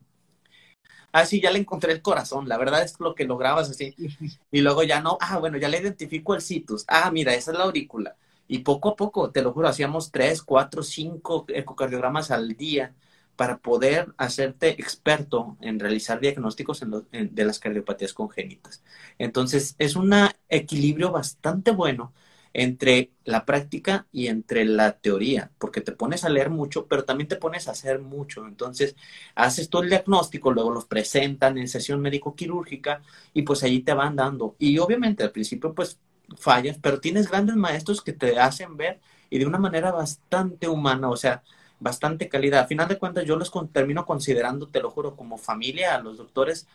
ah, 1.13 1.27
sí, 1.27 1.41
ya 1.41 1.51
le 1.51 1.59
encontré 1.59 1.93
el 1.93 2.03
corazón, 2.03 2.49
la 2.49 2.59
verdad 2.59 2.83
es 2.83 2.99
lo 3.01 3.15
que 3.15 3.25
lograbas 3.25 3.71
así. 3.71 3.95
Y 4.51 4.61
luego 4.61 4.83
ya 4.83 5.01
no, 5.01 5.19
ah, 5.21 5.39
bueno, 5.39 5.59
ya 5.59 5.69
le 5.69 5.79
identifico 5.79 6.35
el 6.35 6.41
citus, 6.43 6.85
ah, 6.89 7.11
mira, 7.11 7.35
esa 7.35 7.53
es 7.53 7.59
la 7.59 7.65
aurícula. 7.65 8.17
Y 8.49 8.61
poco 8.61 8.91
a 8.91 8.97
poco, 8.97 9.31
te 9.31 9.43
lo 9.43 9.53
juro, 9.53 9.69
hacíamos 9.69 10.11
tres, 10.11 10.43
cuatro, 10.43 10.83
cinco 10.83 11.45
ecocardiogramas 11.49 12.31
al 12.31 12.57
día 12.57 12.95
para 13.37 13.59
poder 13.59 14.13
hacerte 14.17 14.71
experto 14.71 15.57
en 15.61 15.79
realizar 15.79 16.19
diagnósticos 16.19 16.83
de 17.13 17.45
las 17.45 17.59
cardiopatías 17.61 18.13
congénitas. 18.15 18.83
Entonces, 19.19 19.77
es 19.79 19.95
un 19.97 20.13
equilibrio 20.49 21.13
bastante 21.13 21.71
bueno 21.71 22.13
entre 22.55 23.11
la 23.25 23.45
práctica 23.45 24.07
y 24.13 24.29
entre 24.29 24.65
la 24.65 24.93
teoría, 24.93 25.51
porque 25.59 25.81
te 25.81 25.93
pones 25.93 26.25
a 26.25 26.29
leer 26.29 26.51
mucho, 26.51 26.87
pero 26.87 27.05
también 27.05 27.29
te 27.29 27.37
pones 27.37 27.69
a 27.69 27.73
hacer 27.73 28.01
mucho. 28.01 28.47
Entonces, 28.47 28.97
haces 29.35 29.69
todo 29.69 29.83
el 29.83 29.91
diagnóstico, 29.91 30.53
luego 30.53 30.71
los 30.73 30.87
presentan 30.87 31.59
en 31.59 31.69
sesión 31.69 32.01
médico-quirúrgica 32.01 33.03
y 33.35 33.43
pues 33.43 33.63
allí 33.63 33.81
te 33.81 33.95
van 33.95 34.17
dando. 34.17 34.57
Y 34.59 34.79
obviamente 34.79 35.23
al 35.23 35.33
principio 35.33 35.75
pues 35.75 35.99
fallas, 36.37 36.79
pero 36.81 37.01
tienes 37.01 37.29
grandes 37.31 37.57
maestros 37.57 38.03
que 38.03 38.13
te 38.13 38.39
hacen 38.39 38.77
ver 38.77 39.01
y 39.31 39.39
de 39.39 39.47
una 39.47 39.59
manera 39.59 39.93
bastante 39.93 40.69
humana, 40.69 41.09
o 41.11 41.17
sea, 41.17 41.43
bastante 41.81 42.29
calidad. 42.29 42.61
A 42.61 42.67
final 42.67 42.89
de 42.89 42.99
cuentas, 42.99 43.25
yo 43.25 43.37
los 43.37 43.53
termino 43.73 44.05
considerando, 44.07 44.69
te 44.69 44.81
lo 44.81 44.91
juro, 44.91 45.17
como 45.17 45.39
familia 45.39 45.95
a 45.95 46.01
los 46.01 46.19
doctores 46.19 46.67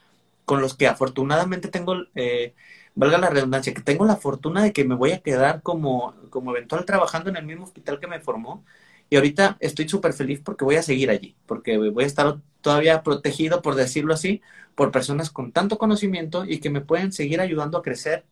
con 0.45 0.61
los 0.61 0.75
que 0.75 0.87
afortunadamente 0.87 1.69
tengo 1.69 1.95
eh, 2.15 2.53
valga 2.95 3.17
la 3.17 3.29
redundancia, 3.29 3.73
que 3.73 3.81
tengo 3.81 4.05
la 4.05 4.17
fortuna 4.17 4.63
de 4.63 4.73
que 4.73 4.83
me 4.85 4.95
voy 4.95 5.11
a 5.11 5.21
quedar 5.21 5.61
como, 5.61 6.15
como 6.29 6.51
eventual 6.51 6.85
trabajando 6.85 7.29
en 7.29 7.37
el 7.37 7.45
mismo 7.45 7.63
hospital 7.65 7.99
que 7.99 8.07
me 8.07 8.19
formó. 8.19 8.63
Y 9.09 9.15
ahorita 9.15 9.57
estoy 9.59 9.87
súper 9.89 10.13
feliz 10.13 10.41
porque 10.43 10.65
voy 10.65 10.75
a 10.75 10.83
seguir 10.83 11.09
allí, 11.09 11.35
porque 11.45 11.77
voy 11.77 12.03
a 12.03 12.07
estar 12.07 12.37
todavía 12.61 13.03
protegido, 13.03 13.61
por 13.61 13.75
decirlo 13.75 14.13
así, 14.13 14.41
por 14.75 14.91
personas 14.91 15.29
con 15.29 15.51
tanto 15.51 15.77
conocimiento 15.77 16.45
y 16.45 16.59
que 16.59 16.69
me 16.69 16.81
pueden 16.81 17.11
seguir 17.11 17.41
ayudando 17.41 17.77
a 17.77 17.83
crecer 17.83 18.25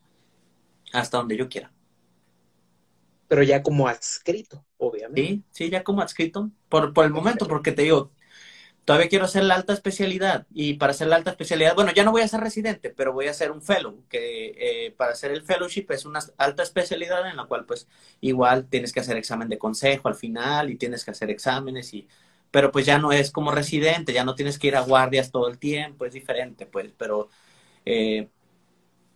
hasta 0.93 1.17
donde 1.17 1.37
yo 1.37 1.49
quiera. 1.49 1.71
Pero 3.27 3.43
ya 3.43 3.63
como 3.63 3.87
adscrito, 3.87 4.65
obviamente. 4.77 5.21
Sí, 5.21 5.43
sí, 5.51 5.69
ya 5.69 5.83
como 5.83 6.01
adscrito, 6.01 6.51
por, 6.67 6.93
por 6.93 7.05
el 7.05 7.11
momento, 7.11 7.47
porque 7.47 7.71
te 7.71 7.83
digo, 7.83 8.11
todavía 8.85 9.09
quiero 9.09 9.25
hacer 9.25 9.43
la 9.43 9.55
alta 9.55 9.73
especialidad 9.73 10.47
y 10.53 10.73
para 10.73 10.91
hacer 10.91 11.07
la 11.07 11.15
alta 11.15 11.31
especialidad, 11.31 11.75
bueno, 11.75 11.91
ya 11.93 12.03
no 12.03 12.11
voy 12.11 12.21
a 12.21 12.27
ser 12.27 12.41
residente, 12.41 12.89
pero 12.89 13.13
voy 13.13 13.27
a 13.27 13.33
ser 13.33 13.51
un 13.51 13.61
fellow, 13.61 14.03
que 14.09 14.53
eh, 14.57 14.91
para 14.91 15.13
hacer 15.13 15.31
el 15.31 15.43
fellowship 15.43 15.85
es 15.89 16.05
una 16.05 16.19
alta 16.37 16.63
especialidad 16.63 17.29
en 17.29 17.37
la 17.37 17.45
cual 17.45 17.65
pues 17.65 17.87
igual 18.21 18.67
tienes 18.67 18.91
que 18.91 18.99
hacer 18.99 19.17
examen 19.17 19.49
de 19.49 19.59
consejo 19.59 20.07
al 20.07 20.15
final 20.15 20.69
y 20.69 20.77
tienes 20.77 21.05
que 21.05 21.11
hacer 21.11 21.29
exámenes 21.29 21.93
y 21.93 22.07
pero 22.49 22.71
pues 22.71 22.85
ya 22.85 22.97
no 22.97 23.13
es 23.13 23.31
como 23.31 23.51
residente, 23.51 24.13
ya 24.13 24.25
no 24.25 24.35
tienes 24.35 24.59
que 24.59 24.67
ir 24.67 24.75
a 24.75 24.81
guardias 24.81 25.31
todo 25.31 25.47
el 25.47 25.57
tiempo, 25.57 26.05
es 26.05 26.13
diferente 26.13 26.65
pues, 26.65 26.91
pero 26.97 27.29
eh, 27.85 28.27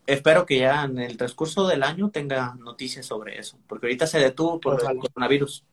espero 0.07 0.45
que 0.45 0.59
ya 0.59 0.83
en 0.85 0.99
el 0.99 1.17
transcurso 1.17 1.67
del 1.67 1.83
año 1.83 2.11
tenga 2.11 2.55
noticias 2.55 3.05
sobre 3.05 3.39
eso, 3.39 3.57
porque 3.67 3.87
ahorita 3.87 4.07
se 4.07 4.19
detuvo 4.19 4.59
por 4.59 4.79
el 4.81 4.99
coronavirus. 4.99 5.65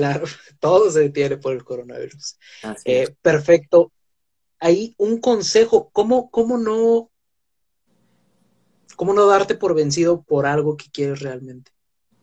Claro, 0.00 0.24
todo 0.60 0.90
se 0.90 1.00
detiene 1.00 1.36
por 1.36 1.52
el 1.52 1.62
coronavirus. 1.62 2.38
Eh, 2.86 3.14
perfecto. 3.20 3.92
Ahí 4.58 4.94
un 4.96 5.20
consejo, 5.20 5.90
¿cómo, 5.92 6.30
cómo 6.30 6.56
no, 6.56 7.10
cómo 8.96 9.12
no 9.12 9.26
darte 9.26 9.56
por 9.56 9.74
vencido 9.74 10.22
por 10.22 10.46
algo 10.46 10.78
que 10.78 10.90
quieres 10.90 11.20
realmente? 11.20 11.70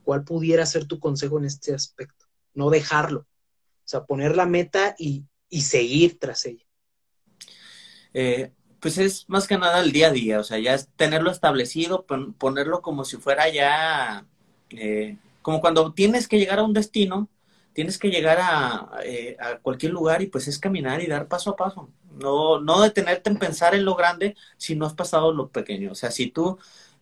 ¿Cuál 0.04 0.24
pudiera 0.24 0.66
ser 0.66 0.86
tu 0.86 1.00
consejo 1.00 1.38
en 1.38 1.46
este 1.46 1.76
aspecto? 1.76 2.26
No 2.56 2.72
dejarlo. 2.72 3.20
O 3.20 3.86
sea, 3.86 4.06
poner 4.06 4.36
la 4.36 4.48
meta 4.48 4.96
y, 4.98 5.28
seguir 5.62 6.18
tras 6.18 6.48
ella. 6.48 6.66
Eh, 8.12 8.54
pues 8.80 8.98
es 8.98 9.30
más 9.30 9.48
que 9.48 9.60
nada 9.60 9.82
el 9.82 9.92
día 9.92 10.08
a 10.08 10.12
día, 10.12 10.40
o 10.40 10.44
sea, 10.44 10.58
ya 10.58 10.74
es 10.74 10.90
tenerlo 10.96 11.30
establecido, 11.30 12.08
ponerlo 12.40 12.82
como 12.82 13.06
si 13.06 13.18
fuera 13.18 13.50
ya, 13.50 14.26
eh, 14.72 15.18
como 15.44 15.62
cuando 15.62 15.94
tienes 15.94 16.28
que 16.28 16.40
llegar 16.40 16.58
a 16.58 16.64
un 16.64 16.74
destino, 16.74 17.30
tienes 17.78 18.00
que 18.00 18.10
llegar 18.10 18.40
eh, 19.04 19.38
a, 19.40 19.60
cualquier 19.60 19.92
lugar 19.92 20.24
y 20.24 20.26
pues 20.26 20.48
es 20.48 20.58
caminar 20.58 21.00
y 21.04 21.06
dar 21.06 21.28
paso 21.28 21.52
a 21.52 21.56
paso. 21.56 21.92
No, 22.12 22.60
no 22.60 22.82
detenerte 22.82 23.30
en 23.30 23.38
pensar 23.38 23.76
en 23.76 23.86
lo 23.86 23.94
grande 23.94 24.36
si 24.58 24.76
no 24.76 24.88
has 24.88 24.96
pasado 24.96 25.32
lo 25.32 25.50
pequeño. 25.50 25.92
O 25.92 25.96
sea, 25.96 26.10
si 26.10 26.32
tú 26.32 26.58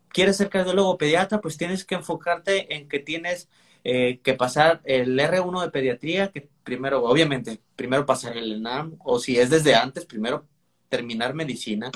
quieres 0.10 0.36
ser 0.36 0.50
cardiólogo 0.50 0.98
pediatra, 0.98 1.40
pues 1.40 1.56
tienes 1.56 1.86
que 1.86 1.96
enfocarte 1.96 2.76
en 2.76 2.90
que 2.90 3.00
tienes 3.00 3.48
eh, 3.86 4.20
que 4.22 4.34
pasar 4.34 4.82
el 4.84 5.18
R1 5.18 5.62
de 5.62 5.72
pediatría, 5.72 6.32
que 6.34 6.50
primero, 6.66 7.06
obviamente, 7.06 7.62
primero 7.78 8.06
pasar 8.06 8.36
el 8.36 8.52
ENAM, 8.52 8.98
o 9.00 9.18
si 9.18 9.40
es 9.40 9.50
desde 9.50 9.76
antes, 9.76 10.06
primero 10.06 10.46
terminar 10.90 11.34
medicina 11.34 11.90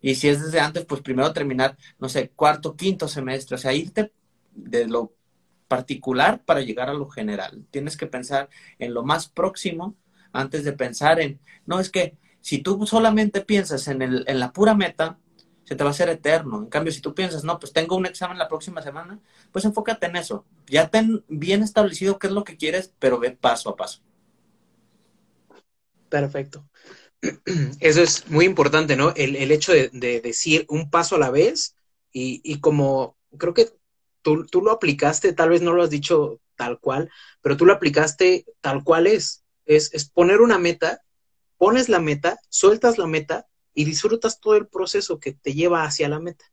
Y 0.00 0.16
si 0.16 0.28
es 0.28 0.42
desde 0.42 0.58
antes, 0.58 0.84
pues 0.86 1.02
primero 1.02 1.32
terminar, 1.32 1.76
no 2.00 2.08
sé, 2.08 2.30
cuarto, 2.30 2.74
quinto 2.74 3.06
semestre, 3.06 3.54
o 3.54 3.58
sea, 3.58 3.72
irte 3.72 4.10
de 4.52 4.88
lo 4.88 5.12
particular 5.68 6.42
para 6.44 6.60
llegar 6.60 6.88
a 6.88 6.94
lo 6.94 7.08
general. 7.08 7.64
Tienes 7.70 7.96
que 7.96 8.06
pensar 8.06 8.48
en 8.78 8.94
lo 8.94 9.04
más 9.04 9.28
próximo 9.28 9.96
antes 10.32 10.64
de 10.64 10.72
pensar 10.72 11.20
en, 11.20 11.40
no, 11.66 11.80
es 11.80 11.90
que 11.90 12.16
si 12.40 12.58
tú 12.58 12.86
solamente 12.86 13.40
piensas 13.40 13.88
en, 13.88 14.02
el, 14.02 14.24
en 14.26 14.40
la 14.40 14.52
pura 14.52 14.74
meta, 14.74 15.18
se 15.64 15.76
te 15.76 15.84
va 15.84 15.90
a 15.90 15.92
hacer 15.92 16.08
eterno. 16.10 16.58
En 16.58 16.66
cambio, 16.66 16.92
si 16.92 17.00
tú 17.00 17.14
piensas, 17.14 17.44
no, 17.44 17.58
pues 17.58 17.72
tengo 17.72 17.96
un 17.96 18.06
examen 18.06 18.36
la 18.36 18.48
próxima 18.48 18.82
semana, 18.82 19.18
pues 19.50 19.64
enfócate 19.64 20.06
en 20.06 20.16
eso. 20.16 20.44
Ya 20.66 20.88
ten 20.88 21.24
bien 21.28 21.62
establecido 21.62 22.18
qué 22.18 22.26
es 22.26 22.32
lo 22.32 22.44
que 22.44 22.56
quieres, 22.56 22.92
pero 22.98 23.18
ve 23.18 23.30
paso 23.30 23.70
a 23.70 23.76
paso. 23.76 24.00
Perfecto. 26.08 26.68
Eso 27.80 28.02
es 28.02 28.28
muy 28.28 28.44
importante, 28.44 28.96
¿no? 28.96 29.14
El, 29.16 29.50
hecho 29.50 29.72
de, 29.72 30.20
decir 30.20 30.66
un 30.68 30.90
paso 30.90 31.16
a 31.16 31.18
la 31.18 31.30
vez 31.30 31.74
y, 32.12 32.40
y 32.44 32.60
como 32.60 33.16
creo 33.38 33.54
que 33.54 33.70
tú, 34.24 34.62
lo 34.62 34.72
aplicaste, 34.72 35.32
tal 35.32 35.50
vez 35.50 35.62
no 35.62 35.72
lo 35.72 35.82
has 35.82 35.90
dicho 35.90 36.40
tal 36.56 36.80
cual, 36.80 37.10
pero 37.42 37.56
tú 37.56 37.66
lo 37.66 37.72
aplicaste 37.72 38.46
tal 38.60 38.82
cual 38.82 39.06
es. 39.06 39.44
Es, 39.66 39.92
es 39.94 40.08
poner 40.08 40.40
una 40.40 40.58
meta, 40.58 41.02
pones 41.56 41.88
la 41.88 42.00
meta, 42.00 42.38
sueltas 42.48 42.98
la 42.98 43.06
meta 43.06 43.46
y 43.74 43.84
disfrutas 43.84 44.40
todo 44.40 44.56
el 44.56 44.66
proceso 44.66 45.20
que 45.20 45.32
te 45.32 45.54
lleva 45.54 45.84
hacia 45.84 46.08
la 46.08 46.20
meta. 46.20 46.44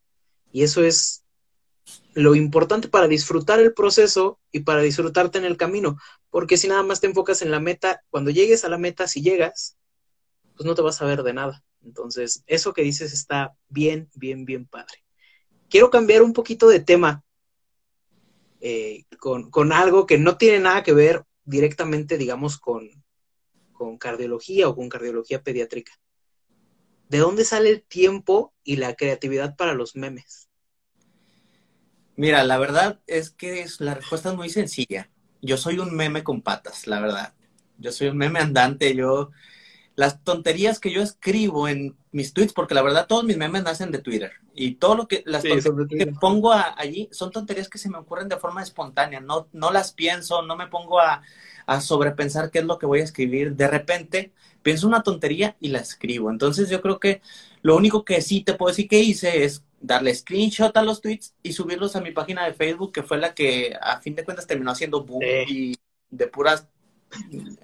Y 0.52 0.64
eso 0.64 0.84
es 0.84 1.24
lo 2.14 2.36
importante 2.36 2.88
para 2.88 3.08
disfrutar 3.08 3.60
el 3.60 3.74
proceso 3.74 4.40
y 4.52 4.62
para 4.62 4.82
disfrutarte 4.82 5.38
en 5.38 5.46
el 5.46 5.58
camino, 5.58 5.98
porque 6.30 6.58
si 6.58 6.68
nada 6.68 6.84
más 6.84 7.00
te 7.00 7.08
enfocas 7.08 7.42
en 7.42 7.52
la 7.52 7.60
meta, 7.60 8.04
cuando 8.10 8.32
llegues 8.32 8.64
a 8.64 8.70
la 8.70 8.78
meta, 8.78 9.08
si 9.08 9.22
llegas, 9.22 9.78
pues 10.56 10.66
no 10.66 10.76
te 10.76 10.82
vas 10.82 11.02
a 11.02 11.06
ver 11.06 11.24
de 11.24 11.34
nada. 11.34 11.64
Entonces, 11.84 12.44
eso 12.48 12.74
que 12.74 12.84
dices 12.84 13.14
está 13.14 13.56
bien, 13.70 14.10
bien, 14.16 14.46
bien 14.46 14.68
padre. 14.68 15.04
Quiero 15.70 15.90
cambiar 15.90 16.22
un 16.22 16.34
poquito 16.34 16.68
de 16.68 16.80
tema 16.80 17.24
eh, 18.62 19.06
con, 19.20 19.50
con, 19.50 19.74
algo 19.74 20.06
que 20.06 20.18
no 20.18 20.38
tiene 20.38 20.60
nada 20.60 20.84
que 20.84 20.94
ver 20.94 21.24
directamente, 21.44 22.18
digamos, 22.18 22.58
con, 22.58 22.90
con 23.74 23.98
cardiología 23.98 24.70
o 24.70 24.76
con 24.76 24.90
cardiología 24.90 25.44
pediátrica. 25.44 25.92
¿De 27.10 27.18
dónde 27.18 27.44
sale 27.44 27.70
el 27.70 27.84
tiempo 27.84 28.54
y 28.64 28.78
la 28.78 28.96
creatividad 28.96 29.56
para 29.56 29.74
los 29.74 29.96
memes? 29.96 30.50
Mira, 32.16 32.44
la 32.44 32.58
verdad 32.58 33.02
es 33.08 33.32
que 33.32 33.66
la 33.80 33.96
respuesta 33.96 34.30
es 34.30 34.36
muy 34.36 34.50
sencilla. 34.50 35.10
Yo 35.42 35.58
soy 35.58 35.80
un 35.80 35.96
meme 35.96 36.24
con 36.24 36.42
patas, 36.42 36.86
la 36.88 37.00
verdad. 37.00 37.34
Yo 37.80 37.92
soy 37.92 38.10
un 38.10 38.18
meme 38.18 38.40
andante. 38.40 38.96
Yo, 38.96 39.32
las 40.02 40.24
tonterías 40.24 40.80
que 40.80 40.92
yo 40.92 41.04
escribo 41.04 41.68
en 41.68 41.96
mis 42.12 42.34
tweets, 42.34 42.54
porque 42.54 42.74
la 42.74 42.82
verdad 42.82 43.06
todos 43.06 43.24
mis 43.24 43.38
memes 43.38 43.62
nacen 43.62 43.92
de 43.92 44.00
Twitter. 44.00 44.32
Y 44.56 44.74
todo 44.74 44.96
lo 44.96 45.08
que, 45.08 45.22
las 45.28 45.44
tonterías 45.44 46.08
que 46.08 46.08
pongo 46.08 46.54
allí 46.54 47.08
son 47.12 47.30
tonterías 47.30 47.70
que 47.70 47.78
se 47.78 47.88
me 47.88 48.00
ocurren 48.00 48.28
de 48.28 48.38
forma 48.38 48.64
espontánea. 48.64 49.20
No, 49.20 49.48
no 49.54 49.70
las 49.70 49.94
pienso, 49.94 50.42
no 50.42 50.56
me 50.56 50.66
pongo 50.66 51.00
a, 51.00 51.22
a 51.68 51.82
sobrepensar 51.82 52.50
qué 52.50 52.58
es 52.60 52.66
lo 52.66 52.80
que 52.80 52.88
voy 52.88 53.02
a 53.02 53.04
escribir. 53.04 53.56
De 53.56 53.68
repente 53.68 54.32
pienso 54.64 54.88
una 54.88 55.04
tontería 55.04 55.56
y 55.60 55.68
la 55.68 55.78
escribo. 55.78 56.32
Entonces 56.32 56.68
yo 56.72 56.82
creo 56.82 57.00
que 57.00 57.22
lo 57.62 57.76
único 57.76 58.04
que 58.04 58.22
sí 58.22 58.42
te 58.42 58.56
puedo 58.56 58.72
decir 58.72 58.88
que 58.88 59.02
hice 59.02 59.44
es 59.44 59.64
darle 59.80 60.16
screenshot 60.16 60.76
a 60.76 60.82
los 60.82 61.00
tweets 61.02 61.36
y 61.44 61.54
subirlos 61.54 61.96
a 61.96 62.02
mi 62.02 62.10
página 62.10 62.44
de 62.44 62.56
Facebook, 62.56 62.92
que 62.92 63.04
fue 63.04 63.20
la 63.20 63.36
que 63.36 63.78
a 63.80 64.00
fin 64.00 64.16
de 64.16 64.26
cuentas 64.26 64.48
terminó 64.48 64.72
haciendo 64.72 65.04
boom 65.04 65.22
y 65.48 65.76
de 66.10 66.26
puras... 66.26 66.68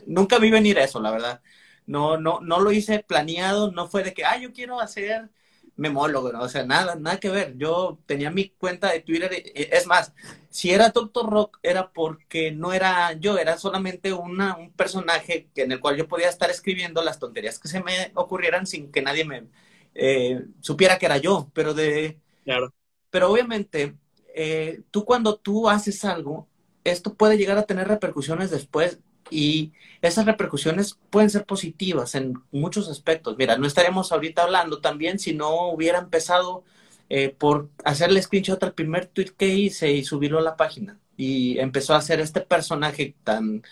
Nunca 0.06 0.38
vi 0.38 0.52
venir 0.52 0.78
eso, 0.78 1.02
la 1.02 1.10
verdad. 1.10 1.41
No, 1.88 2.17
no, 2.17 2.41
no 2.41 2.60
lo 2.60 2.71
hice 2.71 3.00
planeado, 3.04 3.71
no 3.71 3.88
fue 3.89 4.04
de 4.04 4.13
que, 4.13 4.26
ah, 4.26 4.38
yo 4.39 4.54
quiero 4.54 4.80
hacer 4.82 5.32
memólogo, 5.78 6.32
¿no? 6.34 6.41
o 6.41 6.50
sea, 6.50 6.65
nada, 6.65 6.95
nada 6.95 7.19
que 7.19 7.30
ver. 7.30 7.58
Yo 7.58 8.00
tenía 8.06 8.32
mi 8.32 8.50
cuenta 8.50 8.91
de 8.91 9.02
Twitter, 9.02 9.32
es 9.56 9.88
más, 9.88 10.13
si 10.50 10.71
era 10.71 10.89
Doctor 10.89 11.30
Rock 11.30 11.60
era 11.63 11.91
porque 11.93 12.52
no 12.52 12.73
era 12.73 13.13
yo, 13.13 13.38
era 13.38 13.58
solamente 13.58 14.12
una, 14.13 14.58
un 14.58 14.71
personaje 14.73 15.50
en 15.56 15.71
el 15.71 15.80
cual 15.80 15.97
yo 15.97 16.08
podía 16.08 16.30
estar 16.30 16.50
escribiendo 16.50 17.04
las 17.04 17.19
tonterías 17.19 17.60
que 17.60 17.67
se 17.69 17.84
me 17.84 18.12
ocurrieran 18.15 18.67
sin 18.67 18.91
que 18.91 19.02
nadie 19.02 19.26
me 19.26 19.47
eh, 19.93 20.45
supiera 20.62 20.97
que 20.97 21.06
era 21.06 21.17
yo, 21.17 21.50
pero 21.54 21.73
de... 21.73 22.19
Claro. 22.43 22.73
Pero 23.10 23.32
obviamente, 23.32 23.95
eh, 24.36 24.82
tú 24.91 25.06
cuando 25.06 25.38
tú 25.38 25.69
haces 25.69 26.04
algo, 26.06 26.47
esto 26.84 27.15
puede 27.15 27.38
llegar 27.38 27.58
a 27.58 27.65
tener 27.65 27.88
repercusiones 27.88 28.52
después 28.52 29.00
y 29.30 29.74
esas 30.02 30.26
repercusiones 30.26 30.98
pueden 31.10 31.30
ser 31.30 31.46
positivas 31.46 32.16
en 32.16 32.34
muchos 32.52 32.90
aspectos. 32.90 33.36
Mira, 33.38 33.58
no 33.58 33.68
estaríamos 33.68 34.12
ahorita 34.12 34.44
hablando 34.44 34.80
también 34.80 35.20
si 35.20 35.34
no 35.34 35.70
hubiera 35.70 36.00
empezado 36.00 36.63
eh, 37.10 37.30
por 37.30 37.70
hacerle 37.84 38.22
screenshot 38.22 38.62
al 38.63 38.74
primer 38.74 39.08
tweet 39.08 39.32
que 39.38 39.48
hice 39.48 39.92
y 39.92 40.04
subirlo 40.04 40.40
a 40.40 40.44
la 40.44 40.58
página. 40.58 41.00
Y 41.16 41.58
empezó 41.60 41.94
a 41.94 41.98
hacer 41.98 42.20
este 42.20 42.42
personaje 42.42 43.16
tan 43.24 43.63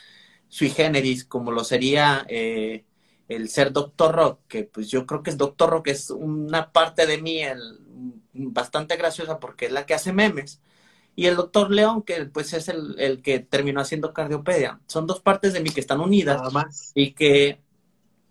sui 0.48 0.70
generis 0.70 1.26
como 1.26 1.52
lo 1.52 1.64
sería 1.64 2.26
eh, 2.30 2.86
el 3.28 3.50
ser 3.50 3.72
Doctor 3.74 4.16
Rock, 4.16 4.40
que 4.48 4.64
pues 4.64 4.90
yo 4.90 5.06
creo 5.06 5.24
que 5.24 5.32
es 5.32 5.38
Doctor 5.38 5.70
Rock, 5.70 5.88
es 5.90 6.10
una 6.12 6.72
parte 6.72 7.06
de 7.08 7.22
mí 7.22 7.42
bastante 8.34 8.96
graciosa 8.98 9.40
porque 9.40 9.66
es 9.66 9.72
la 9.72 9.86
que 9.86 9.94
hace 9.94 10.14
memes 10.14 10.62
y 11.16 11.28
el 11.28 11.36
doctor 11.36 11.72
León, 11.72 12.04
que 12.04 12.26
pues 12.26 12.54
es 12.54 12.68
el, 12.68 13.22
que 13.24 13.40
terminó 13.40 13.82
haciendo 13.82 14.14
cardiopedia. 14.14 14.82
Son 14.88 15.08
dos 15.08 15.22
partes 15.22 15.54
de 15.54 15.62
mí 15.62 15.70
que 15.70 15.80
están 15.80 16.02
unidas 16.02 16.42
y 16.94 17.14
que 17.14 17.62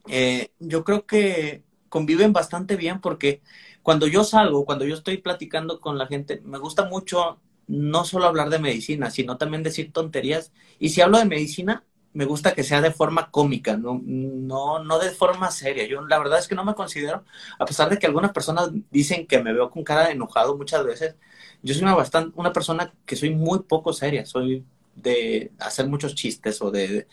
eh, 0.09 0.51
yo 0.59 0.85
creo 0.85 1.07
que 1.07 1.64
conviven 1.88 2.33
bastante 2.33 2.77
bien 2.77 3.01
porque 3.01 3.40
cuando 3.83 4.07
yo 4.07 4.25
salgo, 4.25 4.64
cuando 4.64 4.85
yo 4.85 4.94
estoy 4.94 5.18
platicando 5.18 5.81
con 5.81 5.97
la 5.99 6.07
gente, 6.07 6.42
me 6.44 6.59
gusta 6.59 6.85
mucho 6.87 7.40
no 7.66 8.05
solo 8.05 8.27
hablar 8.27 8.51
de 8.51 8.59
medicina, 8.59 9.11
sino 9.11 9.38
también 9.38 9.62
decir 9.62 9.92
tonterías. 9.92 10.53
Y 10.79 10.90
si 10.90 11.01
hablo 11.01 11.18
de 11.18 11.25
medicina, 11.25 11.85
me 12.12 12.27
gusta 12.27 12.55
que 12.55 12.62
sea 12.62 12.81
de 12.81 12.92
forma 12.92 13.31
cómica, 13.31 13.77
no, 13.77 14.01
no, 14.05 14.83
no 14.83 14.99
de 14.99 15.11
forma 15.11 15.51
seria. 15.51 15.87
Yo 15.87 16.03
la 16.03 16.18
verdad 16.18 16.38
es 16.38 16.49
que 16.49 16.55
no 16.55 16.64
me 16.64 16.75
considero, 16.75 17.25
a 17.59 17.64
pesar 17.64 17.90
de 17.90 17.99
que 17.99 18.07
algunas 18.07 18.33
personas 18.33 18.70
dicen 18.90 19.27
que 19.27 19.42
me 19.42 19.53
veo 19.53 19.70
con 19.70 19.83
cara 19.85 20.07
de 20.07 20.12
enojado 20.12 20.57
muchas 20.57 20.85
veces, 20.85 21.16
yo 21.64 21.74
soy 21.74 21.83
una, 21.83 21.94
bastante, 21.94 22.33
una 22.37 22.53
persona 22.53 22.92
que 23.07 23.16
soy 23.16 23.35
muy 23.35 23.61
poco 23.61 23.92
seria, 23.92 24.27
soy 24.27 24.64
de 24.94 25.50
hacer 25.59 25.88
muchos 25.88 26.14
chistes 26.14 26.61
o 26.62 26.70
de, 26.70 27.09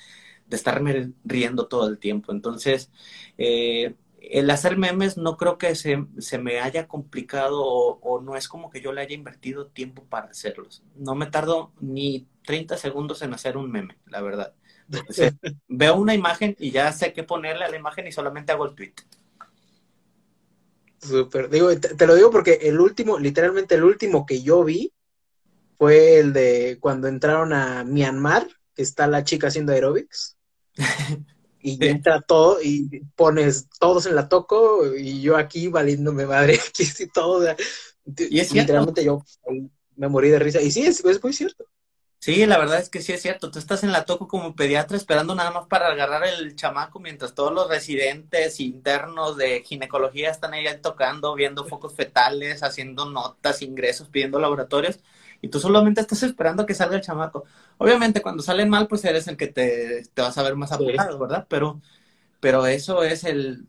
de 0.46 0.56
estarme 0.56 1.14
riendo 1.24 1.68
todo 1.68 1.88
el 1.88 1.98
tiempo. 1.98 2.34
Entonces, 2.34 2.92
eh, 3.38 3.96
el 4.20 4.50
hacer 4.50 4.78
memes 4.78 5.18
no 5.18 5.38
creo 5.38 5.58
que 5.58 5.74
se, 5.76 6.06
se 6.20 6.38
me 6.38 6.60
haya 6.60 6.88
complicado 6.88 7.64
o, 7.64 8.22
no 8.22 8.36
es 8.36 8.50
como 8.50 8.70
que 8.70 8.82
yo 8.82 8.92
le 8.92 9.02
haya 9.02 9.16
invertido 9.16 9.68
tiempo 9.68 10.04
para 10.04 10.28
hacerlos. 10.28 10.84
No 10.96 11.16
me 11.16 11.28
tardo 11.28 11.72
ni 11.80 12.28
30 12.46 12.78
segundos 12.78 13.22
en 13.22 13.34
hacer 13.34 13.56
un 13.56 13.72
meme, 13.72 13.98
la 14.06 14.22
verdad. 14.22 14.54
veo 15.70 15.96
una 15.96 16.14
imagen 16.14 16.58
y 16.60 16.72
ya 16.72 16.92
sé 16.92 17.14
qué 17.14 17.24
ponerle 17.24 17.64
a 17.64 17.70
la 17.70 17.78
imagen 17.78 18.06
y 18.06 18.12
solamente 18.12 18.52
hago 18.52 18.66
el 18.66 18.76
tweet. 18.76 18.94
Súper. 21.02 21.50
Digo, 21.50 21.76
te, 21.78 22.08
lo 22.08 22.16
digo 22.16 22.30
porque 22.30 22.60
el 22.62 22.80
último, 22.80 23.18
literalmente 23.18 23.76
el 23.76 23.84
último 23.84 24.26
que 24.26 24.42
yo 24.42 24.64
vi 24.64 24.94
fue 25.78 26.20
el 26.20 26.32
de 26.32 26.78
cuando 26.80 27.08
entraron 27.08 27.54
a 27.54 27.84
Myanmar, 27.84 28.48
que 28.76 28.84
está 28.84 29.08
la 29.08 29.24
chica 29.24 29.48
haciendo 29.48 29.72
aerobics. 29.72 30.38
y 31.64 31.86
entra 31.86 32.22
todo 32.22 32.62
y 32.62 33.04
pones 33.16 33.68
todos 33.80 34.06
en 34.06 34.16
la 34.16 34.28
toco 34.28 34.96
y 34.96 35.22
yo 35.22 35.38
aquí 35.38 35.68
valiéndome 35.68 36.26
madre, 36.26 36.60
aquí 36.70 36.86
sí 36.86 37.08
todo. 37.08 37.46
Y 38.06 38.40
es 38.40 38.54
literalmente 38.54 39.04
yo 39.04 39.24
me 39.96 40.08
morí 40.08 40.30
de 40.30 40.40
risa. 40.40 40.62
Y 40.62 40.72
sí, 40.72 40.84
es, 40.84 41.04
es 41.04 41.24
muy 41.24 41.34
cierto. 41.34 41.61
Sí, 42.24 42.46
la 42.46 42.60
verdad 42.60 42.78
es 42.80 42.90
que 42.90 43.02
sí 43.02 43.14
es 43.14 43.22
cierto. 43.24 43.50
Tú 43.50 43.58
estás 43.58 43.84
en 43.84 43.92
la 43.92 44.06
toco 44.06 44.28
como 44.28 44.56
pediatra 44.56 44.96
esperando 44.96 45.34
nada 45.34 45.50
más 45.50 45.66
para 45.66 45.88
agarrar 45.88 46.24
el 46.24 46.56
chamaco 46.56 47.00
mientras 47.00 47.34
todos 47.34 47.52
los 47.52 47.68
residentes 47.68 48.60
internos 48.60 49.38
de 49.38 49.64
ginecología 49.64 50.30
están 50.30 50.54
ahí 50.54 50.66
tocando, 50.84 51.34
viendo 51.34 51.66
focos 51.66 51.96
fetales, 51.96 52.62
haciendo 52.62 53.10
notas, 53.10 53.64
ingresos, 53.64 54.08
pidiendo 54.10 54.40
laboratorios. 54.40 55.00
Y 55.42 55.48
tú 55.50 55.60
solamente 55.60 56.00
estás 56.00 56.22
esperando 56.22 56.68
que 56.68 56.76
salga 56.76 56.96
el 56.96 57.02
chamaco. 57.02 57.46
Obviamente, 57.80 58.22
cuando 58.22 58.44
salen 58.44 58.70
mal, 58.70 58.88
pues 58.88 59.04
eres 59.04 59.28
el 59.28 59.36
que 59.36 59.48
te, 59.48 60.04
te 60.14 60.22
vas 60.22 60.38
a 60.38 60.44
ver 60.44 60.56
más 60.56 60.72
apurado, 60.72 61.18
¿verdad? 61.18 61.48
Pero, 61.50 61.82
pero 62.40 62.68
eso 62.68 63.04
es 63.04 63.24
el, 63.24 63.68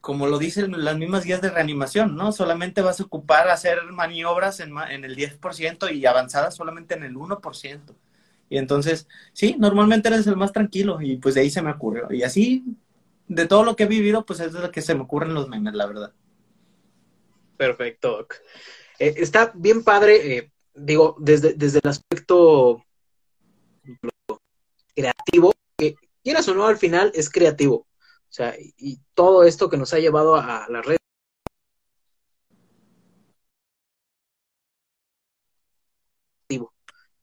como 0.00 0.26
lo 0.26 0.38
dicen 0.38 0.72
las 0.84 0.96
mismas 0.96 1.24
guías 1.24 1.42
de 1.42 1.50
reanimación, 1.50 2.16
¿no? 2.16 2.32
Solamente 2.32 2.80
vas 2.80 3.00
a 3.00 3.04
ocupar 3.04 3.48
hacer 3.48 3.82
maniobras 3.92 4.60
en, 4.60 4.72
en 4.90 5.04
el 5.04 5.16
10% 5.16 5.94
y 5.94 6.06
avanzadas 6.06 6.56
solamente 6.56 6.94
en 6.94 7.04
el 7.04 7.14
1%. 7.14 7.80
Y 8.48 8.58
entonces, 8.58 9.06
sí, 9.32 9.56
normalmente 9.58 10.08
eres 10.08 10.26
el 10.26 10.36
más 10.36 10.52
tranquilo 10.52 11.00
y 11.00 11.16
pues 11.16 11.34
de 11.34 11.42
ahí 11.42 11.50
se 11.50 11.62
me 11.62 11.70
ocurrió. 11.70 12.08
Y 12.10 12.22
así, 12.22 12.64
de 13.28 13.46
todo 13.46 13.62
lo 13.62 13.76
que 13.76 13.84
he 13.84 13.88
vivido, 13.88 14.26
pues 14.26 14.40
es 14.40 14.52
de 14.52 14.60
lo 14.60 14.72
que 14.72 14.82
se 14.82 14.94
me 14.94 15.02
ocurren 15.02 15.34
los 15.34 15.48
memes, 15.48 15.74
la 15.74 15.86
verdad. 15.86 16.12
Perfecto. 17.56 18.26
Eh, 18.98 19.14
está 19.18 19.52
bien 19.54 19.84
padre, 19.84 20.36
eh, 20.36 20.52
digo, 20.74 21.16
desde, 21.20 21.54
desde 21.54 21.80
el 21.82 21.90
aspecto 21.90 22.82
creativo, 24.96 25.54
que 25.76 25.94
quieras 26.24 26.48
o 26.48 26.54
no, 26.54 26.66
al 26.66 26.76
final 26.76 27.12
es 27.14 27.30
creativo. 27.30 27.86
O 28.30 28.32
sea, 28.32 28.54
y 28.58 29.00
todo 29.14 29.44
esto 29.44 29.68
que 29.68 29.76
nos 29.76 29.92
ha 29.92 29.98
llevado 29.98 30.36
a, 30.36 30.46
la 30.46 30.66
las 30.70 30.86
redes. 30.86 31.00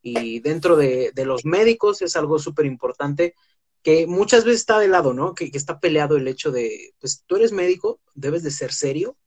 Y 0.02 0.40
dentro 0.40 0.78
de, 0.78 1.12
de 1.14 1.26
los 1.26 1.44
médicos 1.46 2.02
es 2.02 2.16
algo 2.16 2.40
súper 2.40 2.66
importante 2.66 3.36
que 3.84 4.08
muchas 4.08 4.46
veces 4.46 4.62
está 4.62 4.80
de 4.80 4.88
lado, 4.88 5.14
¿no? 5.14 5.34
Que, 5.34 5.52
que, 5.52 5.58
está 5.58 5.80
peleado 5.80 6.18
el 6.18 6.28
hecho 6.28 6.52
de, 6.52 6.94
pues 7.00 7.24
tú 7.26 7.36
eres 7.38 7.52
médico, 7.52 8.00
debes 8.16 8.44
de 8.44 8.52
ser 8.52 8.74
serio, 8.74 9.18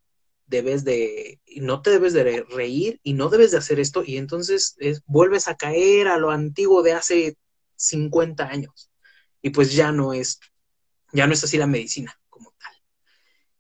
debes 0.51 0.85
de, 0.85 1.41
no 1.57 1.81
te 1.81 1.91
debes 1.91 2.13
de 2.13 2.43
reír 2.43 3.01
y 3.03 3.15
no 3.15 3.29
debes 3.31 3.53
de 3.53 3.59
hacer 3.59 3.81
esto 3.81 4.03
y 4.05 4.17
entonces 4.17 4.75
es, 4.79 5.03
vuelves 5.07 5.49
a 5.49 5.57
caer 5.57 6.09
a 6.09 6.19
lo 6.19 6.31
antiguo 6.31 6.83
de 6.83 6.93
hace 6.93 7.37
50 7.77 8.49
años 8.49 8.91
y 9.43 9.51
pues 9.51 9.73
ya 9.73 9.93
no 9.93 10.13
es 10.13 10.41
ya 11.13 11.27
no 11.27 11.33
es 11.33 11.45
así 11.45 11.57
la 11.57 11.67
medicina 11.67 12.19
como 12.29 12.53
tal. 12.59 12.75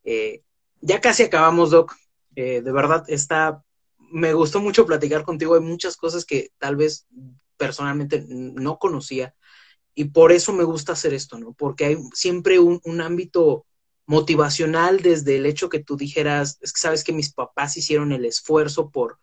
Eh, 0.04 0.42
ya 0.80 1.00
casi 1.00 1.24
acabamos, 1.24 1.70
Doc. 1.70 1.96
Eh, 2.36 2.62
de 2.62 2.72
verdad, 2.72 3.04
está, 3.08 3.64
me 3.98 4.32
gustó 4.32 4.60
mucho 4.60 4.86
platicar 4.86 5.24
contigo. 5.24 5.54
Hay 5.54 5.60
muchas 5.60 5.96
cosas 5.96 6.24
que 6.24 6.52
tal 6.58 6.76
vez 6.76 7.06
personalmente 7.56 8.24
no 8.28 8.78
conocía 8.78 9.34
y 9.94 10.06
por 10.06 10.32
eso 10.32 10.52
me 10.52 10.64
gusta 10.64 10.92
hacer 10.92 11.14
esto, 11.14 11.38
¿no? 11.38 11.52
Porque 11.52 11.84
hay 11.84 11.98
siempre 12.14 12.58
un, 12.58 13.00
ámbito 13.00 13.66
motivacional 14.06 15.00
desde 15.02 15.36
el 15.36 15.46
hecho 15.46 15.68
que 15.68 15.80
tú 15.80 15.96
dijeras, 15.96 16.58
es 16.62 16.72
que 16.72 16.80
sabes 16.80 17.04
que 17.04 17.12
mis 17.12 17.32
papás 17.32 17.76
hicieron 17.76 18.12
el 18.12 18.24
esfuerzo 18.24 18.90
por, 18.90 19.18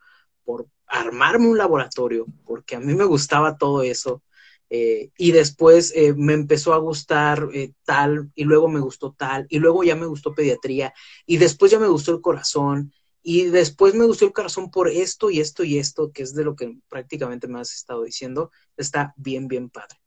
por 0.46 0.68
armarme 0.86 1.48
un 1.48 1.58
laboratorio, 1.58 2.26
porque 2.46 2.76
a 2.76 2.80
mí 2.80 2.94
me 2.94 3.06
gustaba 3.06 3.58
todo 3.58 3.82
eso. 3.82 4.22
Eh, 4.70 5.12
y 5.18 5.32
después 5.32 5.94
eh, 5.96 6.14
me 6.14 6.34
empezó 6.34 6.74
a 6.74 6.78
gustar 6.78 7.50
eh, 7.54 7.74
tal, 7.86 8.32
y 8.36 8.44
luego 8.44 8.68
me 8.68 8.80
gustó 8.80 9.14
tal, 9.14 9.46
y 9.50 9.60
luego 9.60 9.84
ya 9.84 9.96
me 9.96 10.06
gustó 10.06 10.34
pediatría, 10.34 10.94
y 11.26 11.38
después 11.38 11.72
ya 11.72 11.80
me 11.80 11.88
gustó 11.88 12.12
el 12.12 12.22
corazón, 12.22 12.94
y 13.24 13.46
después 13.46 13.94
me 13.94 14.06
gustó 14.06 14.26
el 14.26 14.34
corazón 14.34 14.72
por 14.72 14.90
esto 14.90 15.30
y 15.30 15.40
esto 15.40 15.64
y 15.64 15.78
esto, 15.78 16.12
que 16.12 16.24
es 16.24 16.34
de 16.34 16.44
lo 16.44 16.56
que 16.56 16.78
prácticamente 16.90 17.48
me 17.48 17.60
has 17.60 17.74
estado 17.74 18.04
diciendo. 18.04 18.52
Está 18.78 19.14
bien, 19.18 19.50
bien 19.50 19.70
padre. 19.70 20.00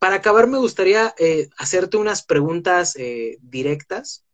Para 0.00 0.16
acabar, 0.16 0.48
me 0.48 0.58
gustaría 0.58 1.14
hacerte 1.58 1.96
unas 1.96 2.24
preguntas 2.24 2.96
directas. 3.40 4.24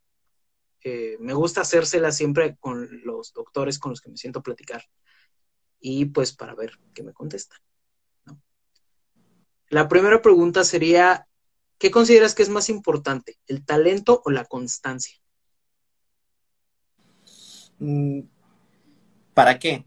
me 1.20 1.34
gusta 1.34 1.60
hacérselas 1.60 2.16
siempre 2.16 2.56
con 2.58 2.88
los 3.04 3.34
doctores 3.34 3.78
con 3.78 3.90
los 3.90 4.00
que 4.00 4.10
me 4.10 4.16
siento 4.16 4.38
a 4.38 4.42
platicar. 4.42 4.82
Y 5.78 6.06
pues 6.06 6.32
para 6.34 6.54
ver 6.54 6.78
qué 6.94 7.02
me 7.02 7.12
contestan. 7.12 7.58
La 9.74 9.88
primera 9.88 10.22
pregunta 10.22 10.62
sería, 10.62 11.26
¿qué 11.78 11.90
consideras 11.90 12.36
que 12.36 12.44
es 12.44 12.48
más 12.48 12.68
importante, 12.68 13.40
el 13.48 13.64
talento 13.64 14.22
o 14.24 14.30
la 14.30 14.44
constancia? 14.44 15.20
Mm, 17.80 18.20
¿Para 19.34 19.58
qué? 19.58 19.84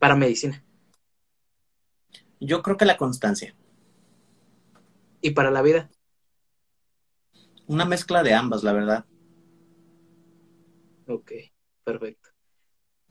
Para 0.00 0.16
medicina. 0.16 0.64
Yo 2.40 2.62
creo 2.64 2.76
que 2.76 2.84
la 2.84 2.96
constancia. 2.96 3.54
¿Y 5.20 5.30
para 5.30 5.52
la 5.52 5.62
vida? 5.62 5.88
Una 7.68 7.84
mezcla 7.84 8.24
de 8.24 8.34
ambas, 8.34 8.64
la 8.64 8.72
verdad. 8.72 9.06
Ok, 11.06 11.30
perfecto. 11.84 12.30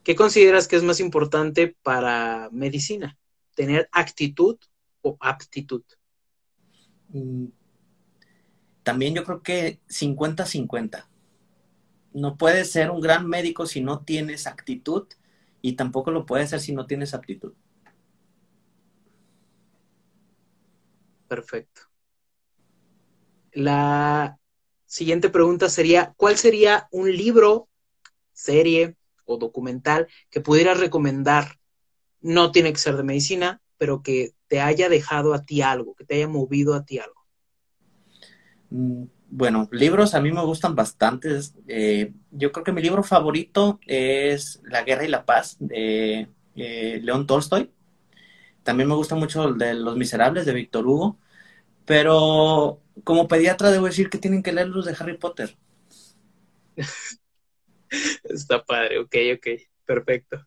¿Qué 0.03 0.13
consideras 0.13 0.67
que 0.67 0.75
es 0.75 0.83
más 0.83 0.99
importante 0.99 1.77
para 1.83 2.49
medicina? 2.51 3.17
¿Tener 3.55 3.87
actitud 3.93 4.57
o 5.03 5.15
aptitud? 5.19 5.83
Mm, 7.09 7.45
también 8.81 9.13
yo 9.13 9.23
creo 9.23 9.43
que 9.43 9.79
50-50. 9.87 11.07
No 12.13 12.37
puedes 12.37 12.71
ser 12.71 12.91
un 12.91 13.01
gran 13.01 13.27
médico 13.27 13.65
si 13.65 13.81
no 13.81 14.03
tienes 14.03 14.47
actitud 14.47 15.07
y 15.61 15.73
tampoco 15.73 16.11
lo 16.11 16.25
puedes 16.25 16.49
ser 16.49 16.59
si 16.59 16.73
no 16.73 16.85
tienes 16.85 17.13
aptitud. 17.13 17.53
Perfecto. 21.27 21.81
La 23.53 24.37
siguiente 24.85 25.29
pregunta 25.29 25.69
sería, 25.69 26.13
¿cuál 26.17 26.37
sería 26.37 26.87
un 26.91 27.11
libro, 27.11 27.69
serie 28.33 28.95
o 29.25 29.37
documental 29.37 30.07
que 30.29 30.41
pudieras 30.41 30.79
recomendar? 30.79 31.59
No 32.21 32.51
tiene 32.51 32.73
que 32.73 32.79
ser 32.79 32.97
de 32.97 33.03
medicina, 33.03 33.61
pero 33.77 34.03
que 34.03 34.33
te 34.53 34.61
haya 34.61 34.87
dejado 34.87 35.33
a 35.33 35.41
ti 35.41 35.63
algo, 35.63 35.95
que 35.95 36.05
te 36.05 36.13
haya 36.13 36.27
movido 36.27 36.75
a 36.75 36.85
ti 36.85 36.99
algo? 36.99 37.25
Mm, 38.69 39.05
bueno, 39.31 39.67
libros 39.71 40.13
a 40.13 40.21
mí 40.21 40.31
me 40.31 40.45
gustan 40.45 40.75
bastantes. 40.75 41.55
Eh, 41.67 42.13
yo 42.29 42.51
creo 42.51 42.63
que 42.63 42.71
mi 42.71 42.83
libro 42.83 43.01
favorito 43.01 43.79
es 43.87 44.61
La 44.63 44.83
Guerra 44.83 45.05
y 45.05 45.07
la 45.07 45.25
Paz 45.25 45.57
de 45.57 46.29
eh, 46.55 46.99
León 47.01 47.25
Tolstoy. 47.25 47.71
También 48.61 48.87
me 48.89 48.93
gusta 48.93 49.15
mucho 49.15 49.47
el 49.47 49.57
de 49.57 49.73
Los 49.73 49.97
Miserables 49.97 50.45
de 50.45 50.53
Víctor 50.53 50.85
Hugo. 50.85 51.17
Pero 51.85 52.79
como 53.03 53.27
pediatra 53.27 53.71
debo 53.71 53.87
decir 53.87 54.11
que 54.11 54.19
tienen 54.19 54.43
que 54.43 54.53
leer 54.53 54.67
los 54.67 54.85
de 54.85 54.95
Harry 54.99 55.17
Potter. 55.17 55.57
Está 58.23 58.63
padre, 58.63 58.99
ok, 58.99 59.15
ok, 59.35 59.47
perfecto. 59.83 60.45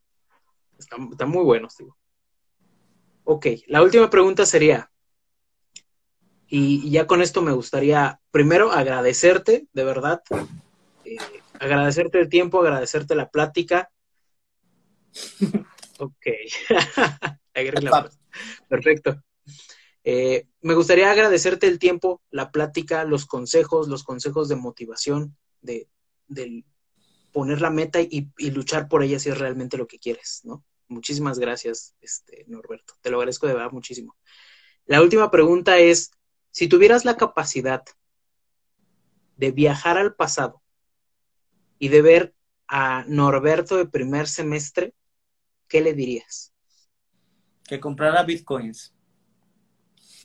Están, 0.79 1.09
están 1.11 1.29
muy 1.29 1.43
buenos, 1.43 1.77
digo. 1.77 1.97
Ok, 3.29 3.47
la 3.67 3.83
última 3.83 4.09
pregunta 4.09 4.47
sería, 4.47 4.89
y, 6.47 6.89
ya 6.89 7.09
con 7.09 7.23
esto 7.23 7.43
me 7.43 7.51
gustaría 7.51 8.21
primero 8.31 8.71
agradecerte, 8.71 9.67
de 9.73 9.85
verdad, 9.85 10.23
eh, 11.05 11.17
agradecerte 11.59 12.21
el 12.21 12.29
tiempo, 12.29 12.61
agradecerte 12.61 13.17
la 13.17 13.29
plática. 13.29 13.91
ok, 15.99 16.27
perfecto. 18.69 19.21
Eh, 20.05 20.47
me 20.61 20.75
gustaría 20.75 21.11
agradecerte 21.11 21.67
el 21.67 21.81
tiempo, 21.81 22.23
la 22.31 22.53
plática, 22.53 23.03
los 23.03 23.27
consejos, 23.27 23.89
los 23.89 24.05
consejos 24.05 24.49
de 24.49 24.55
motivación, 24.55 25.37
de, 25.63 25.89
poner 27.33 27.61
la 27.61 27.71
meta 27.71 28.01
y, 28.01 28.31
y, 28.39 28.51
luchar 28.53 28.87
por 28.87 29.03
ella 29.03 29.19
si 29.19 29.31
es 29.31 29.39
realmente 29.39 29.77
lo 29.77 29.89
que 29.89 29.99
quieres, 29.99 30.43
¿no? 30.45 30.65
Muchísimas 30.89 31.39
gracias, 31.39 31.95
este, 32.01 32.45
Norberto. 32.47 32.95
Te 33.01 33.11
lo 33.11 33.17
agradezco 33.19 33.47
de 33.47 33.55
verdad 33.55 33.73
muchísimo. 33.73 34.17
La 34.87 35.03
última 35.03 35.31
pregunta 35.31 35.79
es, 35.79 36.13
si 36.51 36.69
tuvieras 36.69 37.05
la 37.05 37.17
capacidad 37.17 37.85
de 39.37 39.51
viajar 39.51 39.99
al 39.99 40.15
pasado 40.15 40.63
y 41.79 41.89
de 41.89 42.03
ver 42.03 42.35
a 42.69 43.05
Norberto 43.09 43.77
de 43.77 43.87
primer 43.87 44.29
semestre, 44.29 44.95
¿qué 45.69 45.81
le 45.81 45.93
dirías? 45.93 46.53
Que 47.65 47.81
comprara 47.81 48.23
bitcoins. 48.23 48.95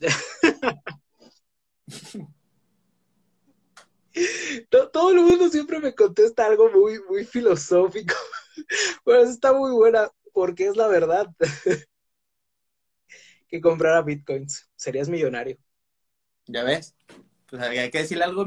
Todo 4.70 5.10
el 5.10 5.20
mundo 5.20 5.48
siempre 5.48 5.80
me 5.80 5.94
contesta 5.94 6.46
algo 6.46 6.70
muy, 6.70 7.00
muy 7.08 7.24
filosófico. 7.24 8.14
Bueno, 9.04 9.22
está 9.22 9.54
muy 9.54 9.72
buena 9.72 10.10
porque 10.32 10.66
es 10.66 10.76
la 10.76 10.88
verdad. 10.88 11.28
que 13.48 13.60
comprara 13.60 14.02
bitcoins. 14.02 14.70
Serías 14.76 15.08
millonario. 15.08 15.58
Ya 16.46 16.64
ves. 16.64 16.94
Pues 17.48 17.62
hay 17.62 17.90
que 17.90 17.98
decirle 17.98 18.24
algo. 18.24 18.46